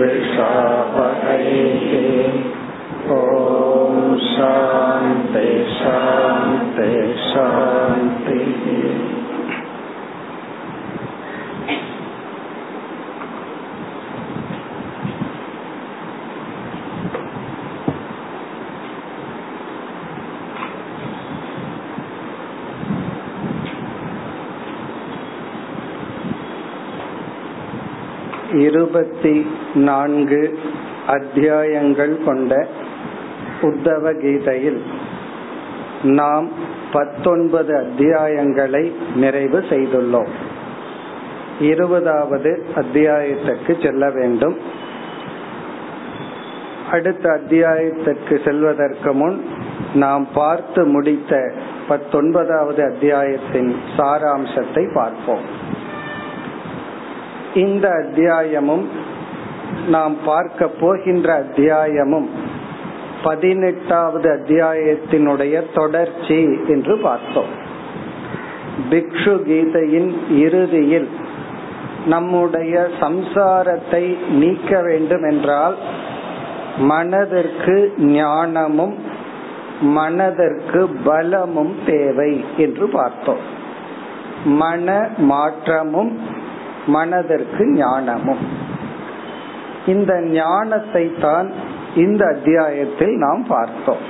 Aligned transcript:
ॐ 3.11 3.95
शान्ति 4.27 5.47
शान्ति 5.79 6.91
शान्तिः 7.31 9.16
இருபத்தி 28.58 29.48
நான்கு 29.74 30.60
அத்தியாயங்கள் 31.08 32.24
கொண்ட 32.24 32.68
உத்தவ 33.62 34.20
கீதையில் 34.22 34.82
நாம் 36.04 36.50
பத்தொன்பது 36.92 37.76
அத்தியாயங்களை 37.78 38.92
நிறைவு 39.16 39.60
செய்துள்ளோம். 39.60 40.28
இருபதாவது 41.60 42.66
அத்தியாயத்திற்கு 42.76 43.82
செல்ல 43.82 44.10
வேண்டும். 44.10 44.58
அடுத்த 46.92 47.30
அத்தியாயத்திற்கு 47.30 48.40
செல்வதற்கு 48.46 49.14
முன் 49.14 49.46
நாம் 49.94 50.28
பார்த்து 50.34 50.86
முடித்த 50.86 51.52
பத்தொன்பதாவது 51.88 52.84
அத்தியாயத்தின் 52.84 53.76
சாராம்சத்தை 53.98 54.94
பார்ப்போம். 54.94 55.66
இந்த 57.58 57.86
அத்தியாயமும் 57.92 58.86
நாம் 59.88 60.16
பார்க்க 60.26 60.68
போகின்ற 60.68 61.28
அத்தியாயமும் 61.34 62.30
பதினெட்டாவது 63.24 64.28
அத்தியாயத்தினுடைய 64.30 65.56
தொடர்ச்சி 65.74 66.40
என்று 66.68 66.96
பார்த்தோம். 66.98 67.54
பிக்ஷு 68.90 69.34
கீதையின் 69.50 70.12
இறுதியில் 70.38 71.10
நம்முடைய 72.06 72.88
சம்சாரத்தை 73.00 74.04
நீக்க 74.32 74.82
வேண்டும் 74.82 75.26
என்றால் 75.30 75.78
மனதிற்கு 76.78 77.78
ஞானமும் 77.98 78.96
மனதிற்கு 79.82 80.82
பலமும் 81.04 81.76
தேவை 81.86 82.32
என்று 82.58 82.88
பார்த்தோம். 82.88 83.44
மன 84.46 85.10
மாற்றமும் 85.18 86.12
மனதிற்கு 86.88 87.66
ஞானமும். 87.66 88.44
இந்த 89.86 90.22
ஞானத்தை 90.22 91.06
தான் 91.22 91.54
இந்த 91.96 92.26
அத்தியாயத்தில் 92.26 93.16
நாம் 93.16 93.46
பார்த்தோம். 93.48 94.04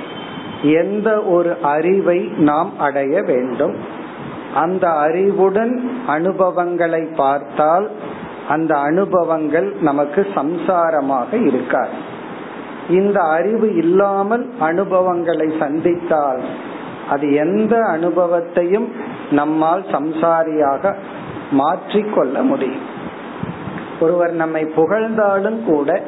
எந்த 0.62 1.22
ஒரு 1.22 1.56
அறிவை 1.62 2.20
நாம் 2.38 2.72
அடைய 2.78 3.22
வேண்டும். 3.22 3.76
அந்த 4.54 4.90
அறிவுடன் 4.90 5.74
அனுபவங்களை 6.06 7.02
பார்த்தால் 7.16 7.90
அந்த 8.48 8.72
அனுபவங்கள் 8.78 9.74
நமக்கு 9.80 10.26
சம்சாரமாக 10.34 11.46
இருக்காது. 11.46 11.96
இந்த 12.88 13.20
அறிவு 13.20 13.74
இல்லாமல் 13.74 14.44
அனுபவங்களை 14.58 15.52
சந்தித்தால் 15.58 16.42
அது 17.10 17.26
எந்த 17.34 17.74
அனுபவத்தையும் 17.84 18.92
நம்மால் 19.30 19.84
சம்சாரியாக 19.92 20.94
மாற்றிக்கொள்ள 21.50 22.42
முடியும். 22.42 22.86
ஒருவர் 24.00 24.32
நம்மை 24.32 24.64
புகழ்ந்தாலும் 24.64 25.64
கூட 25.64 26.02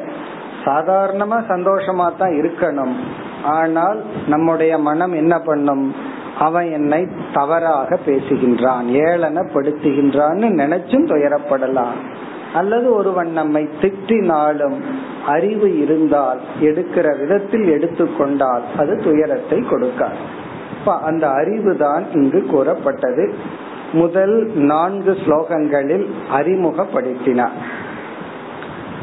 சாதாரணமா 0.65 1.37
சந்தோஷமா 1.47 2.17
தான் 2.17 2.31
இருக்கணும். 2.31 2.95
ஆனால் 3.43 4.03
நம்முடைய 4.27 4.77
மனம் 4.77 5.13
என்ன 5.13 5.39
பண்ணும்? 5.39 5.95
அவன் 6.39 6.71
என்னை 6.71 7.07
தவறாக 7.33 7.99
பேசுகின்றான் 8.05 8.85
ஏளனப்படுத்துகின்றான்னு 8.87 10.47
நினைச்சும் 10.61 11.07
துயரப்படலாம். 11.07 11.99
அல்லது 12.53 12.95
ஒருவன் 12.95 13.31
நம்மை 13.31 13.69
திட்டினாலும் 13.81 14.79
அறிவு 15.25 15.79
இருந்தால் 15.79 16.39
எடுக்கிற 16.61 17.19
விதத்தில் 17.19 17.67
எடுத்துக்கொண்டால் 17.67 18.61
அது 18.77 19.01
துயரத்தை 19.03 19.59
கொடுக்காது. 19.59 20.21
அந்த 20.85 21.29
அறிவு 21.29 21.77
தான் 21.77 22.03
இங்கு 22.13 22.45
கூறப்பட்டது. 22.45 23.35
முதல் 23.93 24.51
நான்கு 24.55 25.17
ஸ்லோகங்களில் 25.25 26.05
அறிமுகப்படுத்தினார் 26.33 27.57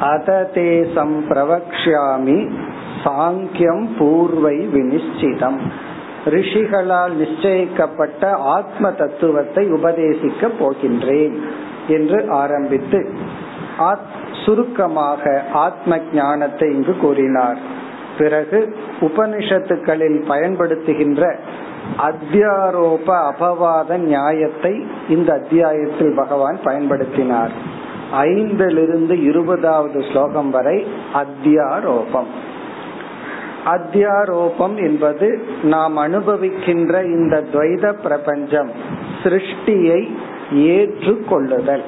அததே 0.01 0.73
சம்பிரவக்ஷாமி 0.97 2.51
சாங்கியம் 3.05 3.87
பூர்வை 3.99 4.57
வினிச்சிதம் 4.75 5.59
ரிஷிகளால் 6.25 7.15
நிச்சயிக்கப்பட்ட 7.23 8.31
ஆத்ம 8.31 8.91
தத்துவத்தை 8.91 9.73
உபதேசிக்க 9.73 10.51
போகின்றேன் 10.61 11.37
என்று 11.89 12.31
ஆரம்பித்து 12.31 13.09
சுருக்கமாக 14.45 15.43
ஆத்ம 15.53 15.99
ஞானத்தை 16.13 16.75
இங்கு 16.75 16.97
கூறினார். 16.97 17.59
பிறகு 18.19 18.77
உபனிஷத்துக்களில் 19.01 20.19
பயன்படுத்துகின்ற 20.29 21.37
அத்தியாரோப 21.97 23.07
அபவாத 23.07 23.97
நியாயத்தை 23.97 24.87
இந்த 25.09 25.33
அத்தியாயத்தில் 25.33 26.15
பகவான் 26.17 26.59
பயன்படுத்தினார். 26.65 27.51
ஐந்திலிருந்து 28.13 29.23
இருபதாவது 29.23 30.03
ஸ்லோகம் 30.03 30.51
வரை 30.51 30.87
அத்தியாரோபம். 31.15 32.31
அத்தியாரோபம் 33.67 34.77
என்பது 34.77 35.43
நாம் 35.63 35.99
அனுபவிக்கின்ற 35.99 37.05
இந்த 37.05 37.45
துவைத 37.53 37.93
பிரபஞ்சம் 38.03 38.71
சிருஷ்டியை 39.23 40.09
ஏற்றுக்கொள்ளுதல். 40.55 41.83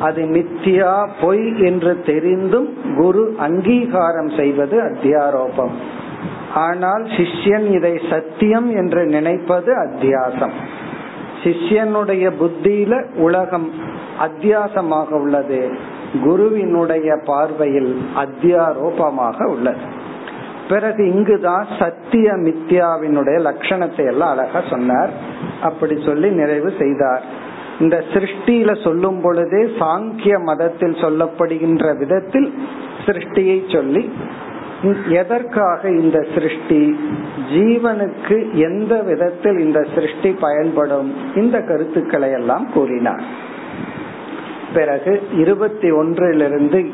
அது 0.00 0.22
மித்தியா 0.22 1.08
பொய் 1.20 1.60
என்று 1.60 2.00
தெரிந்தும் 2.00 2.76
குரு 2.96 3.34
அங்கீகாரம் 3.38 4.28
செய்வது 4.28 4.80
அத்தியாரோபம். 4.82 5.70
ஆனால் 6.58 7.04
சிஷ்யன் 7.16 7.66
இதை 7.74 7.94
சத்தியம் 8.10 8.68
என்று 8.76 9.02
நினைப்பது 9.06 9.72
அத்தியாசம். 9.84 10.54
சிஷ்யனுடைய 11.42 12.24
புத்தியில 12.40 12.94
உலகம் 13.18 13.68
அத்தியாசமாக 14.20 15.10
உள்ளது. 15.20 15.60
குருவினுடைய 16.22 17.10
பார்வையில் 17.24 17.92
அத்தியாரோபமாக 18.16 19.44
உள்ளது. 19.44 19.84
பிறகு 20.68 21.02
இங்குதான் 21.12 21.66
சத்திய 21.78 22.32
மித்யாவினுடைய 22.46 23.38
லட்சணத்தை 23.48 24.06
எல்லாம் 24.06 24.32
அழகா 24.36 24.60
சொன்னார். 24.70 25.12
அப்படி 25.62 25.94
சொல்லி 26.04 26.30
நிறைவு 26.30 26.70
செய்தார். 26.78 27.24
இந்த 27.80 27.96
சிருஷ்டியில 28.12 28.70
சொல்லும் 28.82 29.20
பொழுதே 29.20 29.62
சாங்கிய 29.80 30.36
மதத்தில் 30.42 31.00
சொல்லப்படுகின்ற 31.02 31.84
விதத்தில் 31.98 32.48
சிருஷ்டியை 33.06 33.58
சொல்லி 33.74 34.02
எதற்காக 35.08 35.88
இந்த 35.88 36.26
சிருஷ்டி? 36.34 37.00
ஜீவனுக்கு 37.50 38.52
எந்த 38.52 39.02
விதத்தில் 39.02 39.58
இந்த 39.58 39.86
சிருஷ்டி 39.94 40.32
பயன்படும்? 40.32 41.36
இந்த 41.36 41.60
கருத்துக்களை 41.60 42.30
எல்லாம் 42.30 42.72
கூறினார். 42.72 43.22
பிறகு 44.74 45.28
இருபத்தி 45.32 45.90
ஒன்றிலிருந்து 45.90 46.90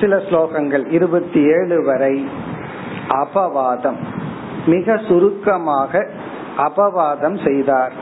சில 0.00 0.16
ஸ்லோகங்கள் 0.16 0.92
இருபத்தி 0.92 1.42
ஏழு 1.42 1.84
வரை 1.84 2.28
அபவாதம். 3.08 3.96
மிக 4.66 5.00
சுருக்கமாக 5.08 6.06
அபவாதம் 6.58 7.46
செய்தார். 7.46 7.92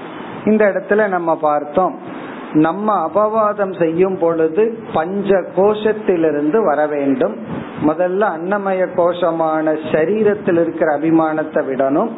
இந்த 0.45 0.73
இடத்துல 0.73 1.09
நம்ம 1.09 1.37
பார்த்தோம் 1.37 2.15
நம்ம 2.57 2.95
அபவாதம் 3.07 3.75
செய்யும் 3.79 4.19
பொழுது 4.19 4.79
பஞ்ச 4.93 5.39
கோஷத்திலிருந்து 5.57 6.59
வர 6.65 6.87
வேண்டும். 6.87 7.35
முதல்ல 7.87 8.21
அன்னமய 8.37 8.83
கோஷமான 8.97 9.75
சரீரத்தில் 9.93 10.61
இருக்கிற 10.61 10.99
அபிமானத்தை 10.99 11.63
விடணும். 11.71 12.11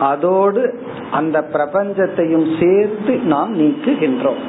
அதோடு 0.00 0.62
அந்த 1.10 1.38
பிரபஞ்சத்தையும் 1.52 2.48
சேர்த்து 2.60 3.14
நாம் 3.24 3.52
நீக்குகின்றோம். 3.54 4.42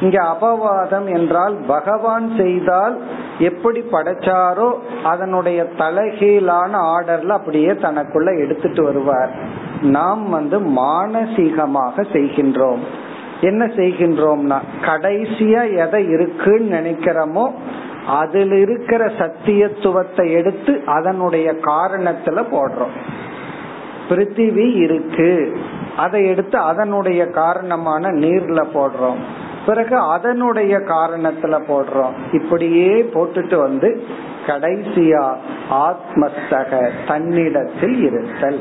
இங்க 0.00 0.18
அபவாதம் 0.22 1.06
என்றால் 1.12 1.54
பகவான் 1.66 2.26
செய்தால் 2.36 2.96
எப்படி 3.38 3.80
படைச்சாரோ 3.80 4.68
அதனுடைய 5.04 5.60
தலைகீழான 5.78 6.72
ஆர்டர்ல 6.94 7.28
அப்படியே 7.28 7.68
தனக்குள்ள 7.68 8.38
எடுத்துட்டு 8.44 8.82
வருவார். 8.82 9.32
நாம் 9.82 10.30
வந்து 10.30 10.60
மானசீகமாக 10.60 12.04
செய்கின்றோம். 12.12 12.84
என்ன 13.40 13.64
செய்கின்றோம்னா 13.64 14.60
கடைசியா 14.80 15.76
எதை 15.76 16.08
இருக்குன்னு 16.08 16.78
நினைக்கிறோமோ 16.78 17.50
அதில் 18.06 18.52
இருக்கிற 18.52 19.06
சத்தியத்துவத்தை 19.06 20.30
எடுத்து 20.30 20.82
அதனுடைய 20.86 21.52
காரணத்துல 21.52 22.44
போடுறோம். 22.52 22.94
பிருத்திவி 24.08 24.76
இருக்கு. 24.76 25.56
அதை 25.96 26.26
எடுத்து 26.26 26.58
அதனுடைய 26.58 27.26
காரணமான 27.26 28.08
நீர்ல 28.08 28.64
போடுறோம். 28.74 29.16
பிறகு 29.66 29.96
அதனுடைய 29.96 30.78
காரணத்துல 30.78 31.60
போடுறோம். 31.68 32.12
இப்படியே 32.32 33.02
போட்டுட்டு 33.02 33.56
வந்து 33.56 34.02
கடைசியா 34.46 35.34
ஆத்மஸ்தக 35.70 36.90
தன்னிடத்தில் 37.06 38.02
இருத்தல். 38.02 38.60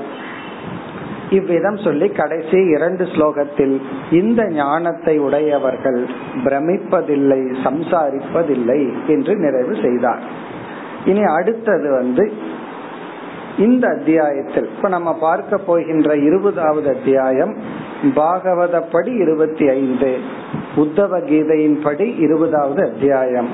இவ்விதம் 1.29 1.77
சொல்லி 1.77 2.09
கடைசி 2.09 2.57
இரண்டு 2.57 3.03
ஸ்லோகத்தில் 3.03 3.81
இந்த 4.11 4.43
ஞானத்தை 4.49 5.19
உடையவர்கள் 5.19 6.05
பிரமிப்பதில்லை 6.43 7.41
சம்சாரிப்பதில்லை 7.63 9.07
என்று 9.07 9.35
நிறைவு 9.35 9.75
செய்தார். 9.81 10.19
இனி 11.05 11.23
அடுத்தது 11.23 11.91
வந்து 11.91 12.31
இந்த 13.57 13.87
அத்தியாயத்தில் 13.87 14.69
இப்ப 14.75 14.87
நம்ம 14.89 15.13
பார்க்க 15.13 15.57
போகின்ற 15.57 16.15
இருபதாவது 16.15 16.89
அத்தியாயம் 16.89 17.55
பாகவதப்படி 18.03 19.21
இருபத்தி 19.21 19.69
ஐந்து 19.69 20.17
உத்தவ 20.75 21.19
கீதையின் 21.25 21.81
படி 21.81 22.15
இருபதாவது 22.17 22.91
அத்தியாயம். 22.91 23.47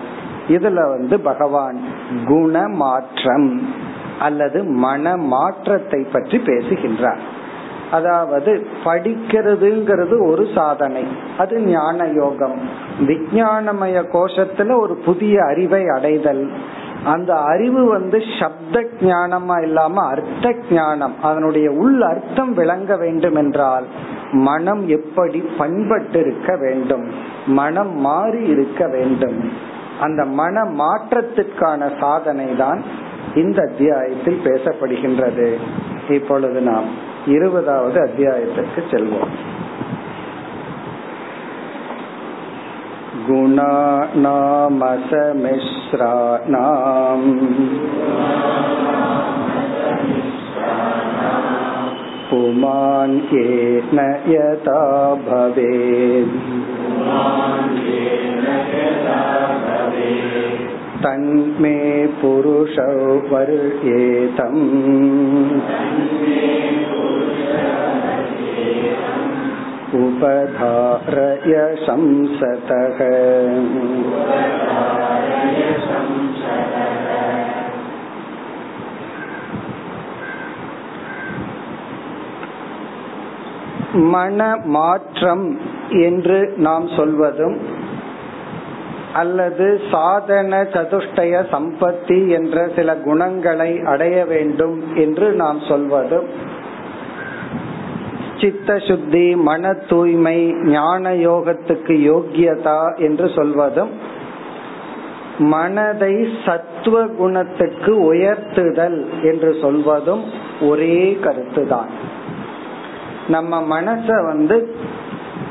இதுல 0.48 0.90
வந்து 0.90 1.20
பகவான் 1.20 1.80
குண 2.28 2.68
மாற்றம் 2.68 3.62
அல்லது 4.20 4.64
மன 4.64 5.18
மாற்றத்தை 5.18 6.08
பற்றி 6.12 6.40
பேசுகின்றார். 6.40 7.22
அதாவது 7.92 8.68
படிக்கிறதுங்கிறது 8.84 10.16
ஒரு 10.32 10.48
சாதனை. 10.56 11.04
அது 11.38 11.62
ஞான 11.62 12.06
யோகம் 12.06 12.60
விஜயானமய 13.00 14.04
கோஷத்துல 14.14 14.80
ஒரு 14.80 14.96
புதிய 14.96 15.44
அறிவை 15.46 15.84
அடைதல். 15.88 16.52
அந்த 17.06 17.36
அறிவு 17.36 17.86
வந்து 17.86 18.18
சப்த 18.40 18.84
ஞானமா 19.02 19.62
இல்லாம 19.62 20.04
அர்த்த 20.04 20.56
ஞானம். 20.72 21.16
அதனுடைய 21.22 21.72
உள் 21.72 22.02
அர்த்தம் 22.02 22.54
விளங்க 22.54 22.96
வேண்டும் 22.96 23.36
என்றால் 23.36 23.86
மனம் 24.32 24.88
எப்படி 24.88 25.40
பண்பட்டு 25.58 26.20
இருக்க 26.20 26.56
வேண்டும்? 26.56 27.06
மனம் 27.46 28.00
மாறி 28.00 28.44
இருக்க 28.44 28.88
வேண்டும். 28.88 29.40
அந்த 30.00 30.26
மன 30.26 30.64
மாற்றத்திற்கான 30.64 31.90
சாதனை 32.00 32.56
தான் 32.56 32.82
இந்த 33.36 33.62
அத்தியாயத்தில் 33.72 34.42
பேசப்படுகின்றது. 34.44 35.48
இப்பொழுது 36.10 36.62
நாம் 36.62 37.10
இருபதாவது 37.37 37.99
அத்தியாயத்திற்கு 38.00 38.83
செல்வோம் 38.93 39.35
गुणानामसमिश्राणाम् 45.97 47.27
पुमान् 52.31 53.19
येन 53.33 53.99
यथा 54.29 54.81
भवेत् 55.27 56.35
तन्मे 61.03 61.79
पुरुषौ 62.21 62.93
वर्येतम् 63.31 64.65
उपधारय 69.97 71.55
संसतः 71.87 72.99
மன 84.11 84.41
மாற்றம் 84.67 85.47
என்று 86.03 86.38
நாம் 86.56 86.87
சொல்வதும் 86.88 87.56
அல்லது 89.12 89.67
சாதன 89.91 90.56
சதுஷ்டய 90.73 91.35
சம்பத்தி 91.53 92.19
என்ற 92.29 92.67
சில 92.77 92.97
குணங்களை 92.97 93.71
அடைய 93.85 94.17
வேண்டும் 94.25 94.77
என்று 94.94 95.27
நாம் 95.33 95.61
சொல்வதும் 95.61 96.29
சித்த 98.42 98.78
சுத்தி 98.78 99.36
மன 99.36 99.74
தூய்மை 99.74 100.38
ஞான 100.54 101.14
யோகத்துக்கு 101.14 101.96
யோக்கியதா 102.10 102.98
என்று 102.98 103.30
சொல்வதும் 103.36 103.90
மனதை 105.38 106.28
சத்துவ 106.46 107.06
குணத்துக்கு 107.06 108.14
உயர்த்துதல் 108.14 109.06
என்று 109.24 109.56
சொல்வதும் 109.62 110.24
ஒரே 110.62 111.18
கருத்துதான். 111.24 111.92
நம்ம 113.28 113.82
மனச 113.82 114.26
வந்து 114.26 114.76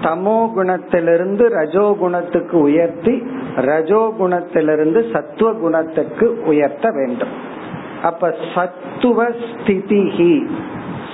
தமோ 0.03 0.37
குணத்திலிருந்து 0.57 1.45
ரஜோ 1.49 1.97
குணத்துக்கு 1.99 2.59
உயர்த்தி 2.59 3.23
ரஜோ 3.57 4.15
குணத்திலிருந்து 4.21 5.13
சத்துவ 5.13 5.53
குணத்துக்கு 5.53 6.43
உயர்த்த 6.47 6.91
வேண்டும். 6.91 7.35
அப்ப 8.03 8.35
சத்துவ 8.55 9.25
ஸ்திதிகி 9.25 10.47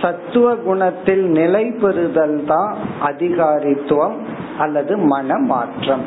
சத்துவ 0.02 0.54
குணத்தில் 0.54 1.25
நிலை 1.25 1.70
பெறுதல் 1.70 2.44
தான் 2.46 2.76
அதிகாரித்துவம் 3.04 4.16
அல்லது 4.58 4.96
மன 4.96 5.38
மாற்றம் 5.38 6.04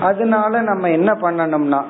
அதனால 0.00 0.60
நம்ம 0.60 0.90
என்ன 0.90 1.12
பண்ணணும்னா 1.12 1.82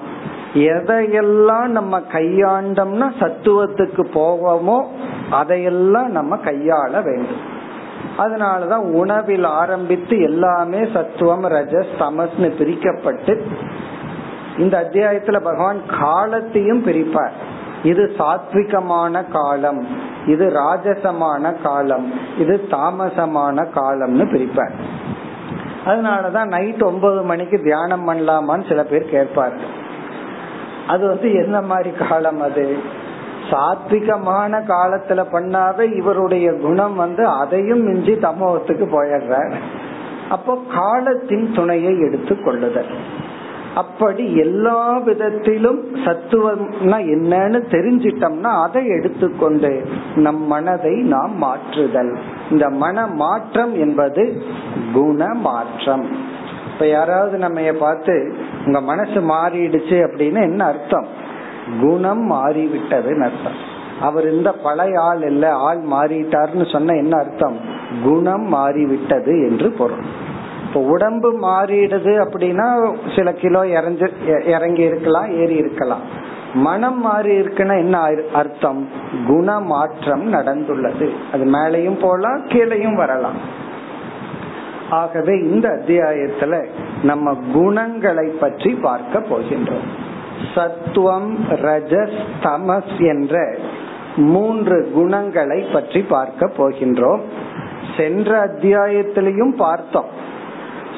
எதையெல்லாம் 0.54 1.66
நம்ம 1.66 2.00
கையாண்டோம்னா 2.12 3.06
சத்துவத்துக்கு 3.20 4.02
போவோமோ 4.14 4.84
அதையெல்லாம் 5.30 6.10
நம்ம 6.10 6.36
கையாள 6.36 6.92
வேண்டும். 7.02 7.42
அதனாலதான் 8.18 8.84
உணவில் 8.92 9.44
ஆரம்பித்து 9.44 10.20
எல்லாமே 10.20 10.80
சத்துவம் 10.92 11.44
ரஜஸ் 11.44 11.92
தமஸ்னு 11.98 12.50
பிரிக்கப்பட்டு 12.58 13.40
இந்த 14.58 14.88
அத்தியாயத்துல 14.90 15.40
பகவான் 15.42 15.80
காலத்தையும் 16.00 16.84
பிரிப்பார். 16.86 17.36
இது 17.82 18.12
சாத்விகமான 18.18 19.24
காலம். 19.30 20.10
இது 20.26 20.46
ராஜசமான 20.48 21.62
காலம் 21.62 22.12
இது 22.38 22.66
தாமசமான 22.70 23.66
காலம்னு 23.74 24.26
பிரிப்பார். 24.32 24.72
அதனாலதான் 25.86 26.44
நைட் 26.44 26.82
ஒன்பது 26.82 27.22
மணிக்கு 27.22 27.60
தியானம் 27.62 28.08
பண்ணலாமான்னு 28.08 28.68
சில 28.68 28.84
பேர் 28.84 29.10
கேட்பார்கள் 29.10 29.80
அது 30.86 31.06
வந்து 31.06 31.32
என்ன 31.34 31.60
மாதிரி 31.60 31.90
காலம் 31.90 32.40
அது? 32.40 32.76
சாத்விகமான 33.50 34.60
காலத்துல 34.60 35.24
பண்ணாத 35.32 35.96
இவருடைய 35.96 36.52
குணம் 36.52 36.96
வந்து 36.96 37.26
அதையும் 37.26 37.82
மிஞ்சி 37.82 38.12
தமோகத்துக்கு 38.12 38.86
போயிடுற 38.92 39.54
அப்போ 40.30 40.58
காலத்தின் 40.74 41.52
துணையை 41.54 42.00
எடுத்து 42.00 42.42
கொள்ளுதல். 42.42 42.86
அப்படி 43.74 44.36
எல்லா 44.36 44.98
விதத்திலும் 44.98 45.80
சத்துவம்னா 45.94 46.98
என்னன்னு 47.14 47.58
தெரிஞ்சிட்டோம்னா 47.70 48.62
அதை 48.62 48.86
எடுத்துக்கொண்டு 48.86 49.84
நம் 50.14 50.42
மனதை 50.46 50.94
நாம் 51.02 51.36
மாற்றுதல். 51.36 52.18
இந்த 52.50 52.68
மன 52.68 53.06
மாற்றம் 53.06 53.74
என்பது 53.74 54.42
குண 54.92 55.34
மாற்றம் 55.34 56.30
இப்ப 56.72 56.86
யாராவது 56.86 57.38
நம்ம 57.38 57.60
பார்த்து 57.60 58.34
உங்க 58.66 58.80
மனசு 58.80 59.20
மாறிடுச்சு 59.20 59.96
அப்படின்னு 60.06 60.42
என்ன 60.42 60.64
அர்த்தம்? 60.64 61.06
குணம் 61.80 62.32
மாறிவிட்டதுன்னு 62.32 63.24
அர்த்தம். 63.24 63.58
அவர் 64.00 64.32
இந்த 64.32 64.52
பழைய 64.52 65.00
ஆள் 65.00 65.22
இல்ல 65.22 65.54
ஆள் 65.54 65.80
மாறிட்டார்னு 65.92 66.72
சொன்ன 66.72 66.94
என்ன 66.94 67.16
அர்த்தம்? 67.18 67.56
குணம் 68.04 68.48
மாறிவிட்டது 68.48 69.48
என்று 69.50 69.70
பொருள். 69.70 70.21
இப்போ 70.72 70.84
உடம்பு 70.84 71.30
மாறிடுது 71.42 72.12
அப்படின்னா 72.24 72.66
சில 73.16 73.32
கிலோ 73.32 73.64
இறஞ்சு 73.66 74.06
இறங்கி 74.46 74.82
இருக்கலாம் 74.82 75.36
ஏறி 75.36 75.54
இருக்கலாம். 75.54 76.00
மனம் 76.54 77.00
மாறி 77.00 77.40
இருக்குன்னா 77.40 77.78
என்ன 77.78 78.10
அர்த்தம்? 78.32 78.88
குண 79.26 79.60
மாற்றம் 79.60 80.32
நடந்துள்ளது. 80.32 81.10
அது 81.32 81.44
மேலையும் 81.44 82.00
போலாம் 82.00 82.46
கீழையும் 82.46 82.94
வரலாம். 82.94 83.36
ஆகவே 84.90 85.38
இந்த 85.38 85.68
அத்தியாயத்துல 85.68 86.66
நம்ம 87.02 87.36
குணங்களை 87.52 88.28
பற்றி 88.28 88.74
பார்க்க 88.74 89.18
போகின்றோம். 89.18 89.86
சத்துவம் 90.54 91.38
ரஜஸ் 91.50 92.18
தமஸ் 92.42 93.06
என்ற 93.06 93.54
மூன்று 94.16 94.90
குணங்களை 94.94 95.60
பற்றி 95.72 96.02
பார்க்க 96.02 96.50
போகின்றோம். 96.58 97.20
சென்ற 97.96 98.46
அத்தியாயத்திலையும் 98.46 99.56
பார்த்தோம். 99.56 100.30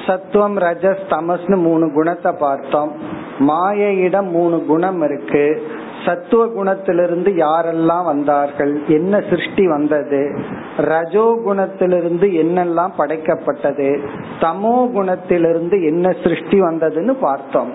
சத்துவம் 0.06 0.58
ரஜஸ் 0.58 1.04
தமஸ்னு 1.08 1.56
மூணு 1.56 1.92
குணத்தை 1.92 2.32
பார்த்தோம். 2.32 2.92
மாயையிடம் 3.38 4.30
மூணு 4.30 4.64
குணம் 4.64 5.02
இருக்கு. 5.02 5.62
சத்துவ 6.06 6.46
குணத்திலிருந்து 6.46 7.30
யாரெல்லாம் 7.36 8.04
வந்தார்கள்? 8.04 8.82
என்ன 8.86 9.20
சிருஷ்டி 9.30 9.68
வந்தது? 9.68 10.38
ரஜோ 10.76 11.40
குணத்திலிருந்து 11.46 12.26
என்னெல்லாம் 12.42 12.90
படைக்கப்பட்டது? 12.98 14.08
தமோ 14.40 14.74
குணத்திலிருந்து 14.94 15.84
என்ன 15.84 16.14
சிருஷ்டி 16.22 16.60
வந்ததுன்னு 16.60 17.16
பார்த்தோம். 17.20 17.72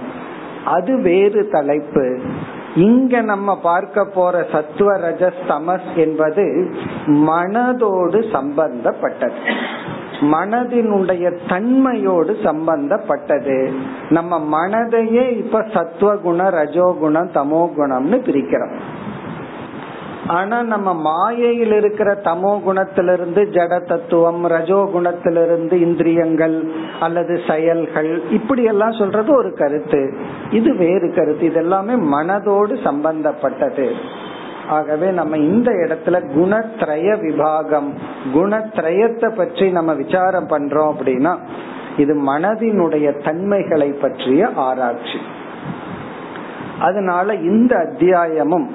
அது 0.66 1.02
வேறு 1.02 1.48
தலைப்பு. 1.48 2.20
இங்க 2.76 3.22
நம்ம 3.22 3.60
பார்க்க 3.60 4.06
போற 4.06 4.46
சத்துவ 4.52 4.98
ரஜஸ் 4.98 5.42
தமஸ் 5.48 5.96
என்பது 5.96 6.74
மனதோடு 7.08 8.32
சம்பந்தப்பட்டது. 8.32 9.36
மனதினுடைய 10.20 11.38
தன்மையோடு 11.48 12.44
சம்பந்தப்பட்டது. 12.44 13.74
நம்ம 14.10 14.40
மனதையே 14.40 15.38
இப்ப 15.38 15.66
சத்துவகுண 15.74 16.50
ரஜோகுணம் 16.50 17.32
தமோ 17.32 17.70
குணம்னு 17.78 18.20
பிரிக்கிறோம். 18.20 18.78
ஆனா 20.28 20.62
நம்ம 20.64 20.94
மாயையில் 20.94 21.72
இருக்கிற 21.72 22.16
தமோ 22.24 22.60
குணத்திலிருந்து 22.68 23.42
ஜட 23.52 23.86
தத்துவம் 23.86 24.44
ரஜோ 24.44 24.90
குணத்திலிருந்து 24.96 25.74
இந்திரியங்கள் 25.74 26.72
அல்லது 27.00 27.42
செயல்கள் 27.48 28.22
இப்படி 28.30 28.64
எல்லாம் 28.64 28.92
சொல்றது 28.92 29.36
ஒரு 29.36 29.54
கருத்து. 29.54 30.18
இது 30.52 30.76
வேறு 30.76 31.14
கருத்து. 31.16 31.50
இதெல்லாமே 31.50 31.98
மனதோடு 32.12 32.84
சம்பந்தப்பட்டது. 32.84 33.92
ஆகவே 34.70 35.12
நம்ம 35.12 35.38
இந்த 35.38 35.72
இடத்துல 35.72 36.22
குணத்ரய 36.36 37.16
விபாகம். 37.22 37.94
குணத்ரயத்தை 38.34 39.36
பற்றி 39.36 39.72
நம்ம 39.72 39.94
விசாரம் 39.94 40.48
பண்றோம் 40.48 40.94
அப்படின்னா 40.94 41.38
இது 41.98 42.16
மனதினுடைய 42.16 43.24
தன்மைகளை 43.24 43.90
பற்றிய 43.92 44.50
ஆராய்ச்சி. 44.56 45.20
அதனால 46.80 47.34
இந்த 47.34 47.76
அத்தியாயமும் 47.76 48.72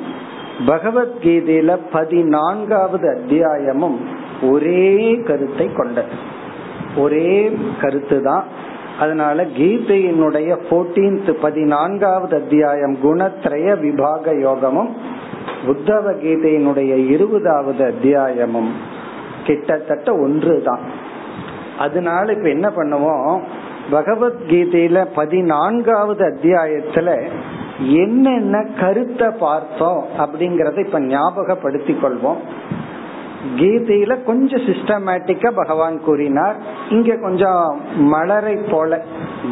பகவத்கீதையில 0.67 1.79
பதினான்காவது 1.93 3.09
அத்தியாயமும் 3.09 4.01
ஒரே 4.51 5.23
கருத்தை 5.27 5.73
கொண்டது. 5.73 6.13
ஒரே 6.97 7.59
கருத்து 7.81 8.23
தான். 8.23 8.45
அதனால 8.99 9.45
கீதையினுடைய 9.45 10.57
போர்டீன்த் 10.71 11.31
பதினான்காவது 11.31 12.37
அத்தியாயம் 12.37 12.97
குணத்ரய 13.03 13.81
விபாக 13.81 14.41
யோகமும் 14.41 14.97
புத்தவ 15.67 16.13
கீதையினுடைய 16.23 17.11
இருபதாவது 17.11 17.85
அத்தியாயமும் 17.85 18.73
கிட்டத்தட்ட 19.45 20.13
ஒன்று 20.15 20.63
தான் 20.63 21.13
அதனால 21.79 22.33
இப்ப 22.33 22.49
என்ன 22.49 22.69
பண்ணுவோம்? 22.69 23.41
பகவத்கீதையில 23.93 25.07
பதினான்காவது 25.15 26.25
அத்தியாயத்துல 26.25 27.29
என்னென்ன 27.79 28.67
கருத்தை 28.81 29.29
பார்த்தோம் 29.39 30.05
அப்படிங்கறத 30.19 30.87
இப்ப 30.87 31.01
ஞாபகப்படுத்திக் 31.01 32.05
கொள்வோம். 32.05 32.37
கீதையில 33.57 34.25
கொஞ்சம் 34.25 34.61
சிஸ்டமேட்டிக்கா 34.61 35.51
பகவான் 35.55 36.01
கூறினார். 36.01 36.57
இங்க 36.91 37.17
கொஞ்சம் 37.17 37.81
மலரை 37.97 38.57
போல 38.57 39.05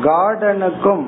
கார்டனுக்கும் 0.02 1.04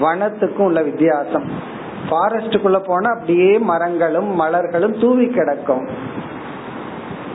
வனத்துக்கும் 0.00 0.68
உள்ள 0.68 0.82
வித்தியாசம். 0.82 1.74
ஃபாரஸ்டுக்குள்ள 2.08 2.78
போனா 2.86 3.10
அப்படியே 3.10 3.58
மரங்களும் 3.70 4.30
மலர்களும் 4.40 5.00
தூவி 5.00 5.26
கிடக்கும். 5.28 5.84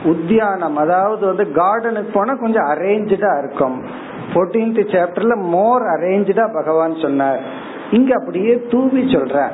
உத்தியானம் 0.04 0.76
அதாவது 0.76 1.26
வந்து 1.26 1.44
கார்டனுக்கு 1.44 2.12
போனா 2.12 2.34
கொஞ்சம் 2.34 2.70
அரேஞ்சா 2.70 3.32
இருக்கும். 3.38 3.76
போர்டீன்த் 4.34 4.80
சாப்டர்ல 4.92 5.34
மோர் 5.56 5.82
அரேஞ்சா 5.82 6.46
பகவான் 6.54 6.94
சொன்னார். 6.96 7.42
இங்க 7.90 8.14
அப்படியே 8.14 8.52
தூவி 8.70 9.02
சொல்ற 9.14 9.48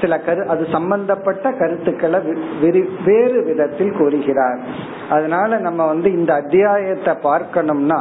சில 0.00 0.18
கரு 0.18 0.42
அது 0.48 0.66
சம்பந்தப்பட்ட 0.72 1.52
கருத்துக்களை 1.52 2.20
வேறு 3.04 3.42
விதத்தில் 3.46 3.96
கூறுகிறார். 3.98 4.58
அதனால 5.10 5.58
நம்ம 5.58 5.86
வந்து 5.86 6.08
இந்த 6.12 6.34
அத்தியாயத்தை 6.34 7.14
பார்க்கணும்னா 7.22 7.98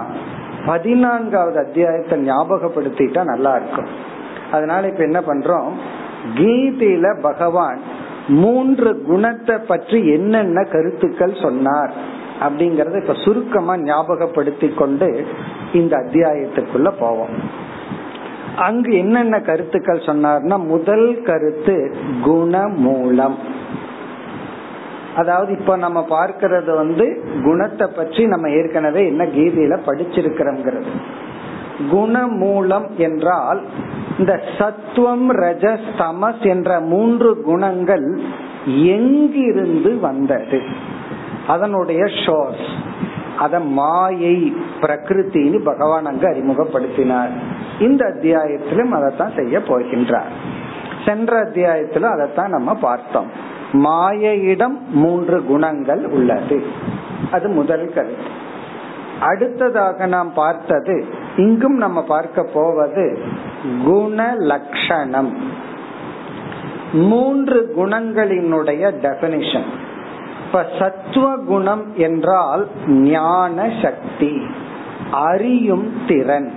பதினான்காவது 0.66 1.58
அத்தியாயத்தை 1.60 2.18
ஞாபகப்படுத்திட்டா 2.30 3.24
நல்லா 3.24 3.56
இருக்கும். 3.56 3.90
அதனால 4.52 4.88
இப்ப 4.88 5.04
என்ன 5.04 5.20
பண்றோம்? 5.20 5.70
கீதையில 6.36 7.22
பகவான் 7.22 7.80
மூன்று 8.28 9.02
குணத்தை 9.02 9.58
பற்றி 9.58 10.08
என்னென்ன 10.08 10.64
கருத்துக்கள் 10.64 11.36
சொன்னார் 11.42 11.94
அப்படிங்கறத 12.42 13.02
இப்ப 13.02 13.14
சுருக்கமா 13.14 13.78
ஞாபகப்படுத்தி 13.78 14.74
கொண்டு 14.74 15.26
இந்த 15.74 15.98
அத்தியாயத்துக்குள்ள 15.98 16.92
போவோம். 17.00 17.36
அங்கு 18.56 18.98
என்னென்ன 18.98 19.40
கருத்துக்கள் 19.40 20.00
சொன்னார்னா 20.00 20.66
முதல் 20.66 21.22
கருத்து 21.22 21.96
குணமூலம். 22.26 23.38
அதாவது 25.16 25.58
இப்ப 25.60 25.76
நம்ம 25.78 26.06
பார்க்கறது 26.10 26.76
வந்து 26.76 27.24
குணத்தை 27.44 27.88
பற்றி 27.96 28.26
நம்ம 28.26 28.50
ஏற்கனவே 28.50 29.06
என்ன 29.06 29.26
கீதையில 29.26 29.80
படிச்சிருக்கிறோம் 29.86 30.84
குணமூலம் 31.80 32.96
என்றால் 32.96 33.66
இந்த 34.20 34.42
சத்துவம் 34.58 35.34
ரஜஸ் 35.34 35.86
தமஸ் 35.98 36.42
என்ற 36.42 36.80
மூன்று 36.80 37.42
குணங்கள் 37.42 38.22
எங்கிருந்து 38.66 40.00
வந்தது? 40.00 40.62
அதனுடைய 41.48 42.04
ஷோர்ஸ் 42.04 42.76
அத 43.38 43.60
மாயை 43.60 44.56
பிரகிருத்தின்னு 44.82 45.64
பகவான் 45.64 46.06
அங்கு 46.06 46.28
அறிமுகப்படுத்தினார். 46.28 47.30
இந்த 47.80 48.06
அத்தியாயத்திலும் 48.06 48.92
அதைத்தான் 48.92 49.32
செய்ய 49.36 49.60
போகின்றார். 49.60 50.32
சென்ற 51.06 51.44
அத்தியாயத்திலும் 51.44 52.12
அதைத்தான் 52.12 52.50
நம்ம 52.50 52.74
பார்த்தோம். 52.74 53.28
மாயையிடம் 53.72 54.82
மூன்று 54.92 55.44
குணங்கள் 55.44 56.06
உள்ளது. 56.06 56.64
அது 57.32 57.50
முதல் 57.50 57.92
கருத்து. 57.94 58.42
அடுத்ததாக 59.20 60.06
நாம் 60.06 60.34
பார்த்தது 60.34 61.06
இங்கும் 61.38 61.78
நம்ம 61.78 62.02
பார்க்க 62.02 62.44
போவது 62.54 63.22
குண 63.86 64.34
லட்சணம் 64.34 65.38
மூன்று 66.94 67.74
குணங்களினுடைய 67.78 68.94
டெபனிஷன் 69.02 69.70
இப்ப 70.46 70.66
சத்துவ 70.80 71.38
குணம் 71.38 71.94
என்றால் 71.96 72.68
ஞான 72.88 73.72
சக்தி 73.82 74.42
அறியும் 75.12 75.94
திறன். 76.08 76.54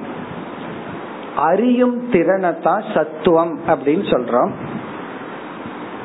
அறியும் 1.37 2.11
திறனை 2.11 2.61
தான் 2.63 2.83
சத்துவம் 2.95 3.61
அப்படின்னு 3.69 4.05
சொல்றோம். 4.13 4.51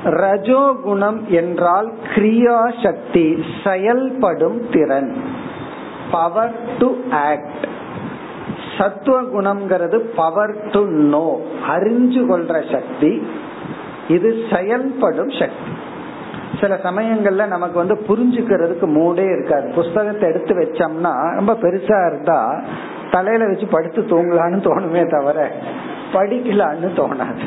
ரஜோகுணம் 0.03 1.25
என்றால் 1.25 1.93
கிரியா 2.15 2.83
சக்தி 2.83 3.45
செயல்படும் 3.63 4.69
திறன். 4.69 5.15
பவர் 6.11 6.55
டு 6.79 6.95
ஆக்ட் 7.11 7.67
சத்துவ 8.81 9.17
குணம்ங்கிறது 9.21 9.97
பவர் 10.15 10.53
டு 10.71 10.85
நோ 10.85 11.39
அறிஞ்சு 11.67 12.21
கொள்ற 12.29 12.71
சக்தி 12.71 13.27
இது 14.07 14.29
செயல்படும் 14.53 15.29
சக்தி. 15.29 15.71
சில 16.61 16.79
சமயங்கள்ல 16.83 17.47
நமக்கு 17.47 17.77
வந்து 17.77 17.95
புரிஞ்சுக்கிறதுக்கு 18.07 18.87
மூடே 18.95 19.25
இருக்காது. 19.31 19.71
புஸ்தகத்தை 19.75 20.29
எடுத்து 20.29 20.53
வச்சோம்னா 20.55 21.13
ரொம்ப 21.35 21.53
பெருசா 21.53 21.99
இருந்தா 22.07 22.61
தலையில 23.11 23.47
வச்சு 23.47 23.67
படுத்து 23.67 24.01
தூங்கலான்னு 24.01 24.59
தோணுமே 24.67 25.09
தவிர 25.09 25.51
படிக்கலான்னு 26.13 26.89
தோணாது. 26.99 27.45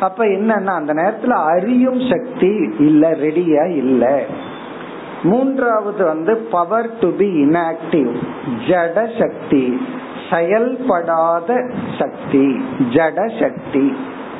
அப்ப 0.00 0.24
என்னன்னா 0.24 0.74
அந்த 0.80 0.94
நேரத்துல 0.94 1.28
அறியும் 1.28 2.00
சக்தி 2.10 2.52
இல்ல 2.78 3.10
ரெடியா 3.10 3.76
இல்ல. 3.76 4.22
மூன்றாவது 5.22 6.04
வந்து 6.04 6.36
பவர் 6.36 6.90
டு 7.00 7.10
பி 7.16 7.44
இன்ஆக்டிவ் 7.44 8.12
ஜட 8.68 9.08
சக்தி. 9.18 9.82
செயல்படாத 10.30 11.70
சக்தி 11.98 12.64
ஜட 12.90 13.40
சக்தி. 13.40 13.96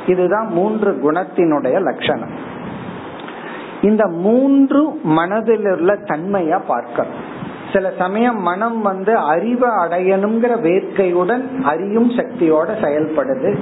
இதுதான் 0.06 0.46
மூன்று 0.46 0.98
குணத்தினுடைய 1.02 1.80
லட்சணம். 1.80 2.30
இந்த 3.82 4.06
மூன்று 4.06 5.00
மனதில் 5.02 5.66
உள்ள 5.66 5.94
தன்மையா 5.94 6.60
பார்க்கணும். 6.66 7.36
சில 7.72 7.92
சமயம் 7.98 8.42
மனம் 8.42 8.82
வந்து 8.82 9.16
அறிவை 9.16 9.68
அடையணுங்கிற 9.68 10.60
வேட்கையுடன் 10.60 11.60
அறியும் 11.60 12.10
சக்தியோட 12.10 12.68
செயல்படுது. 12.82 13.58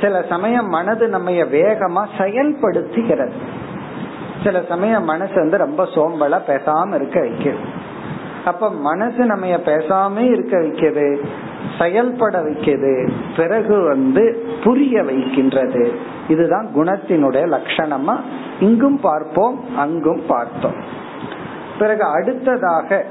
சில 0.00 0.24
சமயம் 0.28 0.66
மனது 0.66 1.08
நம்ம 1.08 1.30
வேகமா 1.30 2.06
செயல்படுத்துகிறது. 2.18 3.38
சில 4.44 4.62
சமயம் 4.68 5.04
மனசு 5.04 5.34
வந்து 5.34 5.56
ரொம்ப 5.56 5.84
சோம்பலா 5.84 6.38
பேசாம 6.46 6.94
இருக்க 6.94 7.20
வைக்கிறது 7.20 7.84
அப்ப 8.44 8.70
மனசு 8.70 9.24
நம்ம 9.24 9.46
பேசாம 9.46 10.18
இருக்க 10.18 10.58
வைக்கிறது 10.58 11.20
செயல்பட 11.78 12.42
வைக்கிறது 12.42 13.12
பிறகு 13.36 13.80
வந்து 13.80 14.46
புரிய 14.64 15.02
வைக்கின்றது. 15.02 15.98
இதுதான் 16.28 16.68
குணத்தினுடைய 16.76 17.56
லட்சணமா 17.56 18.20
இங்கும் 18.60 19.00
பார்ப்போம் 19.00 19.76
அங்கும் 19.76 20.22
பார்த்தோம். 20.28 20.74
பிறகு 21.78 22.04
அடுத்ததாக 22.04 23.04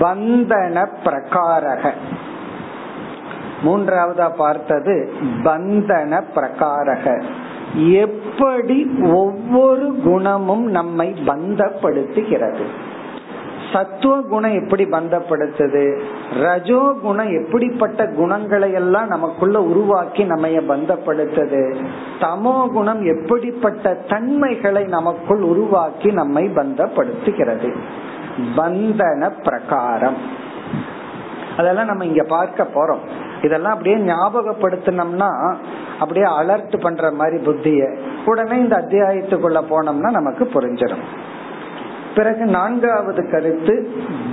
பந்தன 0.00 0.88
பிரகாரக. 1.04 1.90
மூன்றாவதா 3.64 4.34
பார்த்தது 4.36 5.12
பந்தன 5.44 6.22
பிரகாரக. 6.34 7.22
எப்படி 7.90 8.90
ஒவ்வொரு 9.02 9.96
குணமும் 10.04 10.64
நம்மை 10.64 11.14
பந்தப்படுத்துகிறது? 11.26 12.64
சத்துவ 13.72 14.20
குணம் 14.20 14.62
எப்படி 14.62 14.84
பந்தப்படுத்துது? 14.84 16.00
ரஜோ 16.42 16.94
குணம் 17.02 17.44
எப்படிப்பட்ட 17.44 18.06
குணங்களை 18.06 18.72
எல்லாம் 18.72 19.06
நமக்குள்ள 19.06 19.62
உருவாக்கி 19.62 20.24
நம்ம 20.24 20.48
பந்தப்படுத்துது? 20.48 21.76
தமோ 22.20 22.66
குணம் 22.66 23.02
எப்படிப்பட்ட 23.04 23.94
தன்மைகளை 24.08 24.84
நமக்குள் 24.84 25.40
உருவாக்கி 25.40 26.10
நம்மை 26.10 26.48
பந்தப்படுத்துகிறது? 26.48 27.76
பந்தன 28.56 29.30
பிரகாரம். 29.42 30.16
அதெல்லாம் 31.56 31.86
நம்ம 31.86 32.04
இங்க 32.04 32.22
பார்க்க 32.22 32.68
போறோம். 32.74 32.98
இதெல்லாம் 33.42 33.72
அப்படியே 33.72 33.96
ஞாபகப்படுத்தினோம்னா 33.96 35.54
அப்படியே 35.98 36.26
அலர்ட் 36.26 36.80
பண்ற 36.80 37.10
மாதிரி 37.10 37.44
புத்திய 37.44 37.96
உடனே 38.24 38.56
இந்த 38.56 38.76
அத்தியாயத்துக்குள்ள 38.76 39.62
போனோம்னா 39.70 40.10
நமக்கு 40.10 40.44
புரிஞ்சிடும். 40.44 41.04
பிறகு 42.16 42.44
நான்காவது 42.46 43.22
கருத்து 43.30 43.74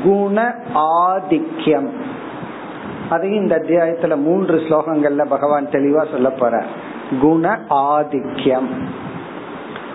குண 0.04 0.56
ஆதிக்கியம் 1.06 1.90
அதையும் 3.10 3.42
இந்த 3.42 3.56
அத்தியாயத்துல 3.58 4.18
மூன்று 4.18 4.58
ஸ்லோகங்கள்ல 4.58 5.26
பகவான் 5.26 5.68
தெளிவா 5.68 6.12
சொல்ல 6.12 6.30
போற 6.30 6.64
குண 7.22 7.60
ஆதிக்கியம் 7.70 8.70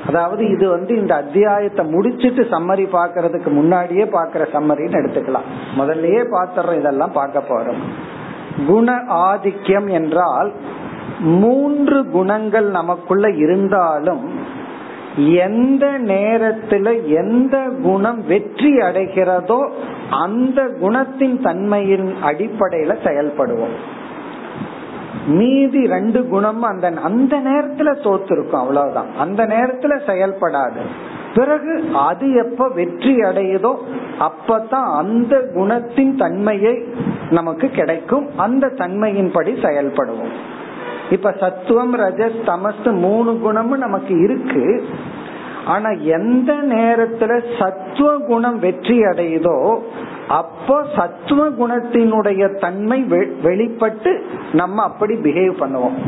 அதாவது 0.07 0.43
இது 0.49 0.69
வந்து 0.69 0.97
இந்த 0.97 1.15
அத்தியாயத்தை 1.15 1.83
முடிச்சிட்டு 1.87 2.43
சம்மரி 2.43 2.85
பாக்கிறதுக்கு 2.93 3.51
முன்னாடியே 3.51 4.05
பாக்குற 4.05 4.43
சம்மரின்னு 4.53 4.99
எடுத்துக்கலாம். 5.01 5.49
முதல்லயே 5.79 6.23
பாத்துறோம் 6.33 6.79
இதெல்லாம் 6.79 7.13
பார்க்க 7.13 7.43
போறோம். 7.49 7.83
குண 8.67 8.95
ஆதிக்கியம் 9.09 9.89
என்றால் 9.91 10.53
மூன்று 11.21 11.99
குணங்கள் 12.11 12.69
நமக்குள்ள 12.71 13.31
இருந்தாலும் 13.31 14.25
எந்த 15.27 15.87
நேரத்துல 15.87 17.05
எந்த 17.05 17.69
குணம் 17.83 18.27
வெற்றி 18.27 18.77
அடைகிறதோ 18.77 19.71
அந்த 20.11 20.63
குணத்தின் 20.63 21.43
தன்மையின் 21.43 22.15
அடிப்படையில 22.25 22.97
செயல்படுவோம். 23.05 23.77
மீதி 25.27 25.87
ரெண்டு 25.87 26.29
குணம் 26.29 26.63
அந்த 26.63 26.93
அந்த 27.03 27.41
நேரத்துல 27.41 27.97
தோத்துருக்கும் 28.03 28.59
அவ்வளவுதான். 28.59 29.07
அந்த 29.19 29.47
நேரத்துல 29.47 29.99
செயல்படாது. 30.07 30.81
பிறகு 31.35 31.85
அது 31.95 32.33
எப்ப 32.33 32.69
வெற்றி 32.69 33.17
அடையுதோ 33.17 33.77
அப்பதான் 34.21 34.97
அந்த 34.97 35.37
குணத்தின் 35.55 36.17
தன்மையை 36.19 36.83
நமக்கு 37.31 37.69
கிடைக்கும். 37.69 38.29
அந்த 38.37 38.67
தன்மையின்படி 38.67 39.53
செயல்படுவோம். 39.63 40.33
இப்ப 41.11 41.35
சத்துவம் 41.41 41.99
ரஜஸ் 41.99 42.41
தமஸ் 42.47 42.93
மூணு 42.93 43.39
குணமும் 43.39 43.79
நமக்கு 43.79 44.21
இருக்கு. 44.21 44.85
ஆனா 45.67 45.91
எந்த 45.91 46.53
நேரத்துல 46.69 47.45
சத்துவ 47.59 48.19
குணம் 48.19 48.59
வெற்றி 48.59 48.99
அடையுதோ 49.01 49.79
அப்போ 50.29 50.85
சத்துவ 50.97 51.49
குணத்தினுடைய 51.49 52.59
தன்மை 52.59 53.05
வெளிப்பட்டு 53.43 54.25
நம்ம 54.53 54.83
அப்படி 54.83 55.15
பிஹேவ் 55.15 55.61
பண்ணுவோம். 55.61 55.99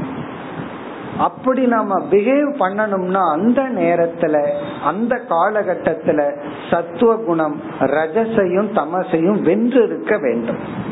அப்படி 1.18 1.66
நாம 1.66 1.98
பிஹேவ் 2.10 2.50
பண்ணணும்னா 2.58 3.32
அந்த 3.32 3.62
நேரத்துல 3.62 4.46
அந்த 4.84 5.20
காலகட்டத்துல 5.28 6.34
சத்துவ 6.70 7.16
குணம் 7.16 7.60
ரஜசையும் 7.80 8.70
தமசையும் 8.74 9.40
வென்று 9.42 9.82
இருக்க 9.82 10.16
வேண்டும். 10.18 10.88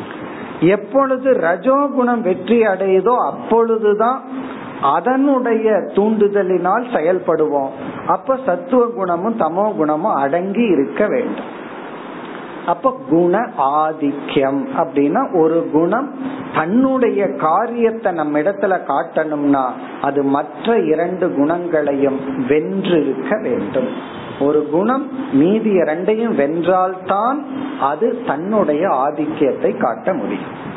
எப்பொழுது 0.60 1.32
ரஜோகுணம் 1.32 2.20
வெற்றி 2.20 2.62
அடையுதோ 2.62 3.14
அப்பொழுதுதான் 3.32 4.22
அதனுடைய 4.82 5.70
தூண்டுதலினால் 5.70 6.84
செயல்படுவோம். 6.92 7.68
அப்ப 8.06 8.38
சத்துவ 8.46 8.86
குணமும் 8.86 9.40
தமோ 9.40 9.76
குணமும் 9.76 10.14
அடங்கி 10.14 10.62
இருக்க 10.62 11.06
வேண்டும். 11.06 11.56
அப்ப 12.66 12.96
குண 13.10 13.38
ஆதிக்கியம் 13.58 14.64
அப்படின்னா 14.76 15.38
ஒரு 15.38 15.68
குணம் 15.72 16.14
தன்னுடைய 16.54 17.32
காரியத்தை 17.32 18.12
நம்ம 18.12 18.38
இடத்துல 18.38 18.78
காட்டணும்னா 18.88 19.64
அது 20.02 20.22
மற்ற 20.22 20.78
இரண்டு 20.78 21.34
குணங்களையும் 21.34 22.20
வென்றிருக்க 22.48 23.42
வேண்டும். 23.42 24.16
ஒரு 24.40 24.68
குணம் 24.70 25.10
மீதி 25.32 25.70
இரண்டையும் 25.70 26.38
வென்றால்தான் 26.38 27.38
அது 27.80 28.22
தன்னுடைய 28.26 28.88
ஆதிக்கியத்தை 28.88 29.76
காட்ட 29.76 30.14
முடியும். 30.14 30.67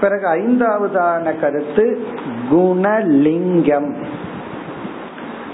பிறகு 0.00 0.26
ஐந்தாவதான 0.26 1.40
கருத்து 1.40 2.00
குணலிங்கம். 2.52 3.94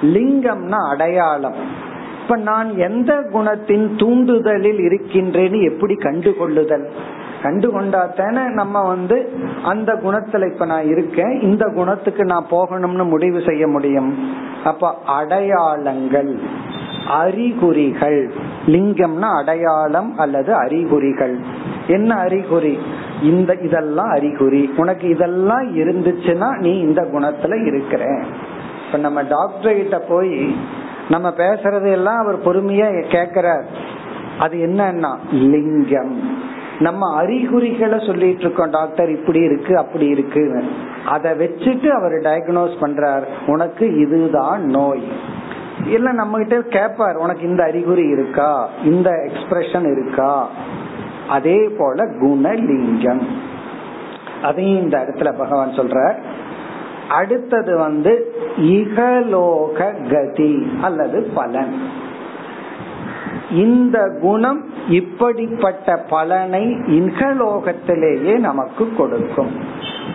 லிங்கம்னா 0.02 0.90
அடையாளம். 0.90 1.85
இப்ப 2.22 2.37
நான் 2.37 2.76
எந்த 2.76 3.14
குணத்தின் 3.14 3.88
தூண்டுதலில் 3.96 4.78
இருக்கின்றேன்னு 4.78 5.62
எப்படி 5.62 5.94
கண்டுகொள்ளுதல்? 5.94 6.87
கண்டு 7.42 7.80
கொண்டாத்தானே 7.80 8.48
நம்ம 8.48 8.82
வந்து 8.87 9.30
அந்த 9.64 9.92
குணத்துல 9.94 10.52
இப்ப 10.52 10.66
நான் 10.66 10.87
இருக்கேன் 10.87 11.40
இந்த 11.40 11.72
குணத்துக்கு 11.74 12.24
நான் 12.24 12.46
போகணும்னு 12.50 13.09
முடிவு 13.09 13.42
செய்ய 13.46 13.66
முடியும். 13.66 14.32
அப்ப 14.64 14.94
அடையாளங்கள் 15.06 16.38
அறிகுறிகள். 17.09 18.32
லிங்கம்னா 18.66 19.38
அடையாளம் 19.38 20.18
அல்லது 20.18 20.54
அறிகுறிகள். 20.54 21.38
என்ன 21.87 22.14
அறிகுறி? 22.14 22.79
இந்த 23.22 23.57
இதெல்லாம் 23.62 24.11
அறிகுறி. 24.11 24.75
உனக்கு 24.77 25.09
இதெல்லாம் 25.09 25.77
இருந்துச்சுன்னா 25.77 26.59
நீ 26.59 26.79
இந்த 26.79 27.03
குணத்துல 27.03 27.66
இருக்கிற. 27.66 28.25
இப்ப 28.87 28.99
நம்ம 28.99 29.22
டாக்டர் 29.22 29.75
கிட்ட 29.75 29.99
போய் 29.99 30.57
நம்ம 31.09 31.29
பேசுறது 31.29 31.90
எல்லாம் 31.90 32.18
அவர் 32.18 32.42
பொறுமையா 32.42 33.05
கேக்குறார். 33.11 33.64
அது 34.38 34.57
என்னன்னா 34.57 35.16
லிங்கம். 35.33 36.44
நம்ம 36.79 37.14
அறிகுறிகளை 37.14 38.07
சொல்லிட்டு 38.07 38.40
இருக்கோம் 38.40 38.70
டாக்டர் 38.70 39.11
இப்படி 39.11 39.40
இருக்கு 39.40 39.79
அப்படி 39.79 40.07
இருக்கு 40.07 40.64
அதை 41.07 41.33
வச்சுட்டு 41.33 41.87
அவர் 41.87 42.12
டயக்னோஸ் 42.12 42.77
பண்றார். 42.81 43.22
உனக்கு 43.46 43.96
இதுதான் 43.96 44.64
நோய். 44.64 45.12
இல்ல 45.87 46.12
நம்ம 46.12 46.38
கிட்ட 46.38 46.62
கேட்பார் 46.62 47.16
உனக்கு 47.16 47.42
இந்த 47.42 47.64
அறிகுறி 47.64 48.07
இருக்கா? 48.07 48.68
இந்த 48.85 49.11
எக்ஸ்பிரஷன் 49.11 49.90
இருக்கா? 49.90 50.49
அதே 51.28 51.68
போல 51.78 52.04
குணலிங்கம். 52.04 53.26
அதையும் 54.42 54.82
இந்த 54.82 54.98
இடத்துல 54.98 55.38
பகவான் 55.38 55.76
சொல்ற 55.76 56.14
அடுத்தது 57.08 57.78
வந்து 57.78 58.34
இகலோக 58.60 60.08
கதி 60.10 60.72
அல்லது 60.82 61.30
பலன். 61.34 61.90
இந்த 63.50 64.18
குணம் 64.20 64.64
இப்படிப்பட்ட 64.88 65.96
பலனை 65.96 66.66
இகலோகத்திலேயே 66.72 68.38
நமக்கு 68.38 68.94
கொடுக்கும். 68.96 69.50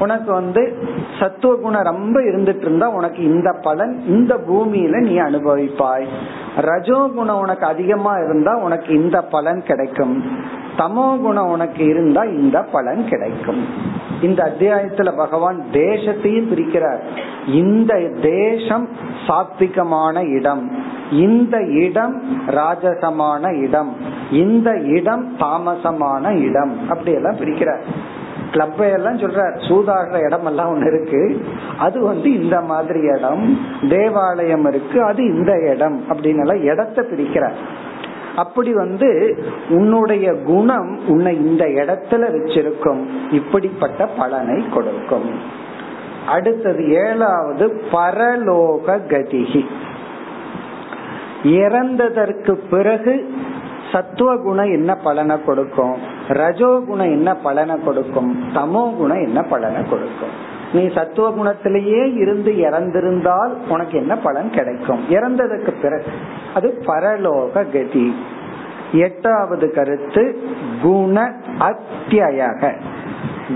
உனக்கு 0.02 0.34
வந்து 0.34 0.78
சத்துவ 1.20 1.56
குணம் 1.56 1.84
ரொம்ப 1.84 2.22
இருந்துட்டு 2.22 2.62
இருந்தா 2.62 2.90
உனக்கு 2.90 3.24
இந்த 3.24 3.56
பலன் 3.62 4.02
இந்த 4.08 4.38
பூமியில 4.38 5.00
நீ 5.00 5.20
அனுபவிப்பாய். 5.20 6.06
ரஜோ 6.56 7.10
குணம் 7.16 7.40
உனக்கு 7.40 7.66
அதிகமா 7.66 8.16
இருந்தா 8.16 8.58
உனக்கு 8.58 9.04
இந்த 9.04 9.22
பலன் 9.22 9.64
கிடைக்கும். 9.64 10.24
தமோ 10.78 11.22
குணம் 11.22 11.50
உனக்கு 11.50 11.86
இருந்தா 11.86 12.24
இந்த 12.24 12.62
பலன் 12.62 13.08
கிடைக்கும். 13.10 13.66
இந்த 14.22 14.44
அத்தியாயத்துல 14.44 15.16
பகவான் 15.16 15.66
தேசத்தையும் 15.72 16.52
பிரிக்கிறார். 16.52 17.00
இந்த 17.48 18.12
தேசம் 18.22 18.90
சாத்விகமான 19.28 20.28
இடம். 20.28 20.72
இந்த 21.12 21.62
இடம் 21.62 22.24
ராஜசமான 22.48 23.58
இடம். 23.62 23.96
இந்த 24.32 24.72
இடம் 24.72 25.36
தாமசமான 25.40 26.42
இடம். 26.42 26.90
அப்படி 26.90 27.12
எல்லாம் 27.12 27.36
பிரிக்கிறார். 27.36 27.82
கிளப்பை 28.52 28.92
எல்லாம் 28.92 29.18
சொல்ற 29.18 29.42
சூதாடுற 29.68 30.26
இடம் 30.26 30.46
எல்லாம் 30.46 30.72
ஒண்ணு 30.74 30.88
இருக்கு. 30.88 31.46
அது 31.80 32.02
வந்து 32.02 32.44
இந்த 32.44 32.62
மாதிரி 32.62 33.00
இடம் 33.00 33.60
தேவாலயம் 33.90 34.66
இருக்கு 34.66 35.04
அது 35.04 35.24
இந்த 35.24 35.54
இடம் 35.74 36.04
அப்படின்னு 36.10 36.40
எல்லாம் 36.40 36.64
இடத்தை 36.64 37.06
பிரிக்கிற 37.06 37.52
அப்படி 38.36 38.74
வந்து 38.74 39.08
உன்னுடைய 39.70 40.34
குணம் 40.34 41.00
உன்னை 41.08 41.36
இந்த 41.36 41.66
இடத்துல 41.66 42.24
வச்சிருக்கும். 42.36 43.02
இப்படிப்பட்ட 43.32 44.06
பலனை 44.06 44.70
கொடுக்கும். 44.70 45.30
அடுத்தது 46.28 46.90
ஏழாவது 46.90 47.66
பரலோக 47.92 48.98
கதிகி. 49.10 49.66
இறந்ததற்கு 51.44 52.52
பிறகு 52.70 53.34
சத்துவ 53.92 54.36
குணம் 54.38 54.72
என்ன 54.72 54.96
பலனை 54.96 55.38
கொடுக்கும்? 55.46 55.96
ரஜோ 56.34 56.84
குணம் 56.88 57.12
என்ன 57.12 57.36
பலனை 57.36 57.76
கொடுக்கும்? 57.84 58.44
தமோ 58.54 58.96
குணம் 58.96 59.22
என்ன 59.22 59.44
பலனை 59.44 59.82
கொடுக்கும்? 59.90 60.50
நீ 60.74 60.90
சத்துவ 60.96 61.30
குணத்திலேயே 61.30 62.16
இருந்து 62.16 62.52
இறந்திருந்தால் 62.52 63.52
உனக்கு 63.70 63.98
என்ன 63.98 64.18
பலன் 64.18 64.50
கிடைக்கும்? 64.50 65.00
இறந்ததுக்கு 65.10 65.74
பிறகு. 65.82 66.06
அது 66.54 66.82
பரலோக 66.86 67.52
கதி. 67.54 68.16
எட்டாவது 68.92 69.74
கருத்து 69.74 70.40
குண 70.82 71.34
அத்தியக. 71.60 72.72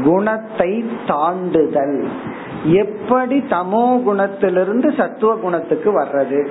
குணத்தை 0.03 0.85
தாண்டுதல். 1.07 2.05
எப்படி 2.63 3.43
தமோ 3.49 4.01
குணத்திலிருந்து 4.03 4.95
சத்துவ 4.97 5.35
குணத்துக்கு 5.35 6.01
வர்றது? 6.01 6.47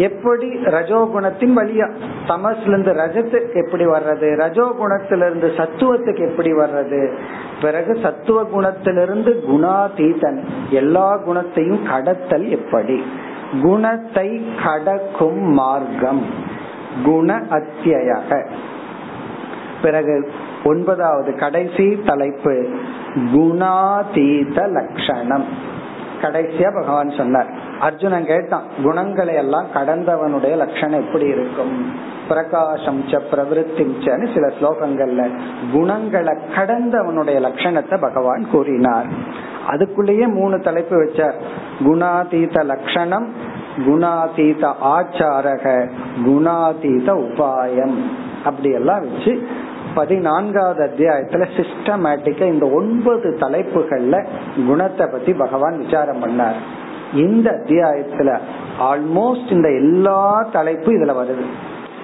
எப்படி 0.00 0.48
ரஜோகுணத்தின் 0.48 1.56
வழியா? 1.56 1.90
தமஸ்ல 2.28 2.66
இருந்து 2.66 2.92
ரஜத்துக்கு 2.92 3.64
எப்படி 3.64 3.86
வர்றது? 3.86 4.28
ரஜோகுணத்திலிருந்து 4.44 5.48
சத்துவத்துக்கு 5.56 6.30
எப்படி 6.30 6.52
வர்றது? 6.52 7.12
பிறகு 7.60 7.98
சத்துவ 8.02 8.42
குணத்திலிருந்து 8.42 9.32
குணாதீதன். 9.48 10.38
எல்லா 10.70 11.16
குணத்தையும் 11.16 11.82
கடத்தல் 11.86 12.48
எப்படி? 12.48 13.04
குணத்தை 13.62 14.28
கடக்கும் 14.64 15.52
மார்க்கம். 15.52 16.26
குண 17.04 17.42
அத்தியக 17.50 18.44
பிறகு 19.82 20.30
ஒன்பதாவது 20.64 21.34
கடைசி 21.34 22.02
தலைப்பு. 22.06 22.68
குணாதீத 23.34 24.68
லட்சணம் 24.68 25.44
கடைசியா 26.22 26.74
பகவான் 26.74 27.10
சொன்னார். 27.10 27.59
அர்ஜுனன் 27.80 28.30
கேட்டான் 28.30 28.66
குணங்களை 28.84 29.34
எல்லாம் 29.34 29.68
கடந்தவனுடைய 29.74 30.54
லட்சணம் 30.62 31.02
எப்படி 31.04 31.26
இருக்கும்? 31.34 31.74
பிரகாசம் 32.28 33.00
ச 33.10 33.20
பிரவருத்தின்னு 33.30 34.26
சில 34.34 34.46
ஸ்லோகங்கள்ல 34.56 35.22
குணங்களை 35.72 36.34
கடந்தவனுடைய 36.56 37.38
லட்சணத்தை 37.46 37.96
பகவான் 38.00 38.44
கூறினார். 38.52 39.08
அதுக்குள்ளேயே 39.68 40.26
மூணு 40.34 40.58
தலைப்பு 40.60 40.96
வச்சார். 41.02 41.38
குணாதீத 41.84 42.64
லட்சணம் 42.64 43.28
குணாதீத 43.86 44.64
ஆச்சாரக 44.94 45.64
குணாதீத 46.26 47.08
உபாயம். 47.24 47.96
அப்படி 48.44 48.70
எல்லாம் 48.72 49.00
வச்சு 49.00 49.32
பதினான்காவது 49.94 50.80
அத்தியாயத்துல 50.88 51.46
சிஸ்டமேட்டிக்கா 51.56 52.46
இந்த 52.54 52.66
ஒன்பது 52.78 53.28
தலைப்புகள்ல 53.40 54.16
குணத்தை 54.66 55.06
பத்தி 55.12 55.32
பகவான் 55.32 55.78
விசாரம் 55.78 56.22
பண்ணார். 56.24 56.60
இந்த 57.14 57.50
அத்தியாயத்துல 57.50 58.38
ஆல்மோஸ்ட் 58.80 59.52
இந்த 59.52 59.68
எல்லா 59.68 60.48
தலைப்பு 60.52 60.92
இதுல 60.92 61.24
வருது. 61.24 61.44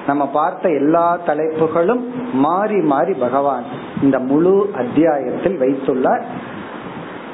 நம்ம 0.06 0.28
பார்த்த 0.28 0.68
எல்லா 0.68 1.18
தலைப்புகளும் 1.26 2.04
மாறி 2.32 2.80
மாறி 2.80 3.12
பகவான் 3.12 3.62
இந்த 4.02 4.18
முழு 4.18 4.70
அத்தியாயத்தில் 4.74 5.60
வைத்துள்ளார். 5.60 6.22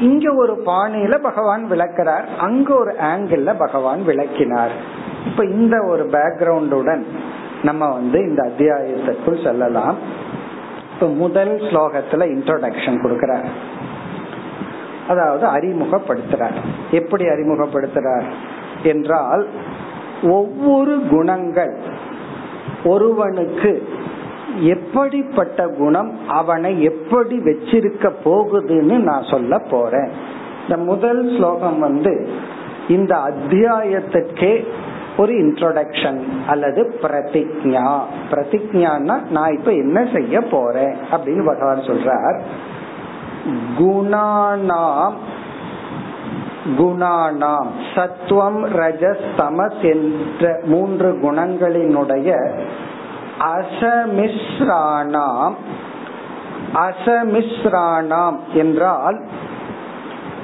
இங்க 0.01 0.35
ஒரு 0.35 0.63
பாணியில 0.67 1.19
பகவான் 1.19 1.65
விளக்கிறார். 1.71 2.25
அங்க 2.39 2.75
ஒரு 2.75 2.95
ஆங்கிள் 3.01 3.59
பகவான் 3.59 4.05
விளக்கினார். 4.05 4.71
இப்ப 5.27 5.45
இந்த 5.45 5.85
ஒரு 5.85 6.05
பேக்ரவுண்டுடன் 6.05 7.05
நம்ம 7.63 7.89
வந்து 7.89 8.19
இந்த 8.19 8.43
அத்தியாயத்திற்குள் 8.43 9.45
செல்லலாம். 9.45 9.97
இப்ப 10.95 11.09
முதல் 11.09 11.57
ஸ்லோகத்துல 11.57 12.25
இன்ட்ரோடக்ஷன் 12.27 13.03
கொடுக்கிறார். 13.03 13.47
அதாவது 15.09 15.47
அறிமுகப்படுத்துறார். 15.47 16.61
எப்படி 16.91 17.25
அறிமுகப்படுத்துறார்? 17.25 18.25
என்றால் 18.83 19.47
ஒவ்வொரு 20.23 21.03
குணங்கள் 21.11 21.77
ஒருவனுக்கு 22.85 23.89
எப்படிப்பட்ட 24.61 25.69
குணம் 25.69 26.29
அவனை 26.29 26.83
எப்படி 26.83 27.39
வச்சிருக்க 27.39 28.13
போகுதுன்னு 28.25 28.97
நான் 28.99 29.23
சொல்ல 29.23 29.59
போறேன். 29.59 30.09
இந்த 30.63 30.83
முதல் 30.83 31.37
ஸ்லோகம் 31.37 31.79
வந்து 31.79 32.31
இந்த 32.89 33.17
அத்தியாயத்திற்கே 33.17 34.67
ஒரு 35.19 35.33
இன்ட்ரோடக்ஷன் 35.33 36.21
அல்லது 36.47 36.95
பிரதிஜா 37.03 38.01
பிரதிஜான்னா 38.31 39.31
நான் 39.31 39.53
இப்ப 39.53 39.71
என்ன 39.71 40.09
செய்ய 40.15 40.41
போறேன் 40.41 40.95
அப்படின்னு 41.13 41.45
பகவான் 41.47 41.79
சொல்றார். 41.79 42.41
குணானாம் 43.79 45.15
குணானாம். 46.79 47.69
சத்துவம் 47.95 48.65
ரஜஸ் 48.65 49.25
தமஸ் 49.37 49.81
என்ற 49.81 50.61
மூன்று 50.65 51.19
குணங்களினுடைய 51.23 52.37
அசமிஸ்ராணாம் 53.39 55.55
அசமிஸ்ராணாம் 56.75 58.39
என்றால் 58.53 59.25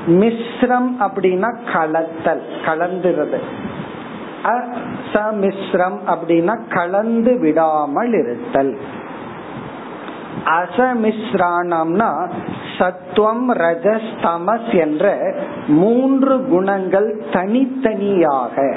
மிஸ்ரம் 0.06 0.90
அப்படின்னா 1.00 1.56
கலத்தல் 1.72 2.42
கலந்துறது. 2.66 3.38
அசமிஸ்ரம் 4.44 5.98
அப்படின்னா 6.06 6.68
கலந்து 6.68 7.38
விடாமல் 7.38 8.12
இருத்தல். 8.12 8.78
அசமிஸ்ராணம்னா 10.44 12.30
சத்துவம் 12.78 13.54
ரஜஸ் 13.54 14.10
தமஸ் 14.22 14.78
என்ற 14.78 15.34
மூன்று 15.68 16.44
குணங்கள் 16.50 17.24
தனித்தனியாக. 17.32 18.76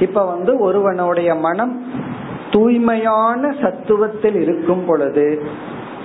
இப்ப 0.00 0.24
வந்து 0.24 0.58
ஒருவனுடைய 0.58 1.34
மனம் 1.34 1.82
தூய்மையான 2.50 3.48
சத்துவத்தில் 3.48 4.40
இருக்கும் 4.40 4.84
பொழுது 4.86 5.46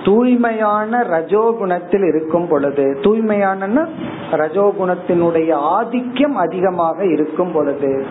தூய்மையான 0.04 1.06
ரஜோகுணத்தில் 1.10 2.06
இருக்கும் 2.08 2.48
பொழுது 2.48 2.98
தூய்மையான 3.02 3.88
ரஜோகுணத்தினுடைய 4.32 5.52
ஆதிக்கம் 5.52 6.36
அதிகமாக 6.36 7.04
இருக்கும் 7.04 7.52
பொழுது 7.52 8.06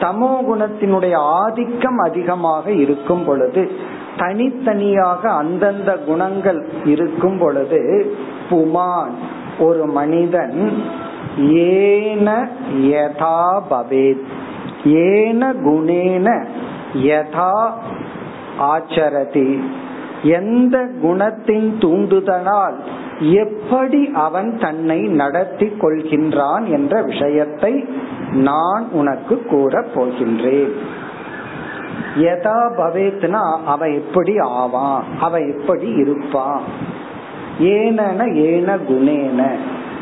தமோ 0.00 0.30
குணத்தினுடைய 0.50 1.14
ஆதிக்கம் 1.14 1.98
அதிகமாக 1.98 2.72
இருக்கும் 2.72 3.24
பொழுது 3.24 3.70
தனித்தனியாக 4.18 5.30
அந்தந்த 5.30 5.96
குணங்கள் 5.96 6.66
இருக்கும் 6.84 7.38
பொழுது 7.38 8.14
புமான் 8.50 9.14
ஒரு 9.58 9.86
மனிதன் 9.86 10.82
ஏன 11.38 12.48
யதா 12.80 13.62
பவேத். 13.70 14.24
ஏன 14.84 15.52
குணேன 15.52 16.46
யதா 16.94 17.70
ஆச்சரதி. 18.58 19.60
எந்த 20.22 20.88
குணத்தின் 21.02 21.78
தூண்டுதலால் 21.78 22.76
எப்படி 23.18 24.10
அவன் 24.14 24.58
தன்னை 24.58 25.00
நடத்தி 25.00 25.66
கொள்கின்றான் 25.66 26.64
என்ற 26.64 27.02
விஷயத்தை 27.02 27.84
நான் 28.32 28.86
உனக்கு 28.92 29.42
கூற 29.42 29.84
போகின்றேன். 29.94 30.72
எதா 32.18 32.72
பவேத்னா 32.78 33.56
அவன் 33.66 33.92
எப்படி 33.92 34.38
ஆவான்? 34.38 35.04
அவன் 35.20 35.60
எப்படி 35.60 35.88
இருப்பான்? 35.88 36.62
ஏன 37.58 38.26
ஏன 38.34 38.76
குணேன. 38.76 39.56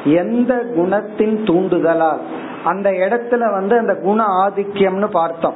எந்த 0.04 0.54
குணத்தின் 0.76 1.44
தூண்டுதலால்? 1.44 2.20
அந்த 2.64 2.90
இடத்துல 2.90 3.52
வந்து 3.52 3.78
அந்த 3.78 3.94
குண 3.94 4.24
ஆதிக்கியம்னு 4.24 5.06
பார்த்தோம். 5.06 5.54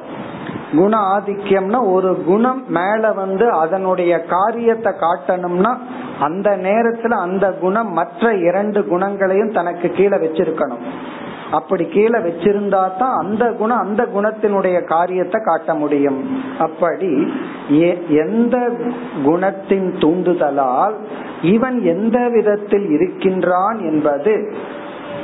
குண 0.77 0.99
ஆதிக்கியம்னா 0.99 1.93
ஒரு 1.93 2.23
குணம் 2.27 2.65
மேல 2.69 3.13
வந்து 3.13 3.51
அதனுடைய 3.51 4.21
காரியத்தை 4.21 4.93
காட்டணும்னா 4.93 5.77
அந்த 6.21 6.57
நேரத்துல 6.57 7.09
அந்த 7.09 7.53
குணம் 7.53 7.93
மற்ற 7.93 8.35
இரண்டு 8.37 8.87
குணங்களையும் 8.87 9.53
தனக்கு 9.53 9.91
கீழே 9.91 10.17
வச்சிருக்கணும். 10.17 10.83
அப்படி 11.51 11.85
கீழே 11.85 12.19
வச்சிருந்தா 12.19 12.97
தான் 12.99 13.17
அந்த 13.19 13.53
குணம் 13.53 13.79
அந்த 13.79 14.03
குணத்தினுடைய 14.15 14.85
காரியத்தை 14.85 15.41
காட்ட 15.45 15.75
முடியும். 15.75 16.41
அப்படி 16.59 17.33
எந்த 18.09 18.71
குணத்தின் 19.25 19.89
தூண்டுதலால் 19.99 20.97
இவன் 21.43 21.83
எந்த 21.83 22.29
விதத்தில் 22.29 22.91
இருக்கின்றான் 22.91 23.79
என்பது 23.79 24.55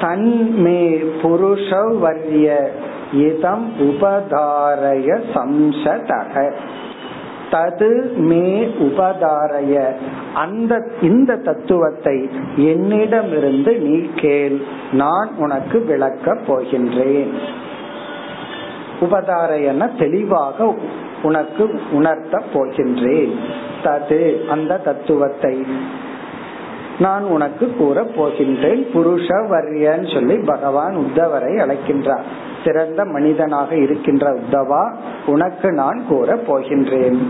தன்மே 0.00 0.82
புருஷ 1.22 1.68
வர்ய 2.04 2.70
இதம் 3.12 3.72
உபதாரய 3.78 5.18
சம்சதக. 5.34 6.52
தது 7.52 8.14
மே 8.16 8.64
உபதாரய. 8.64 9.92
அந்த 10.34 10.88
இந்த 11.02 11.36
தத்துவத்தை 11.36 12.30
என்னிடமிருந்து 12.56 13.78
நீ 13.78 14.08
கேள். 14.16 14.60
நான் 14.92 15.30
உனக்கு 15.38 15.80
விளக்க 15.80 16.34
போகின்றேன். 16.34 17.32
உபதாரையன 19.00 19.98
தெளிவாக 19.98 20.74
உனக்கு 21.22 21.80
உணர்த்த 21.92 22.42
போகின்றேன். 22.54 23.34
தது 23.84 24.46
அந்த 24.46 24.78
தத்துவத்தை 24.78 25.66
நான் 26.98 27.24
உனக்கு 27.24 27.74
கூற 27.78 28.02
போகின்றேன். 28.02 28.82
புருஷ 28.94 29.28
வரியன்னு 29.50 30.14
சொல்லி 30.14 30.36
பகவான் 30.46 30.96
உத்தவரை 30.96 31.52
அழைக்கின்றார். 31.64 32.28
சிறந்த 32.64 33.04
மனிதனாக 33.04 33.70
இருக்கின்ற 33.76 34.26
உத்தவா 34.34 34.82
உனக்கு 35.26 35.72
நான் 35.72 36.00
கூற 36.08 36.36
போகின்றேன். 36.48 37.20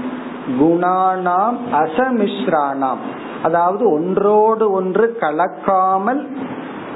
குணானாம் 0.61 1.59
அசமிஸ்ரானாம். 1.73 3.03
அதாவது 3.43 3.85
ஒன்றோடு 3.93 4.71
ஒன்று 4.71 5.17
கலக்காமல் 5.21 6.23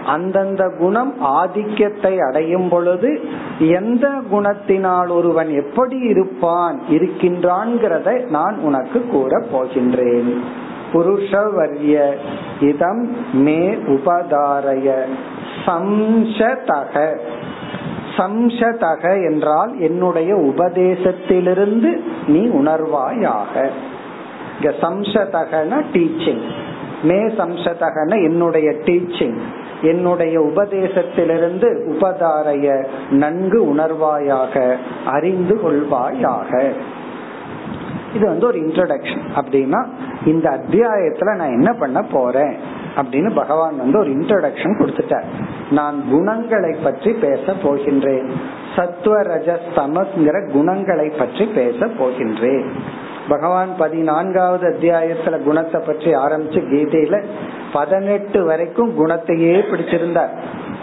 அந்தந்த 0.07 0.63
குணம் 0.79 1.13
ஆதிக்கத்தை 1.21 2.13
அடையும் 2.21 2.69
பொழுது 2.69 3.11
எந்த 3.59 4.07
குணத்தினால் 4.33 5.09
ஒருவன் 5.09 5.51
எப்படி 5.51 5.97
இருப்பான் 5.97 6.77
இருக்கின்றான்கிறத 6.91 8.29
நான் 8.31 8.59
உனக்கு 8.59 9.01
கூற 9.11 9.41
போகின்றேன். 9.53 10.31
புருஷவர்ய 10.93 11.95
இதம் 12.61 13.03
மே 13.33 13.63
உபதாரய 13.95 14.95
சம்சதக. 15.67 16.95
சம்சதக 18.17 19.31
என்றால் 19.31 19.81
என்னுடைய 19.81 20.35
உபதேசத்திலிருந்து 20.35 22.01
நீ 22.27 22.41
உணர்வாயாக. 22.47 23.69
சம்சதகன 24.63 25.85
டீச்சிங் 25.93 26.43
மே 27.03 27.15
சம்சதகன 27.15 28.13
என்னுடைய 28.25 28.71
டீச்சிங் 28.71 29.39
என்னுடைய 29.83 30.41
உபதேசத்திலிருந்து 30.41 31.69
உபதாரைய 31.89 32.87
நன்கு 33.11 33.75
உணர்வாயாக 33.75 34.77
அறிந்து 35.07 35.55
கொள்வாயாக. 35.65 36.73
இது 38.15 38.27
வந்து 38.27 38.47
ஒரு 38.47 38.59
இன்ட்ரடக்ஷன் 38.59 39.25
அப்படின்னா 39.37 39.87
இந்த 40.27 40.51
அத்தியாயத்துல 40.51 41.35
நான் 41.35 41.51
என்ன 41.51 41.73
பண்ண 41.73 42.03
போறேன்? 42.03 42.57
அப்படின்னு 42.97 43.35
பகவான் 43.35 43.77
வந்து 43.77 43.99
ஒரு 43.99 44.11
இன்ட்ரடக்ஷன் 44.11 44.79
கொடுத்துட்டார். 44.79 45.29
நான் 45.71 46.05
குணங்களை 46.11 46.77
பற்றி 46.83 47.13
பேச 47.13 47.43
போகின்றேன். 47.47 48.29
சத்துவ 48.77 49.23
ரஜஸ் 49.23 49.69
தமஸ்ங்கிற 49.77 50.53
குணங்களை 50.53 51.09
பற்றி 51.09 51.45
பேச 51.45 51.87
போகின்றேன். 51.87 52.71
பகவான் 53.29 53.69
பதினான்காவது 53.79 54.69
அத்தியாயத்துல 54.69 55.43
குணத்தை 55.43 55.81
பற்றி 55.87 56.15
ஆரம்பிச்சு 56.15 56.61
கீதையில 56.73 57.23
பதினெட்டு 57.73 58.45
வரைக்கும் 58.45 59.07
குணத்தையே 59.07 59.55
பிடிச்சிருந்தார். 59.71 60.31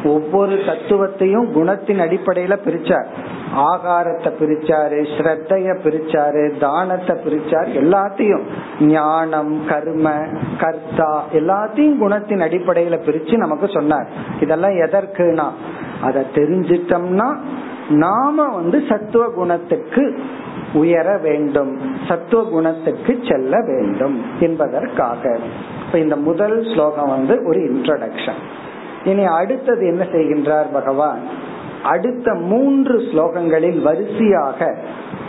ஒவ்வொரு 0.03 0.51
தத்துவத்தையும் 0.51 1.47
குணத்தின் 1.55 2.01
அடிப்படையில 2.05 2.55
பிரிச்சார். 2.65 3.07
ஆகாரத்தை 3.55 4.29
பிரிச்சாரு 4.39 4.99
ஸ்ரத்தைய 5.15 5.75
பிரிச்சாரு 5.83 6.57
தானத்தை 6.59 7.15
பிரிச்சார் 7.25 7.69
எல்லாத்தையும் 7.81 8.45
ஞானம் 8.79 9.65
கர்ம 9.67 10.15
கர்த்தா 10.59 11.25
எல்லாத்தையும் 11.33 12.01
குணத்தின் 12.01 12.45
அடிப்படையில 12.47 12.97
பிரிச்சு 13.07 13.37
நமக்கு 13.37 13.67
சொன்னார். 13.67 14.09
இதெல்லாம் 14.39 14.71
எதற்குனா 14.71 15.47
அதை 16.01 16.23
தெரிஞ்சிட்டோம்னா 16.33 17.29
நாம 17.89 18.47
வந்து 18.47 18.83
சத்துவ 18.89 19.29
குணத்துக்கு 19.29 20.19
உயர 20.73 21.17
வேண்டும் 21.17 21.79
சத்துவ 22.07 22.43
குணத்துக்கு 22.49 23.19
செல்ல 23.29 23.57
வேண்டும் 23.61 24.23
என்பதற்காக. 24.39 25.39
இப்ப 25.85 25.99
இந்த 25.99 26.15
முதல் 26.15 26.63
ஸ்லோகம் 26.73 27.09
வந்து 27.09 27.35
ஒரு 27.45 27.59
இன்ட்ரடக்ஷன் 27.59 28.41
இனி 29.05 29.23
அடுத்தது 29.23 29.85
என்ன 29.85 30.03
செய்கின்றார் 30.03 30.73
பகவான்? 30.73 31.19
அடுத்த 31.83 32.33
மூன்று 32.33 32.97
ஸ்லோகங்களில் 32.99 33.81
வரிசையாக 33.81 34.77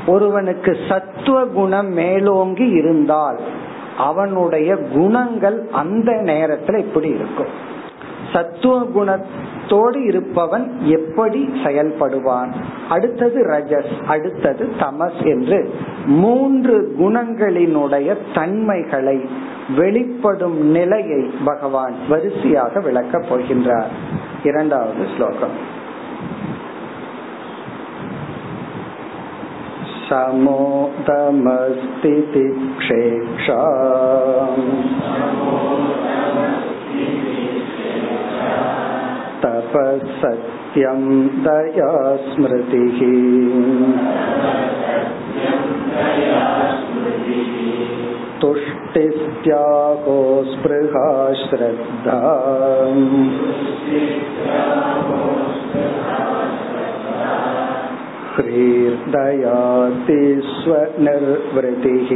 ஒருவனுக்கு 0.06 0.76
சத்துவ 0.88 1.44
குணம் 1.44 1.92
மேலோங்கி 1.92 2.68
இருந்தால் 2.68 3.38
அவனுடைய 3.98 4.76
குணங்கள் 4.76 5.68
அந்த 5.72 6.12
நேரத்துல 6.12 6.78
இப்படி 6.78 7.08
இருக்கும். 7.08 7.72
சத்துவ 8.32 8.80
குணத்தோடு 8.94 10.04
இருப்பவன் 10.04 10.78
எப்படி 10.80 11.50
செயல்படுவான்? 11.64 12.52
அடுத்தது 12.88 13.46
ரஜஸ் 13.46 14.04
அடுத்தது 14.06 14.72
தமஸ் 14.78 15.24
என்று 15.24 15.74
மூன்று 16.06 16.94
குணங்களினுடைய 16.98 18.16
தன்மைகளை 18.34 19.20
வெளிப்படும் 19.75 20.59
நிலையை 20.71 21.21
பகவான் 21.45 21.97
வரிசையாக 22.09 22.79
விளக்கப் 22.79 23.27
போகின்றார் 23.29 23.91
இரண்டாவது 24.43 25.03
ஸ்லோகம் 25.15 25.57
समोदमस्तितिक्षेक्षा 32.09 33.57
तपःसत्यं 39.43 41.01
दया 41.45 41.91
स्मृतिः 42.25 42.99
तुष्टिस्त्यागो 48.43 50.19
स्पृहा 50.51 51.07
श्रद्धा 51.41 52.19
ह्रीर्दयाति 58.51 60.19
स्वनिर्वृतिः 60.51 62.11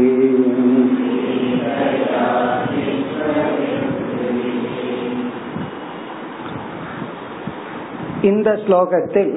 இந்த 8.24 8.50
ஸ்லோகத்தில் 8.64 9.34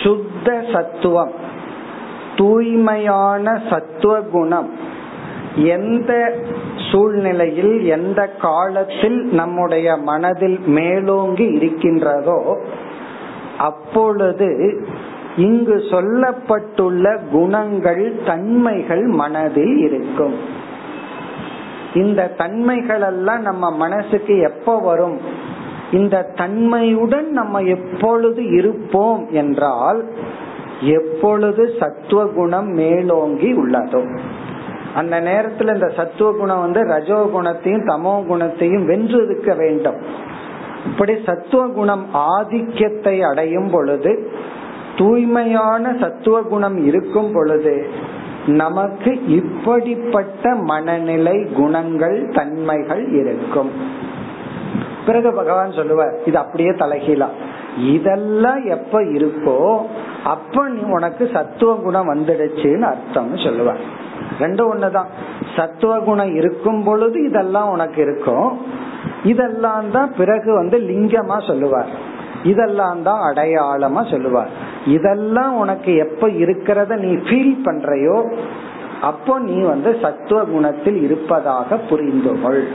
சுத்த 0.00 0.48
சத்துவம் 0.72 1.34
தூய்மையான 2.36 3.46
சத்துவ 3.70 4.14
குணம் 4.32 4.70
எந்த 5.55 6.33
சூழ்நிலையில் 6.91 7.85
எந்த 7.85 8.27
காலத்தில் 8.27 9.21
நம்முடைய 9.21 9.97
மனதில் 9.97 10.59
மேலோங்கி 10.65 11.43
இருக்கின்றதோ 11.43 12.61
அப்பொழுது 13.57 14.83
இங்கு 15.37 15.75
சொல்லப்பட்டுள்ள 15.75 17.19
குணங்கள் 17.31 18.19
தன்மைகள் 18.25 19.05
மனதில் 19.05 19.77
இருக்கும். 19.77 20.33
இந்த 21.93 22.27
தன்மைகள் 22.27 23.01
எல்லாம் 23.01 23.41
நம்ம 23.41 23.71
மனசுக்கு 23.71 24.37
எப்ப 24.37 24.79
வரும்? 24.79 25.17
இந்த 25.91 26.31
தன்மையுடன் 26.35 27.31
நம்ம 27.31 27.59
எப்பொழுது 27.59 28.45
இருப்போம் 28.45 29.27
என்றால் 29.31 30.05
எப்பொழுது 30.81 31.73
சத்துவ 31.79 32.25
குணம் 32.25 32.67
மேலோங்கி 32.67 33.53
உள்ளதோ? 33.53 34.17
அந்த 34.95 35.21
நேரத்துல 35.21 35.73
இந்த 35.73 35.89
சத்துவ 35.95 36.31
குணம் 36.31 36.59
வந்து 36.59 36.81
ரஜோ 36.81 37.29
குணத்தையும் 37.31 37.87
தமோ 37.87 38.25
குணத்தையும் 38.25 38.87
வென்றிருக்க 38.89 39.57
வேண்டும். 39.57 39.95
இப்படி 40.85 41.13
சத்துவ 41.25 41.67
குணம் 41.67 42.05
ஆதிக்கத்தை 42.13 43.23
அடையும் 43.23 43.69
பொழுது 43.69 44.31
தூய்மையான 44.97 45.93
சத்துவ 45.99 46.41
குணம் 46.41 46.85
இருக்கும் 46.85 47.31
பொழுது 47.33 47.87
நமக்கு 48.45 49.11
இப்படிப்பட்ட 49.27 50.55
மனநிலை 50.55 51.37
குணங்கள் 51.55 52.29
தன்மைகள் 52.29 53.03
இருக்கும். 53.11 53.71
பிறகு 55.05 55.33
பகவான் 55.33 55.71
சொல்லுவார் 55.71 56.13
இது 56.25 56.37
அப்படியே 56.37 56.69
தலைகீழா. 56.69 57.27
இதெல்லாம் 57.77 58.65
எப்ப 58.65 59.01
இருக்கோ 59.01 59.79
அப்ப 60.23 60.67
நீ 60.67 60.81
உனக்கு 60.81 61.29
சத்துவ 61.33 61.73
குணம் 61.75 62.09
வந்துடுச்சுன்னு 62.13 62.87
அர்த்தம்னு 62.93 63.43
சொல்லுவார். 63.43 63.83
ரெண்டும் 64.39 64.71
ஒண்ணுதான். 64.73 65.05
சத்துவ 65.55 65.99
குணம் 65.99 66.35
இருக்கும் 66.35 66.83
பொழுது 66.83 67.23
இதெல்லாம் 67.23 67.69
உனக்கு 67.69 68.01
இருக்கும். 68.01 68.59
இதெல்லாம் 69.23 69.91
தான் 69.91 70.13
பிறகு 70.17 70.53
வந்து 70.53 70.77
லிங்கமா 70.79 71.47
சொல்லுவார். 71.47 71.89
இதெல்லாம் 72.43 73.03
தான் 73.03 73.33
அடையாளமா 73.33 74.11
சொல்லுவார். 74.11 74.49
இதெல்லாம் 74.85 75.57
உனக்கு 75.57 75.95
எப்ப 75.95 76.27
இருக்கிறத 76.27 76.97
நீ 76.97 77.11
ஃபீல் 77.13 77.57
பண்றையோ 77.65 78.33
அப்போ 79.01 79.39
நீ 79.39 79.61
வந்து 79.61 79.97
சத்துவ 80.01 80.43
குணத்தில் 80.43 81.01
இருப்பதாக 81.01 81.77
புரிந்து 81.77 82.41
கொள். 82.41 82.67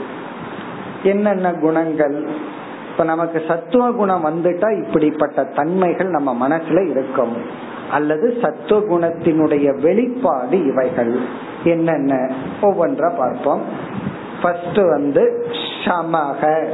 என்னென்ன 1.03 1.53
குணங்கள்? 1.53 2.27
இப்ப 2.91 3.03
நமக்கு 3.03 3.43
சத்துவ 3.47 3.91
குணம் 3.91 4.25
வந்துட்டா 4.25 4.85
இப்படிப்பட்ட 4.85 5.43
தன்மைகள் 5.43 6.09
நம்ம 6.09 6.47
மனசுல 6.47 6.89
இருக்கும். 6.89 7.35
அல்லது 7.91 8.37
சத்துவ 8.41 8.79
குணத்தினுடைய 8.79 9.81
வெளிப்பாடு 9.81 10.65
இவைகள். 10.65 11.19
என்னென்ன? 11.63 12.31
ஒவ்வொன்றா 12.61 13.17
பார்ப்போம். 13.17 13.61
ஃபர்ஸ்ட் 14.41 14.77
வந்து 14.77 15.47
சமக 15.85 16.67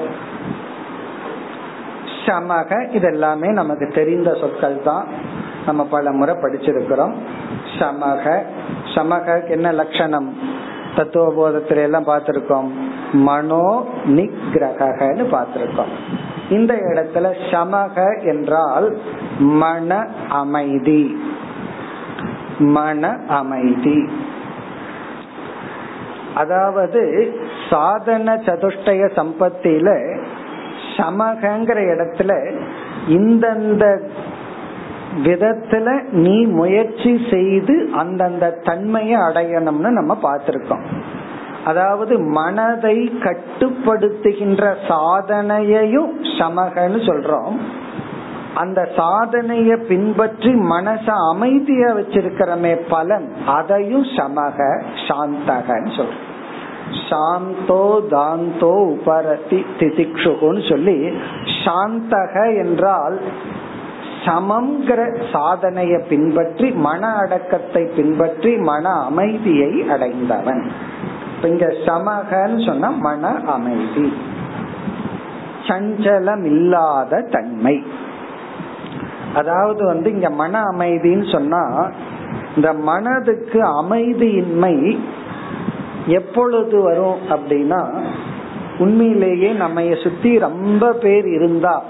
சமக 2.26 2.88
இதெல்லாமே 2.94 3.52
நமக்கு 3.52 3.88
தெரிந்த 3.88 4.34
சொற்கள் 4.34 4.82
தான் 4.82 5.08
நம்ம 5.66 5.86
பல 5.86 6.12
முறை 6.12 6.36
படிச்சிருக்கிறோம். 6.36 7.14
சமக 7.80 8.42
சமக 8.96 9.50
என்ன 9.50 9.72
லட்சணம்? 9.72 10.38
தத்துவ 10.96 11.50
போதத்துல 11.50 11.76
எல்லாம் 11.76 12.06
பார்த்திருக்கோம். 12.06 12.68
மனோ 13.14 13.86
நிகிரகன்னு 14.06 15.24
பார்த்திருக்கோம். 15.32 15.94
இந்த 16.54 16.74
இடத்துல 16.90 17.28
சமக 17.52 17.98
என்றால் 18.26 18.88
மன 19.62 19.90
அமைதி. 20.30 21.02
மன 22.74 23.12
அமைதி. 23.28 24.00
அதாவது 26.36 27.02
சாதன 27.70 28.36
சதுஷ்டய 28.46 29.02
சம்பத்தில 29.18 29.88
சமகங்கிற 30.98 31.80
இடத்துல 31.92 32.32
இந்தந்த 33.10 33.86
விதத்துல 35.24 35.88
நீ 36.26 36.36
முயற்சி 36.46 37.12
செய்து 37.32 37.76
அந்தந்த 37.94 38.46
தன்மையை 38.64 39.18
அடையணும்னு 39.22 39.92
நம்ம 39.98 40.14
பார்த்திருக்கோம். 40.24 40.86
அதாவது 41.70 42.14
மனதை 42.38 42.98
கட்டுப்படுத்துகின்ற 43.26 44.64
சாதனையையும் 44.90 46.12
சமகன்னு 46.40 47.00
சொல்றோம். 47.10 47.58
அந்த 48.62 48.80
சாதனைய 48.98 49.72
பின்பற்றி 49.88 50.52
மனச 50.72 51.06
அமைதியா 51.32 51.90
வச்சிருக்கிறமே 52.00 52.74
பலன் 52.92 53.28
அதையும் 53.56 54.06
சமக 54.18 54.68
சாந்தகன்னு 55.08 55.94
சொல்றோம். 55.98 56.22
சாந்தோ 57.08 57.84
தாந்தோ 58.14 58.74
உபரதி 58.94 59.60
திதிக்ஷுகுன்னு 59.80 60.64
சொல்லி 60.70 60.98
சாந்தக 61.64 62.36
என்றால் 62.64 63.18
சமங்கிற 64.26 65.02
சாதனைய 65.32 65.96
பின்பற்றி 66.10 66.68
மன 66.86 67.02
அடக்கத்தை 67.22 67.84
பின்பற்றி 67.98 68.52
மன 68.70 68.86
அமைதியை 69.10 69.72
அடைந்தவன். 69.96 70.64
இங்க 71.48 71.66
சமகன்னு 71.86 72.66
சொன்னா 72.66 72.90
மன 72.90 73.28
அமைதி. 73.28 74.14
சஞ்சலம் 75.68 76.44
இல்லாத 76.44 77.22
தன்மை. 77.22 77.84
அதாவது 79.36 79.86
வந்து 79.86 80.12
இங்க 80.12 80.30
மன 80.30 80.62
அமைதின்னு 80.62 81.32
சொன்னா 81.32 81.90
இந்த 82.56 82.74
மனதுக்கு 82.74 83.84
அமைதியின்மை 83.84 85.00
எப்பொழுது 86.06 86.82
வரும் 86.82 87.20
அப்படின்னா 87.30 88.04
உண்மையிலேயே 88.78 89.52
நம்ம 89.52 89.82
சுத்தி 90.04 90.40
ரொம்ப 90.40 90.92
பேர் 90.92 91.26
இருந்தா 91.26 91.84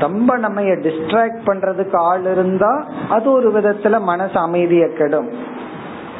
ரொம்ப 0.00 0.36
நம்ம 0.36 0.60
டிஸ்ட்ராக்ட் 0.60 1.40
பண்றதுக்கு 1.46 1.96
ஆள் 1.96 2.24
இருந்தா 2.32 2.86
அது 3.08 3.30
ஒரு 3.30 3.52
விதத்துல 3.52 4.00
மனசு 4.00 4.38
அமைதியை 4.38 4.92
கெடும். 4.92 5.28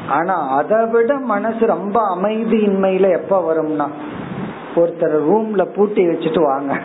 ஆனா 0.09 0.49
அதை 0.49 0.87
விட 0.87 1.19
மனசு 1.19 1.67
ரொம்ப 1.67 2.17
அமைதியின்மையில 2.17 3.11
எப்ப 3.13 3.55
வரும்னா 3.55 3.87
ஒருத்தர் 4.77 5.17
ரூம்ல 5.31 5.65
பூட்டி 5.65 6.09
வச்சுட்டு 6.09 6.43
வாங்க. 6.43 6.79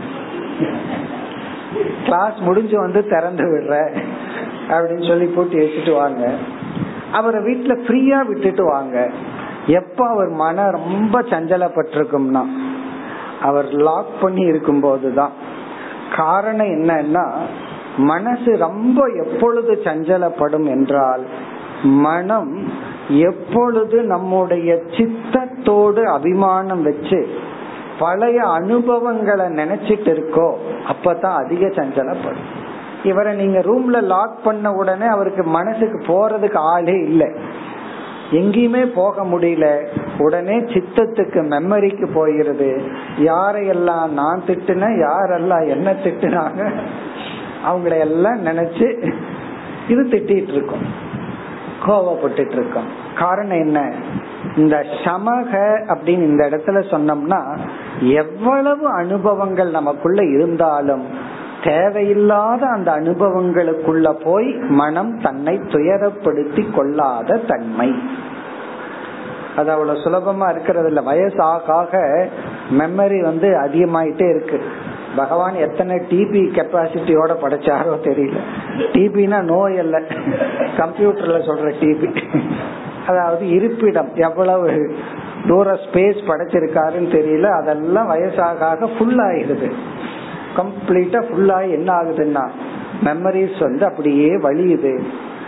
கிளாஸ் 2.04 2.38
முடிஞ்சு 2.40 2.80
வந்து 2.80 3.08
திறந்து 3.08 3.44
விடுற 3.44 4.02
அப்படின்னு 4.70 5.08
சொல்லி 5.08 5.26
பூட்டி 5.26 5.58
வச்சுட்டு 5.58 5.94
வாங்க. 5.94 6.32
அவரை 7.12 7.42
வீட்டுல 7.42 7.76
ஃப்ரீயா 7.86 8.28
விட்டுட்டு 8.28 8.64
வாங்க. 8.64 9.10
எப்ப 9.68 10.08
அவர் 10.10 10.28
மன 10.28 10.70
ரொம்ப 10.70 11.22
சஞ்சலப்பட்டிருக்கும்னா 11.22 12.44
அவர் 13.42 13.72
லாக் 13.72 14.22
பண்ணி 14.22 14.42
இருக்கும் 14.42 14.80
போதுதான் 14.80 15.32
காரணம் 16.16 16.68
என்னன்னா 16.68 17.30
மனசு 17.98 18.58
ரொம்ப 18.58 19.06
எப்பொழுது 19.26 19.82
சஞ்சலப்படும் 19.84 20.66
என்றால் 20.66 21.22
மனம் 21.84 22.72
எப்பொழுது 23.10 24.04
நம்முடைய 24.04 24.82
சித்தத்தோடு 24.90 26.04
அபிமானம் 26.04 26.84
வச்சு 26.84 27.28
பழைய 28.00 28.48
அனுபவங்களை 28.48 29.46
நினைச்சிட்டு 29.46 30.12
இருக்கோ 30.12 30.54
அப்பதான் 30.88 31.44
அதிக 31.46 31.68
சஞ்சலப்படும். 31.68 32.48
இவரை 33.04 33.36
நீங்க 33.36 33.60
ரூம்ல 33.60 34.02
லாக் 34.02 34.44
பண்ண 34.44 34.74
உடனே 34.74 35.06
அவருக்கு 35.06 35.44
மனசுக்கு 35.44 35.98
போறதுக்கு 35.98 36.56
ஆளே 36.56 36.94
இல்லை. 36.94 37.28
எங்கேயுமே 38.32 38.86
போக 38.86 39.24
முடியல. 39.24 39.86
உடனே 40.18 40.58
சித்தத்துக்கு 40.60 41.40
மெமரிக்கு 41.40 42.08
போயிருது. 42.16 42.82
யாரையெல்லாம் 43.20 44.10
நான் 44.10 44.42
திட்டுன 44.48 44.88
யாரெல்லாம் 44.88 45.68
என்ன 45.68 45.92
திட்டுனாங்க 45.92 46.72
அவங்கள 47.68 48.00
எல்லாம் 48.00 48.46
நினைச்சு 48.46 49.14
இது 49.88 50.04
திட்டிட்டு 50.04 50.52
இருக்கோம். 50.52 51.08
கோவப்பட்டு 51.86 52.52
இருக்கோம் 52.52 52.90
காரணம் 53.18 53.60
என்ன? 53.60 53.92
இந்த 54.56 54.86
சமக 55.04 55.52
அப்படின்னு 55.88 56.24
இந்த 56.24 56.50
இடத்துல 56.50 56.84
சொன்னோம்னா 56.92 57.58
எவ்வளவு 58.00 58.88
அனுபவங்கள் 58.88 59.70
நமக்குள்ள 59.70 60.24
இருந்தாலும் 60.24 61.06
தேவையில்லாத 61.64 62.68
அந்த 62.68 62.92
அனுபவங்களுக்குள்ள 62.92 64.12
போய் 64.24 64.56
மனம் 64.70 65.20
தன்னை 65.22 65.56
துயரப்படுத்தி 65.58 66.72
கொள்ளாத 66.72 67.38
தன்மை. 67.38 68.04
அது 69.56 69.72
அவ்வளவு 69.72 69.98
சுலபமா 69.98 70.52
இருக்கிறது 70.52 70.88
இல்ல 70.88 71.02
வயசாக 71.02 71.66
ஆக 71.66 72.28
மெமரி 72.72 73.22
வந்து 73.22 73.48
அதிகமாயிட்டே 73.48 74.30
இருக்கு. 74.36 74.62
பகவான் 75.16 75.56
எத்தனை 75.56 75.96
டிபி 76.10 76.42
கெப்பாசிட்டியோட 76.58 77.32
படைச்சாரோ 77.44 77.94
தெரியல. 78.04 78.40
டிபினா 78.94 79.40
நோய் 79.42 79.78
அல்ல. 79.80 79.98
கம்ப்யூட்டர்ல 80.78 81.40
சொல்ற 81.50 81.74
டிபி 81.80 82.10
அதாவது 83.08 83.50
இருப்பிடம் 83.50 84.12
எவ்வளவு 84.16 84.96
தூர 85.48 85.80
ஸ்பேஸ் 85.86 86.20
படைச்சிருக்காருன்னு 86.28 87.10
தெரியல. 87.18 87.50
அதெல்லாம் 87.62 88.10
வயசாக 88.12 88.66
ஆக 88.72 88.88
ஃபுல் 88.88 89.20
ஆயிடுது 89.20 89.70
கம்ப்ளீட்டா 90.58 91.20
ஃபுல்லாகி 91.30 91.72
என்ன 91.72 91.90
ஆகுதுன்னா 91.94 92.46
மெமரிஸ் 93.06 93.60
வந்து 93.60 93.86
அப்படியே 93.86 94.30
வழியுது. 94.36 94.94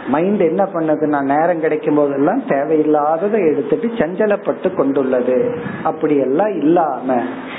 மைண்ட் 0.08 0.41
என்ன 0.41 0.63
பண்ணதுன்னா 0.74 1.19
நேரம் 1.21 1.60
கிடைக்கும் 1.60 1.95
போதெல்லாம் 1.95 2.41
தேவையில்லாததை 2.47 3.39
எடுத்துட்டு 3.52 3.88
சஞ்சலப்பட்டு 3.88 4.76
கொண்டுள்ளது. 4.76 5.56
அப்படி 5.84 6.17
எல்லாம் 6.17 6.54
இல்லாம 6.62 7.17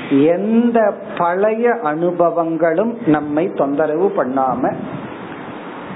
எந்த 0.09 0.93
பழைய 1.17 1.69
அனுபவங்களும் 1.83 3.07
நம்மை 3.07 3.51
தொந்தரவு 3.51 4.11
பண்ணாம 4.17 4.73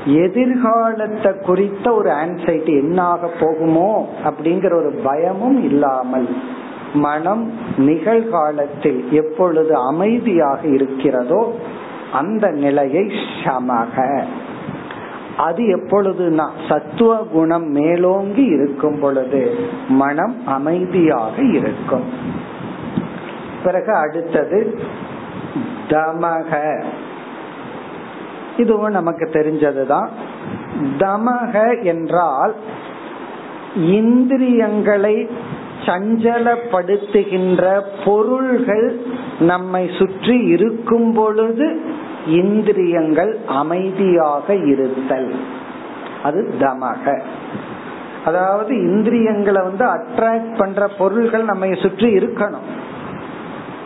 எதிர்காலத்தை 0.06 1.34
குறித்த 1.46 1.94
ஒரு 1.94 2.10
ஆன்சைட்டி 2.10 2.74
என்ன 2.82 3.02
ஆக 3.04 3.30
போகுமோ 3.40 4.06
அப்படிங்கிற 4.26 4.74
ஒரு 4.74 5.00
பயமும் 5.04 5.64
இல்லாமல் 5.64 6.28
மனம் 6.94 7.52
நிகழ்காலத்தில் 7.78 9.10
எப்பொழுது 9.12 9.76
அமைதியாக 9.76 10.68
இருக்கிறதோ 10.68 11.56
அந்த 12.14 12.52
நிலையை 12.52 13.12
சமக. 13.44 14.24
அது 15.38 15.64
எப்பொழுதுனா 15.64 16.50
சத்துவ 16.70 17.16
குணம் 17.32 17.68
மேலோங்கி 17.72 18.44
இருக்கும் 18.44 19.00
பொழுது 19.00 19.56
மனம் 19.90 20.36
அமைதியாக 20.46 21.42
இருக்கும். 21.42 22.06
பிறகு 23.68 23.92
அடுத்தது 23.94 24.60
தமக. 25.90 26.52
இதுவும் 28.58 28.92
நமக்கு 28.92 29.26
தெரிஞ்சதுதான். 29.26 30.08
தமக 30.98 31.84
என்றால் 31.84 32.54
இந்திரியங்களை 33.76 35.16
சஞ்சலப்படுத்துகின்ற 35.86 37.82
பொருள்கள் 38.06 38.88
நம்மை 39.40 39.90
சுற்றி 39.98 40.38
இருக்கும் 40.48 41.14
பொழுது 41.14 41.68
இந்திரியங்கள் 42.28 43.34
அமைதியாக 43.48 44.56
இருத்தல். 44.56 45.32
அது 46.24 46.40
தமக. 46.60 47.22
அதாவது 48.26 48.74
இந்திரியங்களை 48.82 49.62
வந்து 49.62 49.86
அட்ராக்ட் 49.86 50.58
பண்ற 50.58 50.88
பொருள்கள் 50.98 51.44
நம்ம 51.44 51.66
சுற்றி 51.82 52.18
இருக்கணும். 52.18 52.68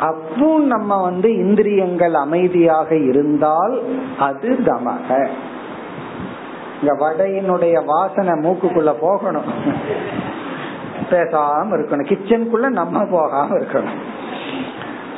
அப்போ 0.02 0.60
நம்ம 0.60 1.02
வந்து 1.02 1.36
இந்திரியங்கள் 1.36 2.14
அமைதியாக 2.14 2.96
இருந்தால் 2.96 3.82
அது 4.20 4.50
தமக. 4.50 5.28
இந்த 6.82 6.94
வடையினுடைய 6.94 7.86
வாசனை 7.86 8.34
மூக்குக்குள்ள 8.34 8.96
போகணும். 9.00 9.50
பேசாம 11.10 11.70
இருக்கணும். 11.70 12.10
கிச்சனுக்குள்ள 12.12 12.70
நம்ம 12.70 13.06
போகாம 13.06 13.58
இருக்கணும். 13.58 14.00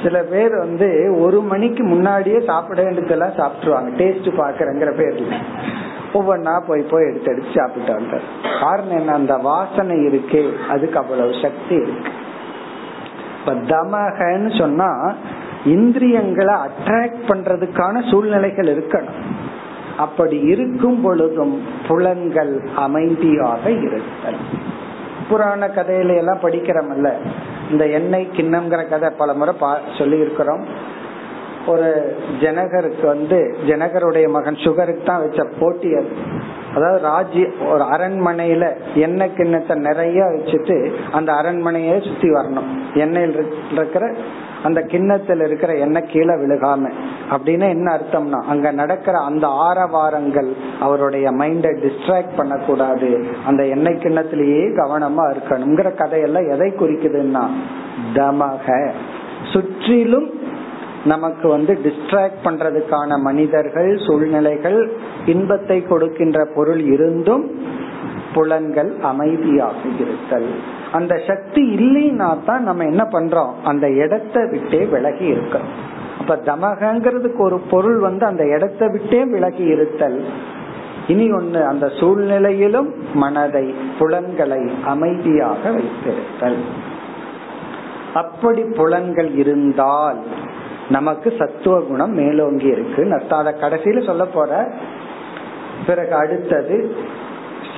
சில 0.04 0.22
பேர் 0.24 0.58
வந்து 0.58 1.18
ஒரு 1.20 1.42
மணிக்கு 1.42 1.84
முன்னாடியே 1.84 2.40
சாப்பிட 2.40 2.82
வேண்டியதெல்லாம் 2.82 3.38
சாப்பிட்டுருவாங்க. 3.38 3.92
டேஸ்ட் 3.92 4.34
பாக்குறங்கிற 4.38 4.92
பேர்ல. 4.98 5.34
ஒவ்வொன்னா 6.14 6.64
போய் 6.68 6.82
போய் 6.82 7.06
எடுத்து 7.06 7.32
எடுத்து 7.32 7.52
சாப்பிட்டு 7.56 7.94
வந்தார் 7.94 8.22
காரணம் 8.62 8.98
என்ன? 8.98 9.14
அந்த 9.14 9.38
வாசனை 9.38 10.04
இருக்கு. 10.04 10.58
அதுக்கு 10.70 11.00
அவ்வளவு 11.00 11.32
சக்தி 11.42 11.76
இருக்கு. 11.76 12.10
இப்ப 13.46 13.54
தமகன்னு 13.54 14.58
சொன்னா 14.58 15.14
இந்திரியங்களை 15.66 16.54
அட்ராக்ட் 16.54 17.24
பண்றதுக்கான 17.28 18.10
சூழ்நிலைகள் 18.12 18.70
இருக்கணும். 18.76 19.22
அப்படி 19.98 20.40
இருக்கும் 20.40 21.02
பொழுதும் 21.02 21.64
புலன்கள் 21.88 22.62
அமைதியாக 22.76 23.72
இருத்தல். 23.72 24.40
புராண 25.30 25.68
கதையில 25.68 26.16
எல்லாம் 26.16 26.42
படிக்கிறோம்ல 26.42 27.12
இந்த 27.72 27.88
எண்ணெய் 27.88 28.30
கிண்ணம்ங்கிற 28.36 28.90
கதை 28.90 29.10
பல 29.18 29.34
முறை 29.34 29.54
பா 29.60 29.78
சொல்லி 29.98 30.18
இருக்கிறோம் 30.18 30.64
ஒரு 31.68 32.16
ஜனகருக்கு 32.42 33.06
வந்து 33.06 33.56
ஜனகருடைய 33.68 34.30
மகன் 34.30 34.56
சுகருக்கு 34.56 35.04
தான் 35.04 35.20
வச்ச 35.20 35.48
போட்டி 35.60 35.96
அதாவது 36.76 37.02
ராஜ்ய 37.02 37.48
ஒரு 37.70 37.84
அரண்மனையில 37.84 38.74
எண்ணெய் 38.96 39.34
கிண்ணத்தை 39.34 39.78
நிறைய 39.78 40.24
வச்சுட்டு 40.24 40.92
அந்த 41.12 41.34
அரண்மனையை 41.34 42.02
சுத்தி 42.02 42.30
வரணும். 42.30 42.70
எண்ணெயில் 42.94 43.52
இருக்கிற 43.72 44.14
அந்த 44.64 44.82
கிண்ணத்தில் 44.82 45.40
இருக்கிற 45.40 45.74
எண்ணெய் 45.74 46.10
கீழே 46.12 46.34
விழுகாம. 46.34 46.92
அப்படின்னு 47.32 47.70
என்ன 47.70 48.00
அர்த்தம்னா 48.00 48.42
அங்க 48.48 48.72
நடக்கிற 48.72 49.20
அந்த 49.20 49.48
ஆரவாரங்கள் 49.48 50.54
அவருடைய 50.80 51.32
மைண்டை 51.32 51.72
டிஸ்ட்ராக்ட் 51.86 52.38
பண்ணக்கூடாது. 52.38 53.28
அந்த 53.46 53.66
எண்ணெய் 53.66 54.02
கிண்ணத்திலேயே 54.04 54.66
கவனமா 54.76 55.34
இருக்கணுங்கிற 55.34 55.96
கதையெல்லாம் 55.96 56.50
எதை 56.50 56.72
குறிக்குதுன்னா 56.72 57.48
தமக. 58.14 58.92
சுற்றிலும் 59.54 60.42
நமக்கு 61.06 61.48
வந்து 61.48 61.74
டிஸ்ட்ராக்ட் 61.86 62.44
பண்றதுக்கான 62.44 63.18
மனிதர்கள் 63.22 63.98
சூழ்நிலைகள் 64.06 64.80
இன்பத்தை 65.26 65.78
கொடுக்கின்ற 65.82 66.40
பொருள் 66.56 66.84
இருந்தும் 66.86 67.46
புலன்கள் 68.34 68.92
அமைதியாக 69.02 69.76
இருத்தல் 69.98 70.48
அந்த 70.92 71.14
சக்தி 71.28 71.62
இல்லைன்னா 71.76 72.30
தான் 72.46 72.64
நம்ம 72.64 72.84
என்ன 72.84 73.04
பண்றோம்? 73.04 73.52
அந்த 73.64 73.86
இடத்தை 73.90 74.42
விட்டே 74.46 74.82
விலகி 74.86 75.26
இருக்கிறோம் 75.26 75.72
அப்ப 76.20 76.36
தமகங்கிறதுக்கு 76.46 77.38
ஒரு 77.38 77.58
பொருள் 77.70 78.00
வந்து 78.00 78.26
அந்த 78.26 78.44
இடத்தை 78.46 78.88
விட்டே 78.88 79.22
விலகி 79.26 79.64
இருத்தல். 79.64 80.20
இனி 81.08 81.26
ஒண்ணு 81.32 81.62
அந்த 81.66 81.86
சூழ்நிலையிலும் 82.00 82.90
மனதை 83.14 83.74
புலன்களை 84.00 84.62
அமைதியாக 84.84 85.72
வைத்திருத்தல். 85.72 86.60
அப்படி 88.14 88.64
புலன்கள் 88.64 89.32
இருந்தால் 89.36 90.20
நமக்கு 90.90 91.34
சத்துவ 91.38 91.80
குணம் 91.80 92.12
மேலோங்கி 92.12 92.66
இருக்கு 92.66 93.26
அத 93.30 93.56
கடைசியில 93.62 94.06
சொல்ல 94.06 94.26
போற 94.26 94.72
பிறகு 95.86 96.16
அடுத்தது 96.16 96.96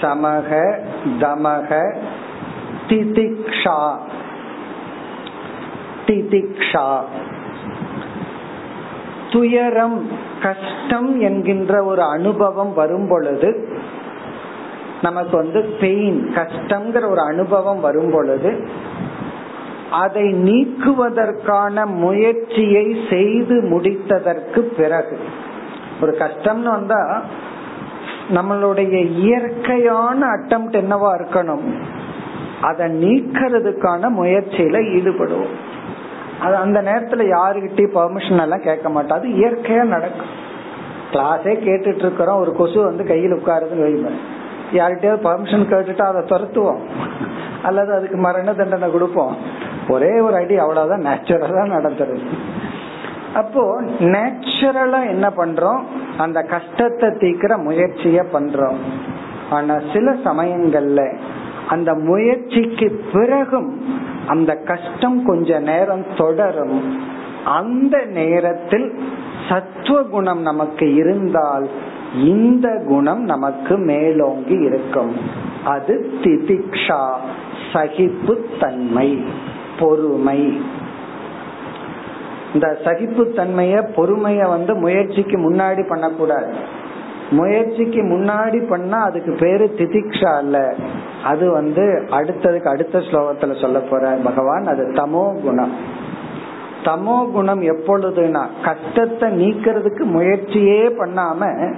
சமக 0.01 0.79
தமக 1.19 1.95
திதிக்ஷா. 2.87 3.97
திதிக்ஷா. 6.05 6.99
துயரம் 9.31 10.07
கஷ்டம் 10.41 11.19
என்கின்ற 11.19 11.83
ஒரு 11.83 12.01
அனுபவம் 12.01 12.73
வரும் 12.73 13.07
பொழுது 13.07 13.77
நமக்கு 15.01 15.37
வந்து 15.37 15.61
பெயின் 15.79 16.31
கஷ்டங்கிற 16.35 17.09
ஒரு 17.09 17.21
அனுபவம் 17.21 17.79
வரும் 17.79 18.11
பொழுது 18.11 18.67
அதை 20.01 20.23
நீக்குவதற்கான 20.23 21.85
முயற்சியை 21.85 22.97
செய்து 23.09 23.61
முடித்ததற்கு 23.61 24.59
பிறகு. 24.59 25.19
ஒரு 26.01 26.15
கஷ்டம்னு 26.19 26.69
வந்தா 26.69 27.23
நம்மளுடைய 28.33 29.05
இயற்கையான 29.05 30.25
அட்டம் 30.25 30.67
என்னவா 30.71 31.09
இருக்கணும்? 31.15 31.73
அதை 32.61 32.85
நீக்கிறதுக்கான 33.03 34.09
முயற்சியில 34.19 34.77
ஈடுபடுவோம். 34.97 35.55
அது 36.39 36.55
அந்த 36.55 36.81
நேரத்துல 36.81 37.37
யாருகிட்டயும் 37.37 37.95
பர்மிஷன் 37.95 38.41
எல்லாம் 38.41 38.61
கேட்க 38.61 38.89
மாட்டோம். 38.89 39.17
அது 39.17 39.27
இயற்கையா 39.27 39.83
நடக்கும். 39.83 40.43
கிளாஸே 41.11 41.57
கேட்டுட்டு 41.63 41.95
இருக்கிறோம் 41.95 42.39
ஒரு 42.39 42.51
கொசு 42.51 42.83
வந்து 42.83 43.05
கையில் 43.05 43.33
உட்காருதுன்னு 43.33 43.81
வைப்பேன் 43.81 44.19
யார்கிட்டயாவது 44.73 45.27
பர்மிஷன் 45.27 45.69
கேட்டுட்டு 45.69 46.01
அதை 46.01 46.21
துரத்துவோம். 46.21 46.79
அல்லது 47.63 47.93
அதுக்கு 47.93 48.17
மரண 48.17 48.53
தண்டனை 48.53 48.91
கொடுப்போம். 48.91 49.54
ஒரே 49.87 50.19
ஒரு 50.19 50.35
அடி 50.35 50.57
அவ்வளவுதான் 50.57 51.05
நேச்சுரலா 51.05 51.63
நடந்துருது. 51.75 52.27
அப்போ 53.33 53.81
நேச்சுரலா 53.99 55.07
என்ன 55.07 55.29
பண்றோம்? 55.37 55.79
அந்த 56.17 56.41
கஷ்டத்தை 56.41 57.09
தீக்கிற 57.09 57.63
முயற்சிய 57.63 58.23
பண்றோம். 58.33 58.75
ஆனா 59.49 59.79
சில 59.93 60.11
சமயங்கள்ல 60.11 61.17
அந்த 61.67 61.93
முயற்சிக்கு 61.93 63.03
பிறகும் 63.13 63.97
அந்த 64.27 64.55
கஷ்டம் 64.55 65.25
கொஞ்ச 65.25 65.59
நேரம் 65.59 66.05
தொடரும். 66.17 66.99
அந்த 67.45 68.05
நேரத்தில் 68.05 68.99
சத்துவ 69.49 70.01
குணம் 70.01 70.41
நமக்கு 70.41 70.93
இருந்தால் 70.93 71.69
இந்த 72.23 72.83
குணம் 72.87 73.23
நமக்கு 73.23 73.77
மேலோங்கி 73.77 74.55
இருக்கும். 74.55 75.15
அது 75.65 76.11
திதிக்ஷா 76.21 77.13
சகிப்பு 77.73 78.45
தன்மை 78.59 79.25
பொறுமை. 79.79 80.61
இந்த 82.53 82.77
சகிப்பு 82.83 83.23
தன்மைய 83.35 83.81
பொறுமைய 83.95 84.47
வந்து 84.47 84.75
முயற்சிக்கு 84.75 85.37
முன்னாடி 85.37 85.87
பண்ணக்கூடாது. 85.87 86.53
முயற்சிக்கு 87.31 88.01
முன்னாடி 88.03 88.67
பண்ணா 88.67 89.03
அதுக்கு 89.03 89.35
பேரு 89.39 89.75
திதிக்ஷா 89.77 90.35
அல்ல. 90.37 90.75
அது 91.23 91.51
வந்து 91.51 92.07
அடுத்ததுக்கு 92.11 92.67
அடுத்த 92.67 92.99
ஸ்லோகத்துல 92.99 93.61
சொல்ல 93.61 93.79
போற 93.79 94.17
பகவான். 94.23 94.65
அது 94.65 94.83
தமோ 94.93 95.41
குணம். 95.41 96.03
தமோ 96.83 97.31
குணம் 97.31 97.61
எப்பொழுதுனா 97.61 98.47
கஷ்டத்தை 98.63 99.29
நீக்கிறதுக்கு 99.29 100.03
முயற்சியே 100.03 100.87
பண்ணாம 100.87 101.73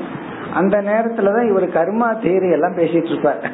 அந்த 0.54 0.82
நேரத்துலதான் 0.82 1.50
இவர் 1.50 1.68
கர்மா 1.68 2.10
தேரி 2.24 2.52
எல்லாம் 2.52 2.76
பேசிட்டு 2.76 3.12
இருப்பார். 3.12 3.52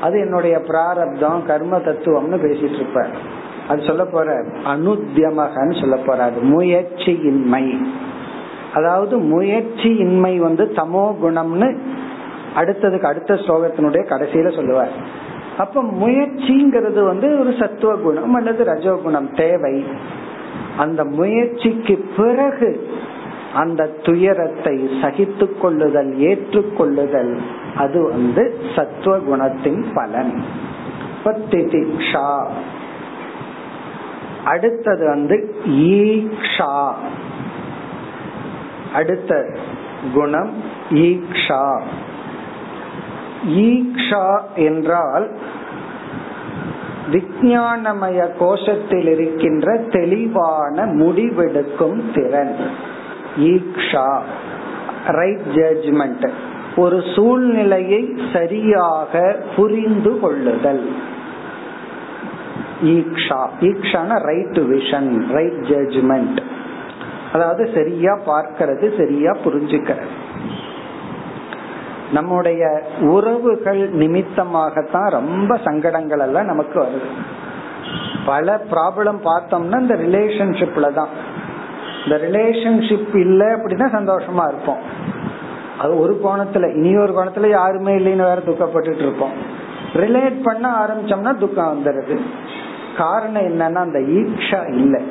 அது 0.00 0.20
என்னுடைய 0.20 0.60
பிராரப்தம் 0.60 1.46
கர்ம 1.46 1.76
தத்துவம்னு 1.76 2.38
பேசிட்டு 2.44 2.74
இருப்பார். 2.74 3.42
அது 3.68 3.82
சொல்ல 3.82 4.04
போற 4.04 4.42
அனுத்தியமகன்னு 4.64 5.80
சொல்ல 5.80 5.96
போறாரு 5.96 6.38
முயற்சியின்மை. 6.42 7.86
அதாவது 8.74 9.18
முயற்சியின்மை 9.18 10.36
வந்து 10.36 10.72
தமோ 10.76 11.04
குணம்னு 11.22 11.78
அடுத்ததுக்கு 12.56 13.02
அடுத்த 13.02 13.34
ஸ்லோகத்தினுடைய 13.34 14.02
கடைசியில 14.10 14.54
சொல்லுவார். 14.54 14.92
அப்ப 15.58 15.82
முயற்சிங்கிறது 15.82 17.04
வந்து 17.04 17.38
ஒரு 17.38 17.54
சத்துவ 17.58 17.94
குணம் 17.94 18.34
அல்லது 18.34 18.64
ரஜோகுணம் 18.64 19.36
தேவை. 19.36 19.84
அந்த 20.76 21.04
முயற்சிக்கு 21.04 22.04
பிறகு 22.16 22.88
அந்த 23.54 23.86
துயரத்தை 24.02 24.90
சகித்து 25.02 25.58
கொள்ளுதல் 25.58 26.16
ஏற்றுக்கொள்ளுதல் 26.18 27.38
அது 27.76 28.08
வந்து 28.08 28.60
சத்துவ 28.76 29.16
குணத்தின் 29.18 29.84
பலன் 29.94 30.32
அடுத்தது 34.44 35.08
வந்து 35.08 35.54
ஈக்ஷா. 35.66 36.92
அடுத்த 38.94 39.56
குணம் 40.14 40.52
ஈக்ஷா. 40.90 41.80
ஈக்ஷா 43.48 44.40
என்றால் 44.56 45.30
விஞ்ஞானமய 47.12 48.28
கோஷத்தில் 48.40 49.06
இருக்கின்ற 49.06 49.76
தெளிவான 49.76 50.84
முடிவெடுக்கும் 50.84 52.02
திறன். 52.14 52.56
ஈக்ஷா 53.38 54.20
ரைட் 55.06 55.46
ஜட்ஜ்மெண்ட் 55.54 56.30
ஒரு 56.76 57.02
சூழ்நிலையை 57.14 58.16
சரியாக 58.32 59.40
புரிந்து 59.56 60.20
கொள்ளுதல். 60.20 60.92
ஈக்ஷா. 62.84 63.40
ஈக்ஷான 63.60 64.18
ரைட் 64.22 64.58
விஷன் 64.72 65.10
ரைட் 65.32 65.62
ஜட்ஜ்மெண்ட் 65.70 66.38
அதாவது 67.32 67.70
சரியா 67.74 68.12
பார்க்கிறது 68.26 68.86
சரியா 68.98 69.30
புரிஞ்சுக்கிறது. 69.44 70.12
நம்முடைய 72.12 72.82
உறவுகள் 73.00 73.82
நிமித்தமாகத்தான் 73.94 75.08
ரொம்ப 75.10 75.58
சங்கடங்கள் 75.64 76.18
எல்லாம் 76.18 76.44
நமக்கு 76.44 76.76
வருது. 76.82 77.08
பல 78.26 78.60
ப்ராப்ளம் 78.70 79.18
பார்த்தோம்னா 79.24 79.80
இந்த 79.80 79.94
ரிலேஷன்ஷிப்ல 79.94 80.92
தான். 80.92 81.08
இந்த 82.04 82.16
ரிலேஷன்ஷிப் 82.26 83.16
இல்லை 83.16 83.46
அப்படின்னா 83.46 83.88
சந்தோஷமா 83.98 84.44
இருப்போம். 84.48 84.82
அது 85.78 85.98
ஒரு 85.98 86.20
கோணத்துல 86.24 86.74
இனி 86.76 86.96
ஒரு 86.96 87.12
கோணத்துல 87.18 87.48
யாருமே 87.48 87.92
இல்லைன்னு 87.98 88.28
வேற 88.30 88.38
துக்கப்பட்டுட்டு 88.46 89.04
இருப்போம். 89.06 89.34
ரிலேட் 89.92 90.38
பண்ண 90.42 90.64
ஆரம்பிச்சோம்னா 90.82 91.36
துக்கம் 91.38 91.72
வந்துடுது. 91.72 92.20
காரணம் 92.96 93.46
என்னன்னா 93.50 93.82
அந்த 93.88 94.00
ஈக்ஷா 94.18 94.60
இல்லை. 94.74 95.02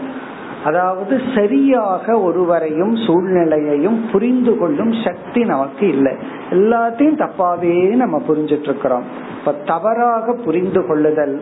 அதாவது 0.65 1.21
சரியாக 1.36 2.19
ஒருவரையும் 2.19 2.93
சூழ்நிலையையும் 2.95 3.97
புரிந்து 4.11 4.57
கொள்ளும் 4.57 4.93
சக்தி 5.05 5.41
நமக்கு 5.43 5.88
இல்லை. 5.88 6.13
எல்லாத்தையும் 6.49 7.21
தப்பாவே 7.23 7.75
நம்ம 7.95 8.21
புரிஞ்சிட்டு 8.27 8.69
இருக்கிறோம் 8.69 9.03
இப்ப 9.39 9.53
தவறாக 9.65 10.36
புரிந்து 10.45 10.81
கொள்ளுதல் 10.88 11.36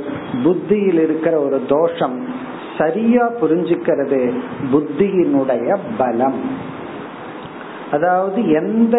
புத்தியில் 0.43 0.99
இருக்கிற 0.99 1.37
ஒரு 1.39 1.61
தோஷம் 1.67 2.17
சரியா 2.77 3.25
புரிஞ்சுக்கிறது 3.41 4.21
புத்தியினுடைய 4.73 5.77
பலம். 5.97 6.39
அதாவது 7.91 8.51
எந்த 8.51 8.97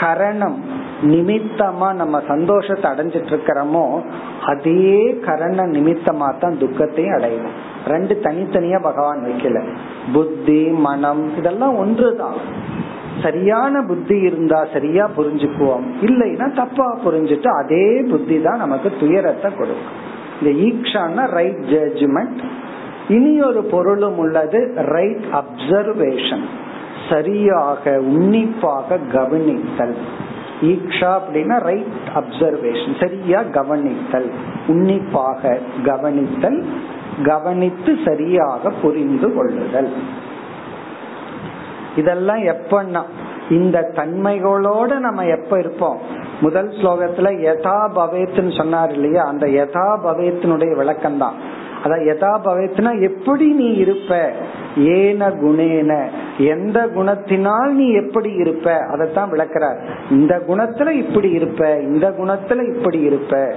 கரணம் 0.00 0.58
நிமித்தமா 1.02 1.94
நம்ம 1.94 2.20
சந்தோஷத்தை 2.28 2.90
அடைஞ்சிட்டு 2.90 3.30
இருக்கிறோமோ 3.32 4.02
அதே 4.44 5.18
கரண 5.26 5.66
நிமித்தமா 5.66 6.38
தான் 6.38 6.58
துக்கத்தையும் 6.58 7.16
அடையணும் 7.16 7.56
ரெண்டு 7.86 8.20
தனித்தனியா 8.22 8.78
பகவான் 8.82 9.20
வைக்கல. 9.26 9.58
புத்தி 10.12 10.62
மனம் 10.86 11.36
இதெல்லாம் 11.36 11.76
ஒன்றுதான். 11.76 12.38
சரியான 13.22 13.82
புத்தி 13.82 14.16
இருந்தா 14.18 14.66
சரியா 14.72 15.10
புரிஞ்சுக்குவோம். 15.16 15.86
இல்லைன்னா 16.00 16.52
தப்பா 16.54 16.98
புரிஞ்சுட்டு 17.04 17.48
அதே 17.62 18.02
புத்தி 18.10 18.42
தான் 18.42 18.56
நமக்கு 18.56 18.92
துயரத்தை 19.00 19.50
கொடுக்கும். 19.54 19.96
இந்த 20.40 20.50
ஈக்ஷான்னா 20.66 21.24
ரைட் 21.38 21.62
ஜட்ஜ்மெண்ட் 21.74 22.40
இனி 23.08 23.40
ஒரு 23.40 23.62
பொருளும் 23.62 24.18
உள்ளது 24.18 24.74
ரைட் 24.76 25.26
அப்சர்வேஷன் 25.32 26.46
சரியாக 27.10 27.90
உன்னிப்பாக 27.98 28.98
கவனித்தல். 29.12 29.96
ஈக்ஷா 30.60 31.10
அப்படின்னா 31.18 31.58
ரைட் 31.62 31.96
அப்சர்வேஷன் 32.14 33.00
சரியா 33.00 33.42
கவனித்தல் 33.42 34.30
உன்னிப்பாக 34.66 35.58
கவனித்தல் 35.84 36.64
கவனித்து 37.24 37.98
சரியாக 38.04 38.70
புரிந்து 38.70 39.34
கொள்ளுதல். 39.34 39.88
இதெல்லாம் 41.96 42.38
எப்பன்னா 42.38 43.02
இந்த 43.50 43.92
தன்மைகளோட 43.96 44.98
நம்ம 44.98 45.24
எப்ப 45.24 45.58
இருப்போம்? 45.58 45.98
முதல் 46.40 46.68
ஸ்லோகத்துல 46.68 47.28
யதா 47.42 47.88
பவேத்னு 47.94 48.56
சொன்னார் 48.56 48.92
இல்லையா? 48.92 49.24
அந்த 49.24 49.46
யதா 49.46 49.98
பவேத்தினுடைய 50.04 50.76
விளக்கம் 50.76 51.18
தான் 51.18 51.34
அதான் 51.84 52.04
யதா 52.04 52.40
பவேத்னா 52.44 53.00
எப்படி 53.00 53.52
நீ 53.52 53.64
இருப்ப? 53.64 54.32
ஏன 54.78 55.28
குணேன? 55.28 56.08
எந்த 56.38 56.86
குணத்தினால் 56.86 57.70
நீ 57.70 57.92
எப்படி 57.92 58.30
இருப்ப? 58.30 58.76
அதைத்தான் 58.92 59.30
விளக்கிறார். 59.30 59.78
இந்த 60.10 60.42
குணத்துல 60.48 60.90
இப்படி 60.90 61.30
இருப்ப 61.30 61.76
இந்த 61.80 62.10
குணத்துல 62.10 62.76
இப்படி 62.76 62.98
இருப்ப. 62.98 63.54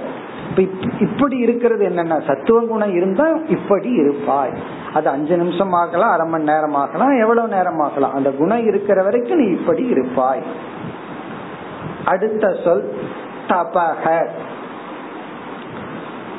இப்படி 1.00 1.36
இருக்கிறது 1.36 1.88
என்னன்னா 1.88 2.26
சத்துவ 2.26 2.60
குணம் 2.60 2.94
இருந்தா 2.94 3.28
இப்படி 3.46 3.88
இருப்பாய். 3.88 4.52
அது 4.94 5.08
அஞ்சு 5.08 5.36
நிமிஷம் 5.36 5.72
ஆகலாம் 5.72 6.10
அரை 6.10 6.28
மணி 6.28 6.44
நேரம் 6.44 6.74
ஆகலாம் 6.74 7.20
எவ்வளவு 7.20 7.48
நேரம் 7.48 7.78
ஆகலாம். 7.78 8.14
அந்த 8.14 8.30
குணம் 8.30 8.66
இருக்கிற 8.66 9.02
வரைக்கும் 9.02 9.38
நீ 9.38 9.56
இப்படி 9.56 9.84
இருப்பாய். 9.84 10.42
அடுத்த 12.04 12.56
சொல் 12.64 12.94
தபக 13.48 14.26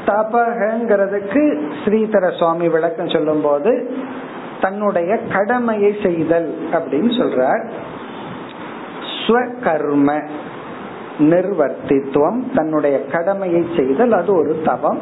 தபகங்கிறதுக்கு 0.06 1.72
ஸ்ரீதர 1.86 2.38
சுவாமி 2.38 2.70
விளக்கம் 2.70 3.10
சொல்லும் 3.10 3.42
போது 3.42 3.96
தன்னுடைய 4.62 5.18
கடமையை 5.18 5.96
செய்தல் 6.04 6.58
அப்படின்னு 6.72 7.12
சொல்றார். 7.22 7.72
ஸ்வகர்ம 9.26 10.28
நிர்வர்த்தித்துவம் 11.20 12.56
தன்னுடைய 12.56 13.06
கடமையை 13.06 13.66
செய்தல் 13.76 14.12
அது 14.12 14.36
ஒரு 14.36 14.62
தவம். 14.66 14.98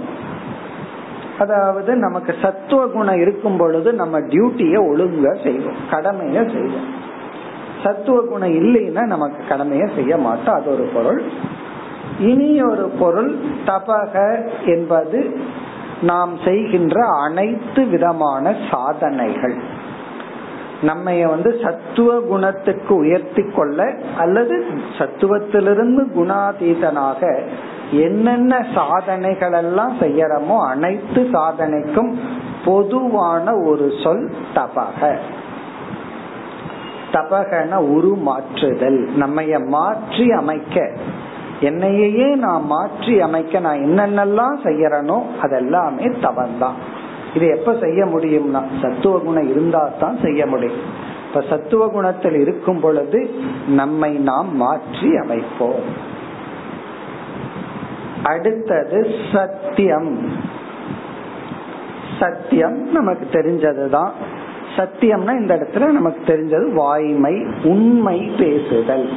அதாவது 1.39 1.95
நமக்கு 1.95 2.35
சத்துவ 2.41 2.87
குணம் 2.87 3.19
இருக்கும் 3.19 3.57
பொழுது 3.57 3.93
நம்ம 3.93 4.19
டியூட்டிய 4.19 4.75
ஒழுங்கா 4.91 5.43
செய்வோம் 5.43 5.75
கடமைய 5.91 6.53
செய்வோம். 6.53 7.09
சத்துவ 7.83 8.21
குணம் 8.21 8.49
இல்லைன்னா 8.49 9.01
நமக்கு 9.01 9.55
கடமைய 9.55 9.95
செய்ய 9.95 10.17
மாட்டோம் 10.17 10.55
அது 10.55 10.71
ஒரு 10.71 10.89
பொருள். 10.93 11.23
இனி 12.19 12.61
ஒரு 12.61 12.91
பொருள் 12.99 13.35
தபக 13.65 14.15
என்பது 14.65 15.39
நாம் 16.01 16.37
செய்கின்ற 16.45 17.05
அனைத்து 17.05 17.85
விதமான 17.85 18.55
சாதனைகள். 18.71 19.55
நம்ம 20.81 21.27
வந்து 21.27 21.59
சத்துவ 21.63 22.19
குணத்துக்கு 22.19 22.95
உயர்த்தி 22.95 23.43
கொள்ள 23.55 23.93
அல்லது 24.17 24.65
சத்துவத்திலிருந்து 24.97 26.03
குணாதீதனாக 26.15 27.41
என்னென்ன 27.91 28.65
சாதனைகள் 28.75 29.51
எல்லாம் 29.51 29.99
செய்யறோமோ 29.99 30.57
அனைத்து 30.67 31.27
சாதனைக்கும் 31.31 32.19
பொதுவான 32.65 33.55
ஒரு 33.55 33.91
சொல் 34.03 34.31
தபக. 34.55 35.17
தபகன 37.11 37.79
உருமாற்றுதல். 37.79 39.07
நம்ம 39.15 39.41
மாற்றி 39.65 40.31
அமைக்க 40.31 40.91
என்னையே 41.61 42.35
நான் 42.35 42.65
மாற்றி 42.65 43.21
அமைக்க 43.21 43.59
நான் 43.59 43.77
என்னென்னலாம் 43.77 44.57
செய்யறனோ 44.63 45.21
அதெல்லாமே 45.41 46.07
தவந்தான். 46.21 46.77
இது 47.35 47.47
எப்ப 47.47 47.75
செய்ய 47.81 48.05
முடியும்னா 48.05 48.61
சத்துவ 48.81 49.17
குணம் 49.17 49.49
இருந்தா 49.49 49.91
தான் 49.99 50.17
செய்ய 50.23 50.45
முடியும். 50.45 50.79
இப்ப 51.27 51.43
சத்துவ 51.49 51.87
குணத்தில் 51.87 52.37
இருக்கும் 52.39 52.79
பொழுது 52.79 53.35
நம்மை 53.67 54.11
நாம் 54.13 54.55
மாற்றி 54.55 55.15
அமைப்போம். 55.15 55.83
அடுத்தது 58.23 59.15
சத்தியம். 59.33 60.31
சத்தியம் 62.19 62.91
நமக்கு 62.91 63.27
தெரிஞ்சதுதான். 63.31 64.11
சத்தியம்னா 64.75 65.39
இந்த 65.39 65.55
இடத்துல 65.55 65.85
நமக்கு 65.85 66.21
தெரிஞ்சது 66.33 66.73
வாய்மை 66.73 67.45
உண்மை 67.63 68.31
பேசுதல். 68.39 69.09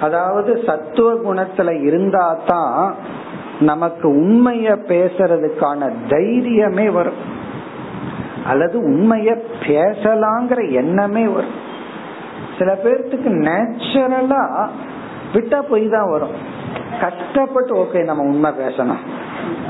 அதாவது 0.00 0.62
சத்துவ 0.66 1.12
குணத்துல 1.14 1.82
இருந்தா 1.82 2.36
தான் 2.46 2.94
நமக்கு 3.60 4.08
உண்மைய 4.08 4.76
பேசுறதுக்கான 4.88 5.92
தைரியமே 6.08 6.92
வரும். 6.92 7.38
அல்லது 8.46 8.90
உண்மைய 8.90 9.42
பேசலாங்கிற 9.66 10.70
எண்ணமே 10.70 11.26
வரும். 11.26 11.68
சில 12.58 12.78
பேர்த்துக்கு 12.84 13.30
நேச்சுரலா 13.48 14.68
விட்டா 15.32 15.60
போய் 15.60 15.88
தான் 15.88 16.10
வரும். 16.10 16.34
கஷ்டப்பட்டு 17.00 17.74
ஓகே 17.76 18.04
நம்ம 18.04 18.22
உண்மை 18.22 18.50
பேசணும். 18.50 19.02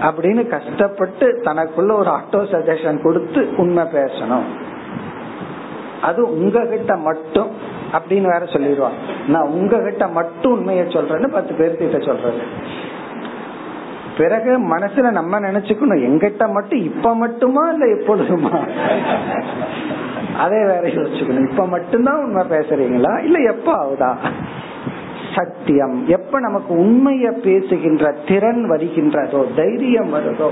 அப்படின்னு 0.02 0.48
கஷ்டப்பட்டு 0.48 1.40
தனக்குள்ள 1.44 1.92
ஒரு 1.92 2.10
ஆட்டோ 2.10 2.32
சஜஷன் 2.32 3.02
கொடுத்து 3.02 3.48
உண்மை 3.56 3.84
பேசணும். 3.84 4.44
அது 6.02 6.30
உங்ககிட்ட 6.30 6.96
மட்டும். 6.96 7.78
அப்படின்னு 7.92 8.22
வேற 8.22 8.38
சொல்லிடுவான் 8.38 9.28
நான் 9.28 9.48
உங்ககிட்ட 9.48 10.08
மட்டும் 10.08 10.52
உண்மையை 10.52 10.86
சொல்றேன்னு 10.86 11.28
பத்து 11.28 11.54
பேர்த்திட்ட 11.54 12.06
சொல்றது. 12.06 12.40
பிறகு 14.18 14.76
மனசுல 14.76 15.10
நம்ம 15.10 15.40
நினைச்சுக்கணும் 15.40 16.02
எங்கிட்ட 16.08 16.50
மட்டும் 16.50 16.82
இப்ப 16.82 17.14
மட்டுமா 17.14 17.68
இல்ல 17.68 17.86
எப்பொழுதுமா? 17.86 18.68
அதே 20.36 20.64
வேற 20.64 20.80
யோசிச்சுக்கணும். 20.80 21.50
இப்ப 21.50 21.66
மட்டும்தான் 21.66 22.22
உண்மை 22.22 22.44
பேசுறீங்களா? 22.44 23.24
இல்ல 23.24 23.38
எப்ப 23.38 23.72
ஆகுதா? 23.72 24.14
சத்தியம். 25.34 26.06
எப்ப 26.06 26.40
நமக்கு 26.40 26.74
உண்மைய 26.74 27.30
பேசுகின்ற 27.30 28.14
திறன் 28.28 28.70
வருகின்றதோ 28.70 29.44
தைரியம் 29.56 30.14
வருதோ 30.14 30.50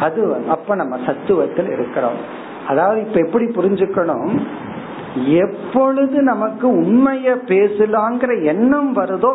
அது 0.00 0.36
அப்ப 0.48 0.74
நம்ம 0.74 0.96
சத்துவத்தில் 0.96 1.72
இருக்கிறோம். 1.72 2.18
அதாவது 2.68 3.00
இப்ப 3.00 3.20
எப்படி 3.20 3.44
புரிஞ்சுக்கணும்? 3.44 4.40
எப்பொழுது 5.14 6.22
நமக்கு 6.22 6.80
உண்மைய 6.80 7.34
பேசலாங்கிற 7.46 8.44
எண்ணம் 8.44 8.96
வருதோ 8.96 9.34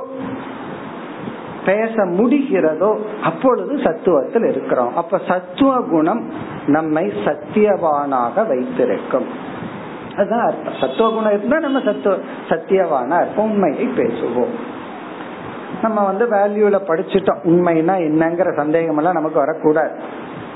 பேச 1.66 1.94
முடிகிறதோ 1.96 3.00
அப்பொழுது 3.24 3.76
சத்துவத்தில் 3.76 4.50
இருக்கிறோம். 4.50 4.96
அப்ப 4.96 5.20
சத்துவ 5.28 5.82
குணம் 5.90 6.32
நம்மை 6.68 7.14
சத்தியவானாக 7.26 8.48
வைத்திருக்கும். 8.48 9.26
அதுதான் 10.16 10.46
அர்த்தம். 10.46 10.74
சத்துவ 10.80 11.10
குணம் 11.10 11.32
இருந்தா 11.32 11.60
நம்ம 11.60 11.80
சத்துவ 11.80 12.18
சத்தியவானா 12.50 13.16
இருப்போம் 13.16 13.52
உண்மையை 13.52 13.88
பேசுவோம். 13.88 14.54
நம்ம 15.82 16.06
வந்து 16.06 16.26
வேல்யூல 16.26 16.72
படிச்சுட்டோம் 16.72 17.40
உண்மைனா 17.44 17.96
என்னங்கிற 17.98 18.56
சந்தேகம் 18.56 18.98
எல்லாம் 18.98 19.14
நமக்கு 19.14 19.40
வரக்கூடாது. 19.40 20.00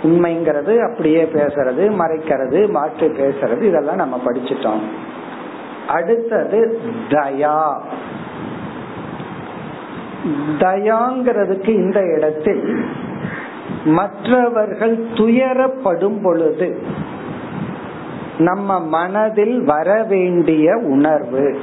உண்மைங்கிறது 0.04 0.91
அப்படியே 0.91 1.24
பேசுறது 1.24 1.91
மறைக்கிறது 2.00 2.70
மாற்றி 2.70 3.08
பேசுறது 3.08 3.62
இதெல்லாம் 3.62 3.95
நம்ம 3.95 4.22
படிச்சுட்டோம். 4.26 4.82
அடுத்தது 5.88 6.82
தயா. 7.10 7.80
தயாங்கிறதுக்கு 10.60 11.68
இந்த 11.68 12.00
இடத்தில் 12.18 12.86
மற்றவர்கள் 13.86 14.97
துயரப்படும் 15.14 16.22
பொழுது 16.22 16.84
நம்ம 18.38 18.80
மனதில் 18.80 19.64
வர 19.64 20.04
வேண்டிய 20.04 20.78
உணர்வு. 20.78 21.60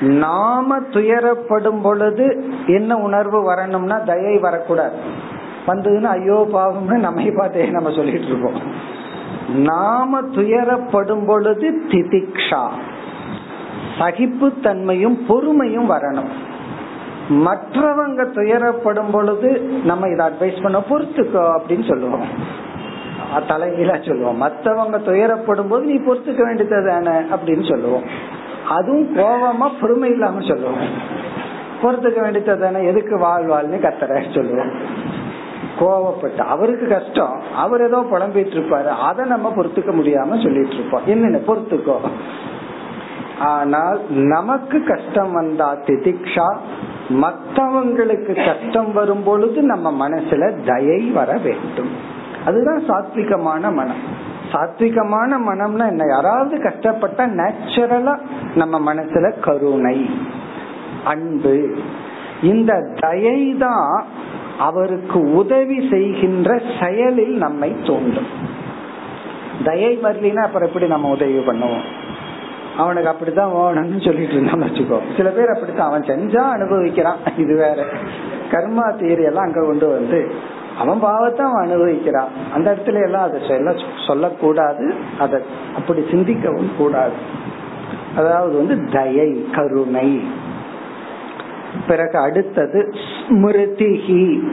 நாம 0.00 0.80
துயரப்படும் 0.80 1.82
பொழுது 1.82 2.44
என்ன 2.66 2.96
உணர்வு 2.96 3.42
வரணும்னா 3.42 3.98
தயை 3.98 4.38
வரக்கூடாது. 4.38 5.32
வந்ததுன்னா 5.66 6.12
ஐயோ 6.18 6.48
பாவம்னு 6.54 6.98
நம்மை 6.98 7.30
பார்த்தே 7.36 7.64
நம்ம 7.66 7.90
சொல்லிட்டு 7.90 8.26
இருக்கோம் 8.26 8.92
நாம 9.54 10.20
துயரப்படும் 10.20 11.26
பொழுது 11.26 11.82
திதிக்ஷா. 11.88 12.68
சகிப்பு 13.98 14.52
தன்மையும் 14.62 15.18
பொறுமையும் 15.28 15.90
வரணும். 15.90 16.30
மற்றவங்க 17.30 18.22
துயரப்படும் 18.36 19.10
பொழுது 19.12 19.50
நம்ம 19.84 20.08
இதை 20.08 20.26
அட்வைஸ் 20.26 20.62
பண்ண 20.62 20.78
பொறுத்துக்கோ 20.78 21.44
அப்படின்னு 21.56 21.88
சொல்லுவோம். 21.88 22.26
தலைகீழா 23.48 24.08
சொல்லுவோம். 24.08 24.42
மற்றவங்க 24.42 24.98
துயரப்படும் 25.08 25.68
போது 25.68 25.84
நீ 25.84 25.94
பொறுத்துக்க 25.94 26.42
வேண்டியது 26.42 26.88
தானே 26.88 27.16
அப்படின்னு 27.18 27.70
சொல்லுவோம். 27.70 28.02
அதுவும் 28.68 29.16
கோபமா 29.16 29.70
பொறுமை 29.80 30.10
இல்லாம 30.10 30.40
சொல்லுவோம். 30.40 30.82
பொறுத்துக்க 31.82 32.20
வேண்டியது 32.20 32.58
தானே 32.58 32.86
எதுக்கு 32.86 33.18
வாழ்வாள்னு 33.18 33.84
கத்துற 33.86 34.34
சொல்லுவோம். 34.34 34.70
கோவப்பட்டு 35.78 36.38
அவருக்கு 36.38 36.88
கஷ்டம் 36.88 37.40
அவர் 37.56 37.86
ஏதோ 37.86 38.06
புலம்பிட்டு 38.10 38.56
இருப்பாரு. 38.56 38.84
அதை 38.84 39.24
நம்ம 39.26 39.52
பொறுத்துக்க 39.56 39.92
முடியாம 39.94 40.42
சொல்லிட்டு 40.42 40.74
இருப்போம். 40.74 41.00
என்னென்ன? 41.06 41.36
பொறுத்துக்கோ. 41.36 41.96
ஆனால் 43.38 44.00
நமக்கு 44.08 44.84
கஷ்டம் 44.84 45.32
வந்தா 45.32 45.76
திதிக்ஷா 45.86 46.56
மற்றவங்களுக்கு 47.08 48.46
கஷ்டம் 48.46 48.92
வரும் 48.92 49.22
பொழுது 49.22 49.62
நம்ம 49.62 50.08
மனசுல 50.08 50.66
தயை 50.66 51.10
வர 51.10 51.36
வேண்டும். 51.36 51.90
அதுதான் 52.46 52.84
சாத்விகமான 52.88 53.72
மனம். 53.72 54.32
சாத்விகமான 54.52 55.36
மனம்னா 55.48 55.86
என்ன? 55.88 56.04
யாராவது 56.06 56.56
கஷ்டப்பட்டா 56.56 57.24
நேச்சுரலா 57.40 58.18
நம்ம 58.54 58.94
மனசுல 58.94 59.40
கருணை 59.40 60.10
அன்பு. 61.04 61.74
இந்த 62.42 62.92
தயை 63.00 63.56
தான் 63.58 64.04
அவருக்கு 64.58 65.32
உதவி 65.32 65.88
செய்கின்ற 65.90 66.60
செயலில் 66.80 67.36
நம்மை 67.36 67.76
தோன்றும் 67.86 68.62
தயை 69.64 69.98
வரலினா 70.02 70.36
அப்புறம் 70.36 70.68
எப்படி 70.68 70.86
நம்ம 70.86 71.10
உதவி 71.10 71.38
பண்ணுவோம்? 71.38 71.82
அவனுக்கு 72.76 73.08
அப்படித்தான் 73.08 73.52
வேணும்னு 73.52 74.04
சொல்லிட்டு 74.04 74.34
இருந்தான்னு 74.34 74.68
வச்சுக்கோ. 74.68 74.98
சில 75.16 75.28
பேர் 75.28 75.48
அப்படித்தான் 75.48 75.86
அவன் 75.86 76.02
செஞ்சா 76.02 76.38
அனுபவிக்கிறான். 76.38 77.16
இது 77.36 77.56
வேற. 77.56 77.84
கர்மா 78.50 78.96
தீரி 78.96 79.22
எல்லாம் 79.22 79.44
அங்க 79.44 79.66
கொண்டு 79.66 79.88
வந்து 79.88 80.32
அவன் 80.78 81.00
பாவத்தை 81.00 81.46
அவன் 81.46 81.68
அனுபவிக்கிறான். 81.68 82.28
அந்த 82.54 82.74
இடத்துல 82.74 83.02
எல்லாம் 83.02 83.22
அதை 83.22 83.40
சொல்ல 83.48 83.74
சொல்லக்கூடாது. 84.06 84.94
அதை 85.18 85.40
அப்படி 85.76 86.00
சிந்திக்கவும் 86.00 86.76
கூடாது. 86.76 87.12
அதாவது 88.16 88.56
வந்து 88.56 88.90
தயை 88.90 89.48
கருணை 89.52 90.20
பிறகு 91.86 92.18
அடுத்தது 92.18 92.94
ஸ்மிருதிஹி. 93.28 94.48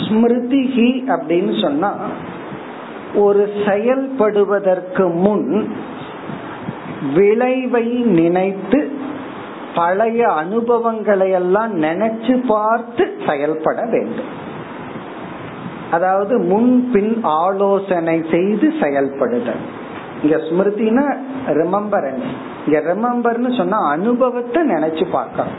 ஸ்மிருதிஹி 0.00 0.90
அப்படின்னு 1.06 1.60
சொன்னா 1.62 1.94
ஒரு 3.14 3.52
செயல்படுவதற்கு 3.66 5.14
முன் 5.14 5.74
விளைவை 7.14 7.86
நினைத்து 8.18 8.98
பழைய 9.74 10.32
அனுபவங்களை 10.32 11.30
எல்லாம் 11.30 11.82
நினைச்சு 11.82 12.46
பார்த்து 12.46 13.16
செயல்பட 13.26 13.84
வேண்டும். 13.84 14.30
அதாவது 15.90 16.38
முன்பின் 16.38 17.20
ஆலோசனை 17.22 18.24
செய்து 18.30 18.72
செயல்படுதல். 18.80 19.62
இங்க 20.22 20.36
ஸ்மிருதினா 20.36 21.06
ரிமம்பரன்ஸ் 21.46 22.30
இங்க 22.70 23.56
சொன்னா 23.56 23.78
அனுபவத்தை 23.88 24.62
நினைச்சு 24.68 25.04
பார்க்கணும். 25.12 25.58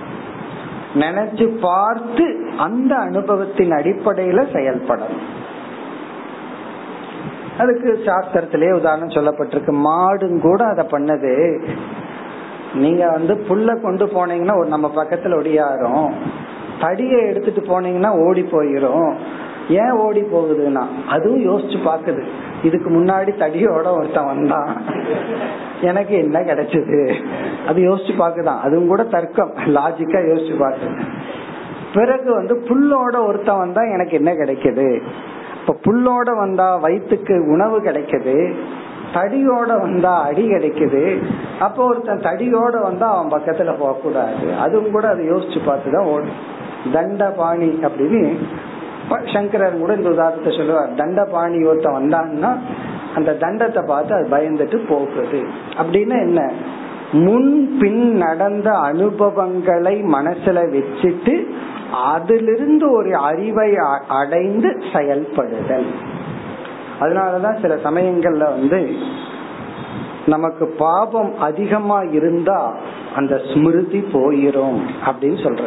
நினைச்சு 0.94 1.46
பார்த்து 1.62 2.26
அந்த 2.58 2.96
அனுபவத்தின் 2.96 3.72
அடிப்படையில 3.72 4.40
செயல்படணும். 4.56 5.22
அதுக்கு 7.58 8.04
சாஸ்திரத்திலே 8.06 8.72
உதாரணம் 8.72 9.16
சொல்லப்பட்டிருக்கு. 9.16 9.74
மாடும் 9.88 10.40
கூட 10.40 10.66
அதை 10.66 10.86
பண்ணது. 10.86 11.64
நீங்க 12.74 13.10
வந்து 13.10 13.34
புல்ல 13.50 13.82
கொண்டு 13.82 14.06
போனீங்கன்னா 14.06 14.58
ஒரு 14.58 14.68
நம்ம 14.68 14.92
பக்கத்துல 14.96 15.38
ஒடியாரும் 15.40 16.12
தடியை 16.80 17.20
எடுத்துட்டு 17.28 17.62
போனீங்கன்னா 17.62 18.28
ஓடி 18.28 18.42
போயிரும். 18.42 19.14
ஏன் 19.70 19.92
ஓடி 19.92 20.22
போகுதுன்னா? 20.22 20.84
அதுவும் 21.08 21.46
யோசிச்சு 21.46 21.78
பாக்குது 21.86 22.24
இதுக்கு 22.64 22.90
முன்னாடி 22.90 23.40
தடியோட 23.40 23.98
ஒருத்தன் 23.98 24.26
வந்தான். 24.26 24.82
எனக்கு 25.82 26.16
என்ன 26.18 26.40
கிடைச்சது? 26.40 27.14
அது 27.68 27.82
யோசிச்சு 27.82 28.14
பாக்குதான் 28.20 28.60
அதுவும் 28.60 28.88
கூட 28.88 29.04
தர்க்கம். 29.04 29.54
லாஜிக்கா 29.66 30.20
யோசிச்சு 30.20 30.56
பாக்குது 30.60 31.02
பிறகு 31.94 32.34
வந்து 32.34 32.56
புல்லோட 32.56 33.28
ஒருத்தன் 33.28 33.58
வந்தா 33.58 33.82
எனக்கு 33.82 34.12
என்ன 34.12 34.34
கிடைக்குது? 34.34 35.02
இப்ப 35.60 35.76
புல்லோட 35.88 36.38
வந்தா 36.38 36.76
வயிற்றுக்கு 36.76 37.46
உணவு 37.48 37.82
கிடைக்குது. 37.82 38.54
தடியோட 39.14 39.80
வந்தா 39.80 40.22
அடி 40.22 40.50
கிடைக்குது. 40.50 41.24
அப்போ 41.60 41.86
ஒருத்தன் 41.86 42.20
தடியோட 42.20 42.82
வந்தா 42.82 43.18
அவன் 43.18 43.40
பக்கத்துல 43.40 43.78
போக 43.80 44.00
கூடாது 44.00 44.54
அதுவும் 44.60 44.92
கூட 44.92 45.08
அதை 45.08 45.30
யோசிச்சு 45.30 45.58
பார்த்துதான் 45.66 46.06
ஓடும். 46.06 46.60
தண்டபாணி 46.94 47.68
அப்படின்னு 47.68 48.36
சங்கரர் 49.34 49.78
கூட 49.78 49.94
இந்த 49.94 50.10
உதாரணத்தை 50.10 50.54
சொல்லுவார். 50.58 50.94
தண்டபாணி 50.94 51.56
ஒருத்த 51.56 51.88
வந்தான்னா 52.00 52.60
அந்த 53.16 53.38
தண்டத்தை 53.40 53.86
பார்த்து 53.86 54.14
அது 54.14 54.28
பயந்துட்டு 54.30 54.88
போகுது. 54.88 55.48
அப்படின்னு 55.82 56.20
என்ன? 56.22 56.52
முன் 57.12 57.78
பின் 57.80 58.16
நடந்த 58.16 58.72
அனுபவங்களை 58.72 60.04
மனசுல 60.04 60.60
வச்சுட்டு 60.72 61.46
அதிலிருந்து 61.94 62.92
ஒரு 62.92 63.16
அறிவை 63.16 63.76
அடைந்து 64.08 64.82
செயல்படுதல். 64.94 65.86
அதனாலதான் 67.00 67.62
சில 67.62 67.76
சமயங்கள்ல 67.76 68.44
வந்து 68.44 68.92
நமக்கு 70.26 70.68
பாபம் 70.68 71.40
அதிகமா 71.40 72.02
இருந்தா 72.02 72.76
அந்த 73.16 73.42
ஸ்மிருதி 73.54 74.00
போயிரும் 74.00 74.80
அப்படின்னு 75.06 75.40
சொல்ற 75.44 75.64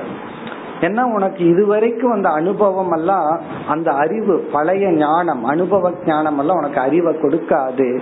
ஏன்னா 0.80 1.00
உனக்கு 1.00 1.48
இதுவரைக்கும் 1.48 2.12
அந்த 2.12 2.28
அனுபவம் 2.28 2.92
எல்லாம் 2.92 3.40
அந்த 3.68 3.90
அறிவு 3.90 4.48
பழைய 4.52 4.92
ஞானம் 4.92 5.44
அனுபவ 5.44 5.92
ஞானம் 6.06 6.38
எல்லாம் 6.38 6.56
உனக்கு 6.56 6.80
அறிவை 6.80 7.14
கொடுக்காது. 7.14 8.00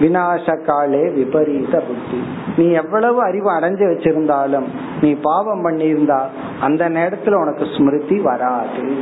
வினாச 0.00 0.64
காலே 0.64 1.10
விபரீத 1.10 1.78
புத்தி. 1.80 2.22
நீ 2.56 2.70
எவ்வளவு 2.70 3.22
அறிவு 3.22 3.50
அடைஞ்சு 3.50 3.84
வச்சிருந்தாலும் 3.92 4.64
நீ 5.00 5.12
பாவம் 5.22 5.64
பண்ணியிருந்தா 5.64 6.20
அந்த 6.60 6.88
நேரத்துல 6.88 7.32
உனக்கு 7.32 7.66
ஸ்மிருதி 7.76 8.18
வராது. 8.18 8.94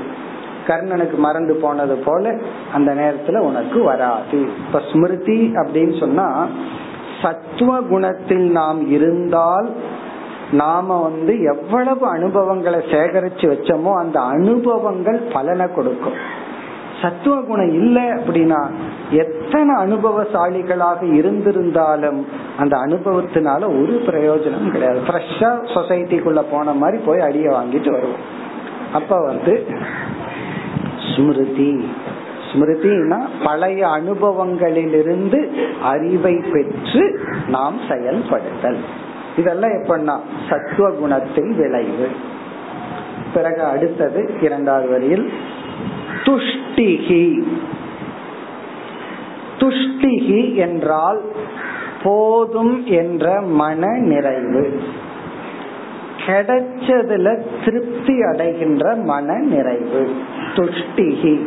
கர்ணனுக்கு 0.67 1.17
மறந்து 1.17 1.55
போனது 1.55 1.97
போல 1.97 2.35
அந்த 2.75 2.95
நேரத்துல 2.95 3.39
உனக்கு 3.39 3.83
வராது. 3.83 4.41
இப்ப 4.67 4.81
ஸ்மிருதி 4.93 5.53
அப்படின்னு 5.55 5.99
சொன்னா 6.01 6.47
சத்துவ 7.23 7.81
குணத்தில் 7.81 8.51
நாம் 8.51 8.91
இருந்தால் 8.91 9.71
நாம 10.53 11.03
வந்து 11.03 11.43
எவ்வளவு 11.43 12.07
அனுபவங்களை 12.07 12.79
சேகரிச்சு 12.79 13.47
வச்சோமோ 13.53 13.93
அந்த 13.93 14.21
அனுபவங்கள் 14.21 15.21
பலனை 15.33 15.67
கொடுக்கும். 15.75 16.41
சத்துவ 17.03 17.41
குணம் 17.41 17.73
இல்லை 17.73 18.03
அப்படின்னா 18.03 18.67
எத்தனை 19.11 19.75
அனுபவசாலிகளாக 19.75 21.01
இருந்திருந்தாலும் 21.13 22.21
அந்த 22.59 22.77
அனுபவத்தினால 22.77 23.63
ஒரு 23.65 24.03
பிரயோஜனம் 24.07 24.71
கிடையாது. 24.71 25.01
ஃப்ரெஷ்ஷா 25.07 25.51
சொசைட்டிக்குள்ள 25.75 26.45
போன 26.51 26.73
மாதிரி 26.73 27.03
போய் 27.03 27.21
அடிய 27.21 27.51
வாங்கிட்டு 27.51 27.91
வருவோம். 27.91 28.25
அப்ப 28.93 29.21
வந்து 29.21 29.67
ஸ்மிருதி. 31.09 31.89
ஸ்மிருதினா 32.53 33.19
பழைய 33.45 33.87
அனுபவங்களிலிருந்து 33.87 35.41
அறிவை 35.83 36.35
பெற்று 36.53 37.21
நாம் 37.49 37.75
செயல்படுதல். 37.89 38.79
இதெல்லாம் 39.37 39.71
எப்படின்னா 39.71 40.19
சத்துவ 40.49 40.91
குணத்தின் 40.91 41.55
விளைவு. 41.57 42.09
பிறகு 43.35 43.63
அடுத்தது 43.63 44.35
இரண்டாவது 44.41 44.89
வரியில் 44.89 45.33
துஷ்டிகி. 46.25 47.43
துஷ்டிகி 49.59 50.55
என்றால் 50.55 51.21
போதும் 52.03 52.87
என்ற 52.87 53.41
மன 53.41 53.99
நிறைவு. 53.99 54.83
கிடைச்சதுல 56.27 57.43
திருப்தி 57.65 58.23
அடைகின்ற 58.23 58.95
மன 58.95 59.39
நிறைவு. 59.39 60.15
துஷ்டிகி. 60.55 61.47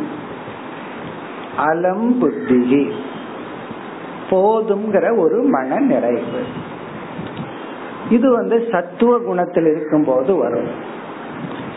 அலம் 1.58 2.22
புத்திகி 2.22 2.92
போதுங்கிற 4.30 5.18
ஒரு 5.18 5.42
மன 5.42 5.80
நிறைவு. 5.80 6.64
இது 8.10 8.32
வந்து 8.32 8.68
சத்துவ 8.72 9.18
குணத்தில் 9.18 9.66
இருக்கும் 9.66 10.04
போது 10.04 10.36
வரும். 10.36 10.70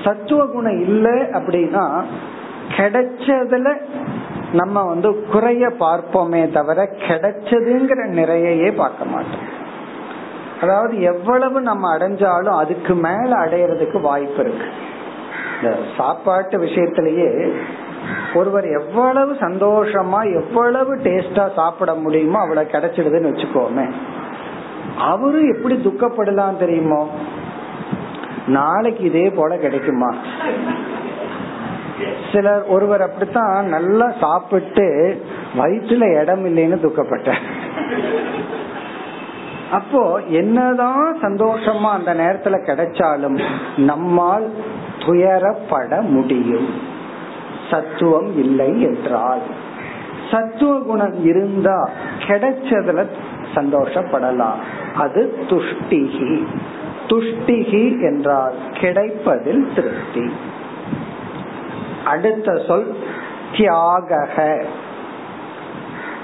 சத்துவ 0.04 0.46
குணம் 0.46 0.80
இல்லை 0.80 1.12
அப்படின்னா 1.12 2.04
கிடைச்சதுல 2.76 3.80
நம்ம 4.52 4.82
வந்து 4.82 5.24
குறைய 5.30 5.68
பார்ப்போமே 5.68 6.52
தவிர 6.52 6.84
கிடைச்சதுங்கிற 6.84 8.06
நிறையையே 8.08 8.76
பார்க்க 8.76 9.04
மாட்டோம். 9.04 9.46
அதாவது 10.60 11.00
எவ்வளவு 11.00 11.60
நம்ம 11.60 11.98
அடைஞ்சாலும் 11.98 12.58
அதுக்கு 12.58 12.94
மேல 12.94 13.36
அடையறதுக்கு 13.44 14.00
வாய்ப்பு 14.00 14.40
இருக்கு. 14.42 14.66
இந்த 15.62 15.76
சாப்பாட்டு 15.96 16.58
விஷயத்திலேயே 16.58 17.58
ஒருவர் 18.34 18.66
எவ்வளவு 18.70 19.32
சந்தோஷமா 19.32 20.34
எவ்வளவு 20.34 20.96
டேஸ்டா 20.96 21.54
சாப்பிட 21.54 21.94
முடியுமோ 21.94 22.38
அவ்வளவு 22.38 22.70
கிடைச்சிடுதுன்னு 22.70 23.30
வச்சுக்கோமே. 23.32 23.86
அவரும் 24.98 25.54
எப்படி 25.54 25.74
துக்கப்படலாம் 25.74 26.56
தெரியுமோ? 26.56 27.08
நாளைக்கு 28.46 29.04
இதே 29.04 29.30
போல 29.30 29.56
கிடைக்குமா? 29.56 30.14
சிலர் 32.32 32.66
ஒருவர் 32.66 33.00
அப்படித்தான் 33.00 33.66
நல்லா 33.66 34.12
சாப்பிட்டு 34.20 35.22
வயிற்றுல 35.58 36.20
இடம் 36.20 36.44
இல்லைன்னு 36.46 36.80
துக்கப்பட்ட 36.80 37.34
அப்போ 39.72 40.20
என்னதான் 40.26 41.18
சந்தோஷமா 41.22 41.90
அந்த 41.90 42.14
நேரத்துல 42.14 42.46
கிடைச்சாலும் 42.46 43.42
நம்மால் 43.76 44.50
துயரப்பட 44.98 46.00
முடியும். 46.00 46.96
சத்துவம் 47.70 48.38
இல்லை 48.38 48.82
என்றால். 48.82 49.40
சத்துவ 50.30 50.78
குணம் 50.78 51.24
இருந்தா 51.24 51.90
கிடைச்சதுல 52.18 53.06
சந்தோஷப்படலாம். 53.54 54.60
அது 54.96 55.22
துஷ்டிகி 55.48 56.46
துஷ்டிகி 57.06 57.84
என்றால் 58.02 58.56
கிடைப்பதில் 58.80 59.68
திருப்தி. 59.74 60.24
அடுத்த 62.04 62.64
சொல் 62.66 62.96
தியாக 63.56 64.26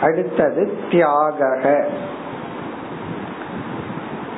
அடுத்தது 0.01 0.63
தியாக 0.91 1.41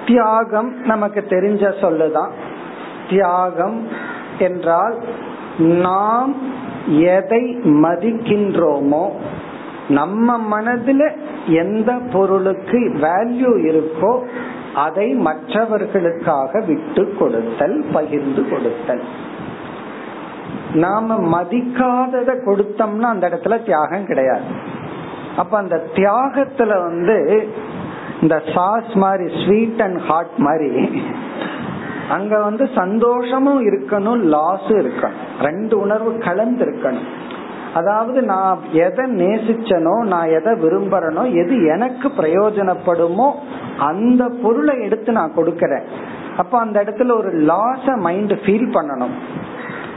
தியாகம் 0.06 0.70
நமக்கு 0.84 1.20
தெரிஞ்ச 1.28 1.62
சொல்லுதான். 1.80 2.34
தியாகம் 3.10 3.78
என்றால் 4.38 4.96
நாம் 5.58 6.34
எதை 6.88 7.44
மதிக்கின்றோமோ 7.64 9.04
நம்ம 9.88 10.36
மனதுல 10.52 11.02
எந்த 11.46 11.92
பொருளுக்கு 12.12 12.78
வேல்யூ 12.78 13.50
இருக்கோ 13.70 14.22
அதை 14.74 15.14
மற்றவர்களுக்காக 15.14 16.60
விட்டு 16.66 17.14
கொடுத்தல் 17.18 17.84
பகிர்ந்து 17.92 18.48
கொடுத்தல். 18.48 19.02
நாம 20.74 21.16
மதிக்காதத 21.16 22.30
கொடுத்தோம்னா 22.46 23.08
அந்த 23.14 23.28
இடத்துல 23.28 23.64
தியாகம் 23.64 24.06
கிடையாது. 24.06 24.44
அப்ப 25.36 25.58
அந்த 25.58 25.84
தியாகத்துல 25.94 26.82
வந்து 26.82 27.48
இந்த 28.22 28.42
சாஸ் 28.54 28.92
மாதிரி 28.94 29.44
ஸ்வீட் 29.44 29.82
அண்ட் 29.82 30.00
ஹாட் 30.00 30.36
மாதிரி 30.36 31.02
அங்க 32.08 32.42
வந்து 32.42 32.68
சந்தோஷமும் 32.74 33.66
இருக்கணும் 33.66 34.22
லாஸும் 34.34 34.80
இருக்கணும். 34.82 35.22
ரெண்டு 35.42 35.78
உணர்வு 35.78 36.18
கலந்து 36.18 36.64
இருக்கணும் 36.64 37.08
அதாவது 37.76 38.22
நான் 38.22 38.58
எதை 38.72 39.04
நேசிச்சனோ 39.22 39.94
நான் 40.04 40.28
எதை 40.28 40.52
விரும்புறனோ 40.52 41.22
எது 41.42 41.64
எனக்கு 41.66 42.08
பிரயோஜனப்படுமோ 42.08 43.28
அந்த 43.78 44.28
பொருளை 44.42 44.74
எடுத்து 44.80 45.12
நான் 45.12 45.36
கொடுக்கறேன். 45.36 45.86
அப்ப 46.36 46.58
அந்த 46.58 46.82
இடத்துல 46.82 47.16
ஒரு 47.16 47.30
லாஸ 47.42 47.96
மைண்ட் 47.96 48.32
ஃபீல் 48.32 48.68
பண்ணணும். 48.76 49.14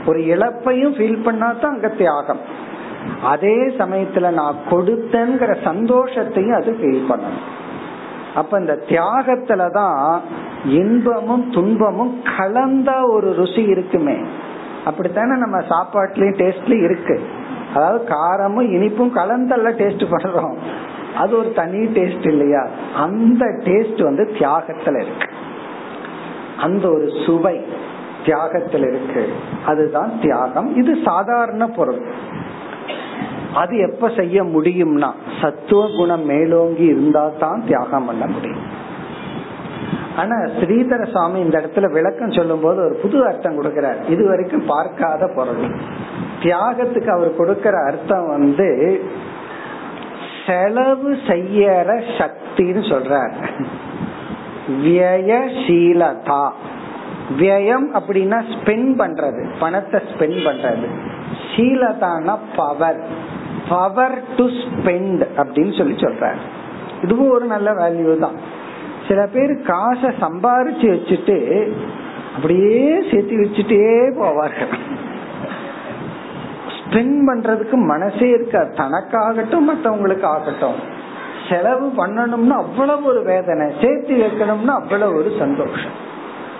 ஒரு 0.06 0.20
இழப்பையும் 0.20 0.96
ஃபீல் 0.96 1.22
பண்ணா 1.22 1.48
தான் 1.52 1.72
அங்க 1.72 1.88
தியாகம். 1.88 2.42
அதே 3.22 3.56
சமயத்துல 3.78 4.32
நான் 4.32 4.56
கொடுத்தேங்கிற 4.70 5.52
சந்தோஷத்தையும் 5.64 6.58
அது 6.60 6.76
ஃபீல் 6.80 7.08
பண்ணணும். 7.08 7.42
அப்ப 8.34 8.58
இந்த 8.58 8.74
தியாகத்துலதான் 8.88 10.18
இன்பமும் 10.64 11.50
துன்பமும் 11.50 12.22
கலந்த 12.36 12.90
ஒரு 13.12 13.34
ருசி 13.34 13.62
இருக்குமே. 13.62 14.18
அப்படித்தானே 14.84 15.34
நம்ம 15.38 15.58
சாப்பாட்டுலயும் 15.58 16.40
டேஸ்ட்லயும் 16.42 16.84
இருக்கு. 16.84 17.16
அதாவது 17.74 18.04
காரமும் 18.04 18.72
இனிப்பும் 18.72 19.16
கலந்தல்ல 19.16 19.70
டேஸ்ட் 19.70 20.04
பண்றோம் 20.10 20.54
அது 21.16 21.38
ஒரு 21.38 21.52
தனி 21.52 21.78
டேஸ்ட் 21.78 22.28
இல்லையா? 22.28 22.66
அந்த 22.96 23.46
டேஸ்ட் 23.46 24.02
வந்து 24.02 24.30
தியாகத்துல 24.38 25.02
இருக்கு. 25.02 25.28
அந்த 26.58 26.88
ஒரு 26.88 27.10
சுவை 27.26 27.60
தியாகத்தில் 28.24 28.82
இருக்கு. 28.82 29.32
அதுதான் 29.66 30.20
தியாகம். 30.22 30.76
இது 30.76 30.96
சாதாரண 31.04 31.66
பொருள். 31.66 32.00
அது 33.54 33.76
எப்ப 33.76 34.08
செய்ய 34.08 34.42
முடியும்னா 34.42 35.12
சத்துவ 35.40 35.86
குணம் 35.96 36.24
மேலோங்கி 36.24 36.84
இருந்தா 36.84 37.30
தான் 37.40 37.64
தியாகம் 37.66 38.04
பண்ண 38.04 38.26
முடியும். 38.26 38.78
ஆனா 40.16 40.34
ஸ்ரீதர 40.34 41.10
சுவாமி 41.10 41.40
இந்த 41.40 41.60
இடத்துல 41.60 41.92
விளக்கம் 41.92 42.30
சொல்லும் 42.30 42.60
போது 42.60 42.84
ஒரு 42.84 42.94
புது 42.94 43.26
அர்த்தம் 43.26 43.62
கொடுக்கிறார். 43.62 44.08
இது 44.08 44.28
வரைக்கும் 44.28 44.66
பார்க்காத 44.66 45.26
பொருள். 45.26 45.70
தியாகத்துக்கு 46.42 47.08
அவர் 47.08 47.36
கொடுக்கிற 47.36 47.84
அர்த்தம் 47.84 48.28
வந்து 48.28 48.68
செலவு 50.46 51.12
செய்யற 51.26 52.02
சக்தின்னு 52.18 52.82
சொல்றார். 52.92 53.34
வியசீலதா 54.84 56.50
வியம் 57.38 57.88
அப்படின்னா 57.98 58.38
ஸ்பெண்ட் 58.52 58.92
பண்றது. 59.02 59.50
பணத்தை 59.58 60.00
ஸ்பெண்ட் 60.12 60.40
பண்றது. 60.48 60.88
சீலதானா 61.56 62.38
பவர் 62.56 63.02
பவர் 63.68 64.18
டு 64.36 64.44
ஸ்பெண்ட் 64.44 65.22
அப்படின்னு 65.36 65.78
சொல்லி 65.78 65.94
சொல்றாரு. 65.94 66.40
இதுவும் 67.02 67.30
ஒரு 67.30 67.44
நல்ல 67.44 67.70
வேல்யூ 67.72 68.18
தான். 68.18 68.58
சில 69.10 69.26
பேர் 69.26 69.62
காசை 69.62 70.10
சம்பாரிச்சு 70.20 70.86
வச்சுட்டு 70.86 71.70
அப்படியே 72.36 73.02
சேர்த்து 73.10 73.36
வச்சுட்டே 73.36 73.86
போவார்கள். 74.20 74.74
ஸ்பெண்ட் 76.76 77.18
பண்றதுக்கு 77.26 77.72
மனசே 77.72 78.28
இருக்க 78.28 78.58
தனக்காகட்டும் 78.58 79.68
மற்றவங்களுக்கு 79.70 80.22
ஆகட்டும். 80.22 80.78
செலவு 81.48 81.92
பண்ணணும்னா 81.96 82.48
அவ்வளவு 82.48 83.04
ஒரு 83.04 83.22
வேதனை. 83.22 83.72
சேர்த்து 83.82 84.14
வைக்கணும்னா 84.14 84.66
அவ்வளவு 84.66 85.16
ஒரு 85.16 85.32
சந்தோஷம். 85.38 85.96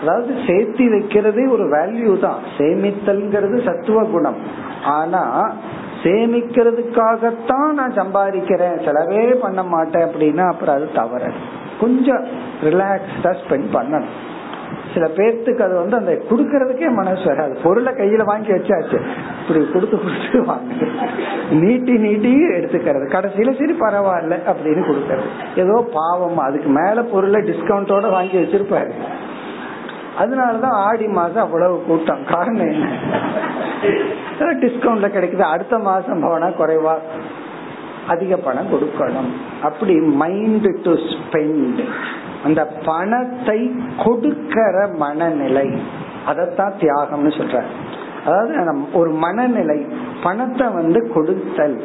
அதாவது 0.03 0.35
சேர்த்து 0.47 0.85
வைக்கிறதே 0.85 1.51
ஒரு 1.51 1.65
வேல்யூ 1.71 2.19
தான். 2.19 2.39
சேமித்தல்ங்கிறது 2.59 3.65
சத்துவ 3.65 4.03
குணம். 4.03 4.37
ஆனா 4.85 5.55
சேமிக்கிறதுக்காகத்தான் 6.03 7.73
நான் 7.73 7.93
சம்பாதிக்கிறேன். 7.93 8.77
செலவே 8.85 9.35
பண்ண 9.35 9.63
மாட்டேன் 9.63 10.09
அப்படின்னா 10.09 10.53
அப்புறம் 10.53 10.75
அது 10.75 10.93
தவறு. 10.95 11.33
கொஞ்சம் 11.81 12.25
ரிலாக்ஸ்டா 12.63 13.35
ஸ்பெண்ட் 13.43 13.71
பண்ணணும். 13.73 14.11
சில 14.95 15.07
பேர்த்துக்கு 15.17 15.63
அது 15.63 15.75
வந்து 15.75 15.97
அந்த 15.97 16.13
குடுக்கறதுக்கே 16.31 16.89
மனசு 16.95 17.25
வராது. 17.25 17.59
பொருளை 17.63 17.93
கையில 17.93 18.25
வாங்கி 18.25 18.51
வச்சாச்சு. 18.53 18.99
இப்படி 19.41 19.71
கொடுத்து 19.73 19.99
கொடுத்து 19.99 20.45
வாங்க 20.45 20.75
நீட்டி 21.51 21.93
நீட்டி 21.93 22.33
எடுத்துக்கிறது. 22.49 23.07
கடைசியில 23.15 23.51
சரி 23.59 23.75
பரவாயில்ல 23.81 24.37
அப்படின்னு 24.51 24.83
கொடுக்கறது. 24.89 25.29
ஏதோ 25.57 25.89
பாவம். 25.93 26.39
அதுக்கு 26.39 26.69
மேல 26.69 27.03
பொருளை 27.03 27.41
டிஸ்கவுண்டோட 27.43 28.11
வாங்கி 28.11 28.37
வச்சிருப்பாரு. 28.39 28.93
அதனாலதான் 30.19 30.77
ஆடி 30.89 31.07
மாசம் 31.07 31.45
அவ்வளவு 31.45 31.83
கூட்டம். 31.83 32.25
காரணம் 32.31 32.71
என்ன? 32.71 32.89
டிஸ்கவுண்ட்ல 34.39 35.09
கிடைக்குது. 35.17 35.47
அடுத்த 35.55 35.79
மாசம் 35.79 36.21
போனா 36.21 36.47
குறைவா? 36.47 36.95
அதிக 38.09 38.37
பணம் 38.37 38.73
கொடுக்கணும். 38.73 39.31
அப்படி 39.63 40.01
மைண்ட் 40.01 40.81
டு 40.81 40.93
ஸ்பெண்ட் 40.93 41.85
அந்த 42.45 42.67
பணத்தை 42.67 43.71
கொடுக்கிற 44.05 44.89
மனநிலை. 44.97 45.69
அதத்தான் 46.27 46.73
தியாகம்னு 46.81 47.37
சொல்ற 47.39 47.63
அதாவது 48.27 48.77
ஒரு 48.93 49.11
மனநிலை 49.11 49.87
பணத்தை 50.23 50.69
வந்து 50.69 51.11
கொடுத்தல். 51.15 51.83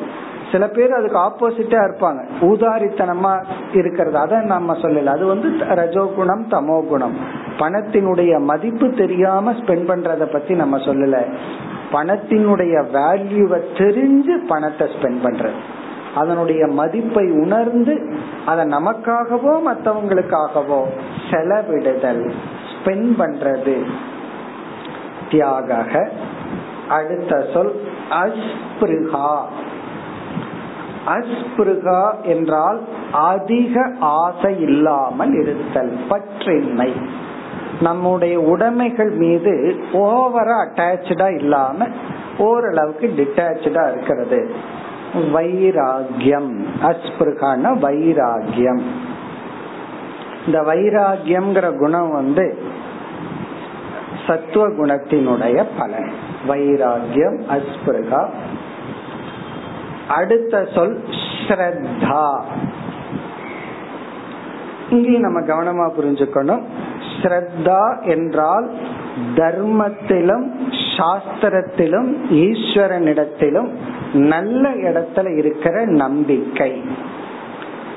சில 0.51 0.67
பேர் 0.67 0.91
அதுக்கு 0.91 1.17
ஆப்போசிட்டா 1.17 1.79
இருப்பாங்க. 1.85 2.23
ஊதாரித்தனமா 2.41 3.43
இருக்கிறது. 3.73 4.17
அதை 4.17 4.39
நம்ம 4.39 4.77
சொல்லல. 4.77 5.05
அது 5.05 5.25
வந்து 5.25 5.49
ரஜோ 5.75 6.11
குணம் 6.15 6.45
தமோ 6.49 6.87
குணம். 6.87 7.13
பணத்தினுடைய 7.57 8.39
மதிப்பு 8.39 8.89
தெரியாம 8.89 9.51
ஸ்பெண்ட் 9.51 9.87
பண்றத 9.87 10.31
பத்தி 10.31 10.53
நம்ம 10.53 10.77
சொல்லல. 10.77 11.23
பணத்தினுடைய 11.91 12.83
வேல்யூவை 12.93 13.59
தெரிஞ்சு 13.77 14.47
பணத்தை 14.47 14.87
ஸ்பெண்ட் 14.87 15.21
பண்றது. 15.23 15.53
அதனுடைய 16.15 16.67
மதிப்பை 16.67 17.31
உணர்ந்து 17.31 17.95
அதை 18.45 18.65
நமக்காகவோ 18.65 19.53
மற்றவங்களுக்காகவோ 19.69 20.81
செலவிடுதல் 21.29 22.23
ஸ்பெண்ட் 22.71 23.13
பண்றது. 23.19 23.77
தியாக 25.31 26.09
அடுத்த 26.89 27.45
சொல் 27.53 27.73
அஸ்பிருகா. 28.09 29.29
அஸ்பிருகா 31.07 32.01
என்றால் 32.23 32.79
அதிக 33.11 33.85
ஆசை 33.99 34.53
இல்லாமல் 34.61 35.33
இருத்தல் 35.41 35.95
பற்றின்மை. 36.09 36.91
நம்முடைய 37.81 38.35
உடைமைகள் 38.39 39.11
மீது 39.15 39.53
ஓவரா 39.93 40.57
அட்டாச்சா 40.65 41.27
இல்லாம 41.35 41.87
ஓரளவுக்கு 42.37 43.07
டிட்டாச்சா 43.17 43.83
இருக்கிறது. 43.91 44.39
வைராகியம் 45.15 46.63
அஸ்பிருகான 46.81 47.77
வைராகியம் 47.77 48.81
இந்த 50.45 50.61
வைராகியம்ங்கிற 50.61 51.77
குணம் 51.77 52.11
வந்து 52.11 52.57
சத்துவ 54.27 54.67
குணத்தினுடைய 54.67 55.65
பலன். 55.77 56.11
வைராகியம் 56.47 57.37
அஸ்பிருகா. 57.49 58.25
அடுத்த 60.07 60.67
சொல் 60.75 61.03
ஸ்ரத்தா. 61.47 62.41
இங்கேயும் 64.89 65.21
நம்ம 65.21 65.39
கவனமா 65.39 65.91
புரிஞ்சுக்கணும். 65.99 66.61
ஸ்ரத்தா 67.21 68.03
என்றால் 68.03 68.69
தர்மத்திலும் 69.35 70.51
சாஸ்திரத்திலும் 70.97 72.09
ஈஸ்வரனிடத்திலும் 72.29 73.69
நல்ல 74.13 74.69
இடத்துல 74.69 75.37
இருக்கிற 75.37 75.85
நம்பிக்கை. 75.85 76.71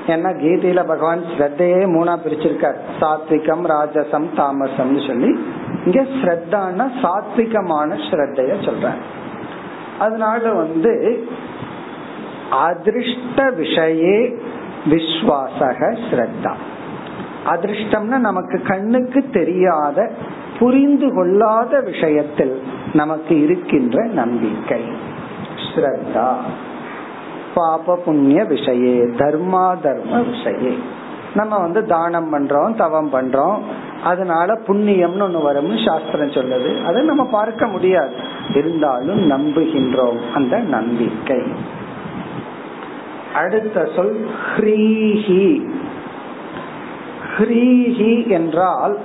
ஏன்னா 0.07 0.29
கீதையில 0.41 0.83
பகவான் 0.87 1.23
ஸ்ரத்தையே 1.37 1.81
மூணா 1.95 2.13
பிரிச்சிருக்கார். 2.23 2.77
சாத்விகம் 3.01 3.63
ராஜசம் 3.73 4.27
தாமசம்னு 4.37 5.07
சொல்லி. 5.07 5.39
இங்க 5.85 6.01
ஸ்ரத்தான 6.21 6.87
சாத்விகமான 7.03 7.89
ஸ்ரத்தைய 8.07 8.55
சொல்ற 8.67 8.91
அதனால 9.99 10.51
வந்து 10.51 10.93
அதிருஷ்ட 12.67 13.37
விஷயே 13.61 14.17
விஸ்வாசக 14.89 15.79
ஸ்ரத்தா. 16.09 16.53
அதிர்ஷ்டம்னா 17.45 18.17
நமக்கு 18.19 18.61
கண்ணுக்கு 18.61 19.23
தெரியாத 19.33 20.11
புரிந்து 20.59 21.13
கொள்ளாத 21.13 21.79
விஷயத்தில் 21.79 22.55
நமக்கு 22.93 23.41
இருக்கின்ற 23.41 24.05
நம்பிக்கை. 24.05 24.81
ஸ்ரத்தா. 25.75 26.33
பாப 27.53 27.95
புண்ணிய 27.95 28.43
விஷயே 28.43 29.07
தர்மா 29.17 29.81
தர்ம 29.81 30.19
விஷயே. 30.19 30.77
நம்ம 31.33 31.59
வந்து 31.59 31.85
தானம் 31.85 32.33
பண்றோம் 32.33 32.75
தவம் 32.75 33.13
பண்றோம். 33.13 33.59
அதனால 34.03 34.59
புண்ணியம்னு 34.67 35.21
ஒண்ணு 35.21 35.39
வரும்னு 35.39 35.87
சாஸ்திரம் 35.87 36.29
சொல்லுது. 36.29 36.85
அதை 36.85 37.01
நம்ம 37.01 37.25
பார்க்க 37.25 37.67
முடியாது. 37.67 38.11
இருந்தாலும் 38.53 39.31
நம்புகின்றோம் 39.31 40.17
அந்த 40.33 40.57
நம்பிக்கை. 40.57 41.41
அடுத்த 43.33 43.89
சொல் 43.95 44.27
ஹ்ரீஹி. 44.57 45.69
ஹ்ரீஹி 47.37 48.27
என்றால் 48.27 48.97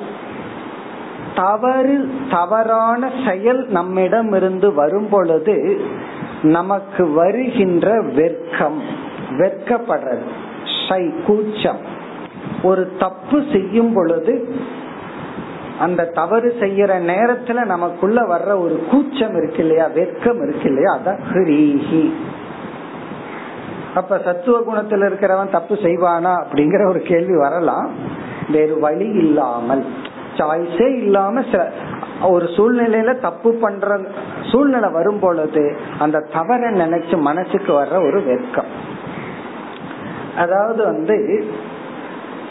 தவறு 1.35 2.11
தவறான 2.31 3.11
செயல் 3.27 3.67
நம்மிடம் 3.69 4.33
இருந்து 4.33 4.75
வரும் 4.75 5.09
பொழுது 5.09 5.81
நமக்கு 6.43 7.13
வருகின்ற 7.13 8.03
வெர்க்கம் 8.03 8.81
வெட்கப்படுறது. 9.31 10.27
ஷை 10.89 11.23
கூச்சம். 11.27 11.81
ஒரு 12.63 12.93
தப்பு 12.99 13.43
செய்யும் 13.53 13.93
பொழுது 13.93 14.55
அந்த 15.79 16.05
தவறு 16.05 16.57
செய்யற 16.61 16.91
நேரத்துல 17.09 17.65
நமக்குள்ள 17.65 18.21
வர்ற 18.21 18.61
ஒரு 18.61 18.85
கூச்சம் 18.91 19.37
இருக்கு 19.37 19.59
இல்லையா 19.59 19.87
வெட்கம் 19.87 20.43
இருக்கு 20.43 20.69
இல்லையா 20.69 20.99
அதான் 20.99 21.19
ஹிரீஹி. 21.33 22.13
அப்ப 23.95 24.21
சத்துவ 24.25 24.61
குணத்துல 24.61 25.11
இருக்கிறவன் 25.11 25.51
தப்பு 25.51 25.75
செய்வானா 25.75 26.45
அப்படிங்கிற 26.45 26.89
ஒரு 26.89 27.01
கேள்வி 27.01 27.37
வரலாம். 27.37 27.91
வேறு 28.51 28.79
வழி 28.79 29.07
இல்லாமல். 29.07 29.85
சாய்ஸே 30.39 30.89
இல்லாம 31.03 31.43
ஒரு 32.29 32.47
சூழ்நிலையில 32.57 33.13
தப்பு 33.21 33.51
பண்ற 33.55 33.99
சூழ்நிலை 34.51 34.89
வரும் 34.91 35.19
பொழுது 35.19 35.65
அந்த 35.99 36.27
தவறை 36.33 36.69
நினைச்சு 36.83 37.17
மனசுக்கு 37.21 37.73
வர்ற 37.73 37.97
ஒரு 38.09 38.21
வெட்கம். 38.23 38.71
அதாவது 40.37 40.85
வந்து 40.85 41.17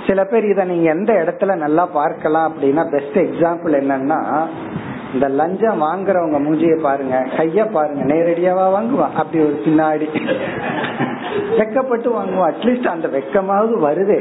சில 0.08 0.24
பேர் 0.24 0.46
இதை 0.46 0.64
நீங்க 0.66 0.90
எந்த 0.90 1.12
இடத்துல 1.14 1.56
நல்லா 1.56 1.86
பார்க்கலாம் 1.86 2.48
அப்படின்னா 2.50 2.84
பெஸ்ட் 2.90 3.18
எக்ஸாம்பிள் 3.18 3.74
என்னன்னா 3.82 4.20
இந்த 5.14 5.28
லஞ்சம் 5.40 5.82
வாங்குறவங்க 5.82 6.38
மூஞ்சிய 6.46 6.76
பாருங்க 6.82 7.18
கைய 7.38 7.66
பாருங்க 7.72 8.04
நேரடியாவா 8.14 8.66
வாங்குவான் 8.76 9.18
அப்படி 9.22 9.44
ஒரு 9.44 9.58
பின்னாடி. 9.66 10.08
வெக்கப்பட்டு 11.60 12.10
வாங்குவோம் 12.16 12.50
அட்லீஸ்ட் 12.52 12.94
அந்த 12.96 13.08
வெக்கமாவது 13.08 13.76
வருதே. 13.88 14.20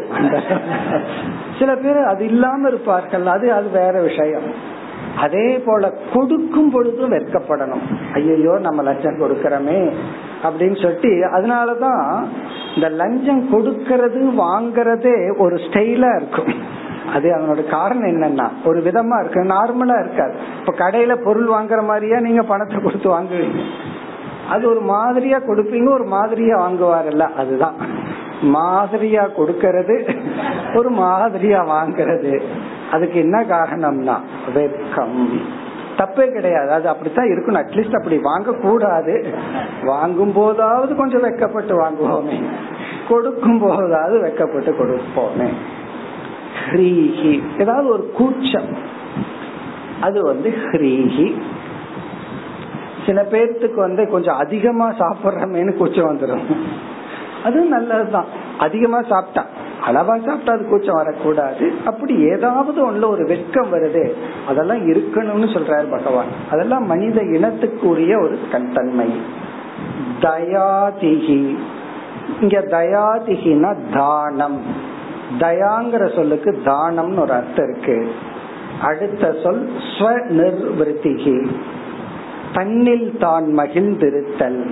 சில 1.59 1.70
பேர் 1.76 2.01
அது 2.12 2.24
இல்லாம 2.24 2.68
இருப்பார்கள். 2.68 3.26
அது 3.26 3.53
அது 3.53 3.68
வேற 3.70 3.95
விஷயம். 4.01 4.49
அதே 5.16 5.49
போல 5.64 5.93
கொடுக்கும் 6.12 6.70
பொழுதும் 6.70 7.12
வெட்கப்படணும் 7.12 7.82
ஐயோ 8.14 8.55
நம்ம 8.61 8.82
லஞ்சம் 8.82 9.20
கொடுக்கறமே 9.22 9.80
அப்படின்னு 10.45 10.78
சொல்லிட்டு 10.82 11.11
அதனாலதான் 11.36 12.05
இந்த 12.74 12.88
லஞ்சம் 13.01 13.43
கொடுக்கறது 13.53 14.20
வாங்கறதே 14.45 15.16
ஒரு 15.38 15.57
ஸ்டைலா 15.57 16.11
இருக்கும். 16.20 16.72
அது 17.12 17.28
அவனோட 17.30 17.70
காரணம் 17.70 18.10
என்னன்னா 18.10 18.48
ஒரு 18.64 18.80
விதமா 18.80 19.20
இருக்கு 19.20 19.42
நார்மலா 19.42 19.98
இருக்காது. 20.04 20.34
இப்ப 20.58 20.72
கடையில 20.72 21.16
பொருள் 21.24 21.48
வாங்குற 21.48 21.84
மாதிரியா 21.84 22.20
நீங்க 22.20 22.42
பணத்தை 22.42 22.78
கொடுத்து 22.78 23.20
வாங்குவீங்க. 23.20 23.62
அது 24.50 24.68
ஒரு 24.68 24.80
மாதிரியா 24.80 25.38
கொடுப்பீங்க 25.38 25.88
ஒரு 25.92 26.04
மாதிரியா 26.04 26.68
வாங்குவார்ல 26.68 27.28
அதுதான். 27.34 27.74
மாதிரியா 28.42 29.24
கொடுக்கறது 29.24 29.96
ஒரு 30.76 30.90
மாதிரியா 30.90 31.60
வாங்குறது. 31.64 32.42
அதுக்கு 32.92 33.18
என்ன 33.18 33.42
காரணம்னா 33.42 34.16
வெக்கம் 34.54 35.40
தப்பே 35.96 36.32
கிடையாது 36.32 36.70
அது 36.72 36.88
அப்படித்தான் 36.88 37.26
இருக்கணும். 37.26 37.62
அட்லீஸ்ட் 37.62 37.96
அப்படி 37.96 38.18
வாங்க 38.18 38.52
கூடாது 38.52 39.34
வாங்கும் 39.82 40.32
போதாவது 40.32 40.96
கொஞ்சம் 40.96 41.22
வெக்கப்பட்டு 41.22 41.74
வாங்குவோமே. 41.84 42.42
கொடுக்கும் 43.08 43.60
போதாவது 43.60 44.18
வெக்கப்பட்டு 44.22 44.72
கொடுப்போமே. 44.80 45.48
ஹ்ரீஹி. 46.73 47.43
ஏதாவது 47.59 47.89
ஒரு 47.89 48.11
கூச்சம். 48.11 48.77
அது 50.01 50.23
வந்து 50.23 50.51
ஹ்ரீஹி. 50.51 51.43
சில 53.07 53.23
பேர்த்துக்கு 53.31 53.75
வந்து 53.75 54.09
கொஞ்சம் 54.09 54.37
அதிகமா 54.37 54.93
சாப்பிடுறமேனு 54.93 55.77
கூச்சம் 55.77 56.18
வந்துடும் 56.18 56.43
அது 57.45 57.61
நல்லதுதான். 57.61 58.25
அதிகமா 58.59 59.03
சாப்பிட்டா. 59.03 59.47
அளவா 59.87 60.25
சாப்பிட்டா 60.25 60.53
அது 60.53 60.66
கூச்சம் 60.66 60.95
வரக்கூடாது. 60.95 61.73
அப்படி 61.85 62.14
ஏதாவது 62.14 62.93
ஒண்ணுல 62.93 63.09
ஒரு 63.09 63.27
வெட்கம் 63.27 63.73
வருது. 63.73 64.12
அதெல்லாம் 64.47 64.93
இருக்கணும்னு 64.93 65.49
சொல்றாரு 65.55 65.91
பகவான். 65.91 66.27
அதெல்லாம் 66.51 66.87
மனித 66.87 67.23
இனத்துக்குரிய 67.23 68.23
ஒரு 68.23 68.39
கண்தன்மை. 68.53 69.12
தயாதிகி 70.20 71.57
இங்க 72.41 72.61
தயாதிகினா 72.61 73.77
தானம். 73.93 74.91
தயாங்கிற 75.39 76.14
சொல்லுக்கு 76.14 76.62
தானம்னு 76.64 77.18
ஒரு 77.18 77.33
அர்த்தம் 77.33 77.70
இருக்கு. 77.70 78.12
அடுத்த 78.83 79.35
சொல் 79.43 79.70
ஸ்வநிர்வத்திகி. 79.99 81.51
தன்னில் 82.53 83.18
தான் 83.18 83.59
மகிழ்ந்திருத்தல். 83.59 84.70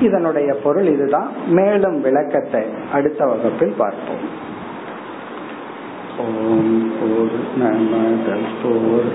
இதனுடைய 0.00 0.54
பொருள் 0.54 0.86
இதுதான். 0.86 1.28
மேலும் 1.46 2.00
விளக்கத்தை 2.00 2.62
அடுத்த 2.92 3.24
வகுப்பில் 3.24 3.74
பார்ப்போம். 3.78 4.44
ஓம் 6.18 6.92
போர் 7.00 7.58
நமத 7.58 8.38
போர் 8.62 9.14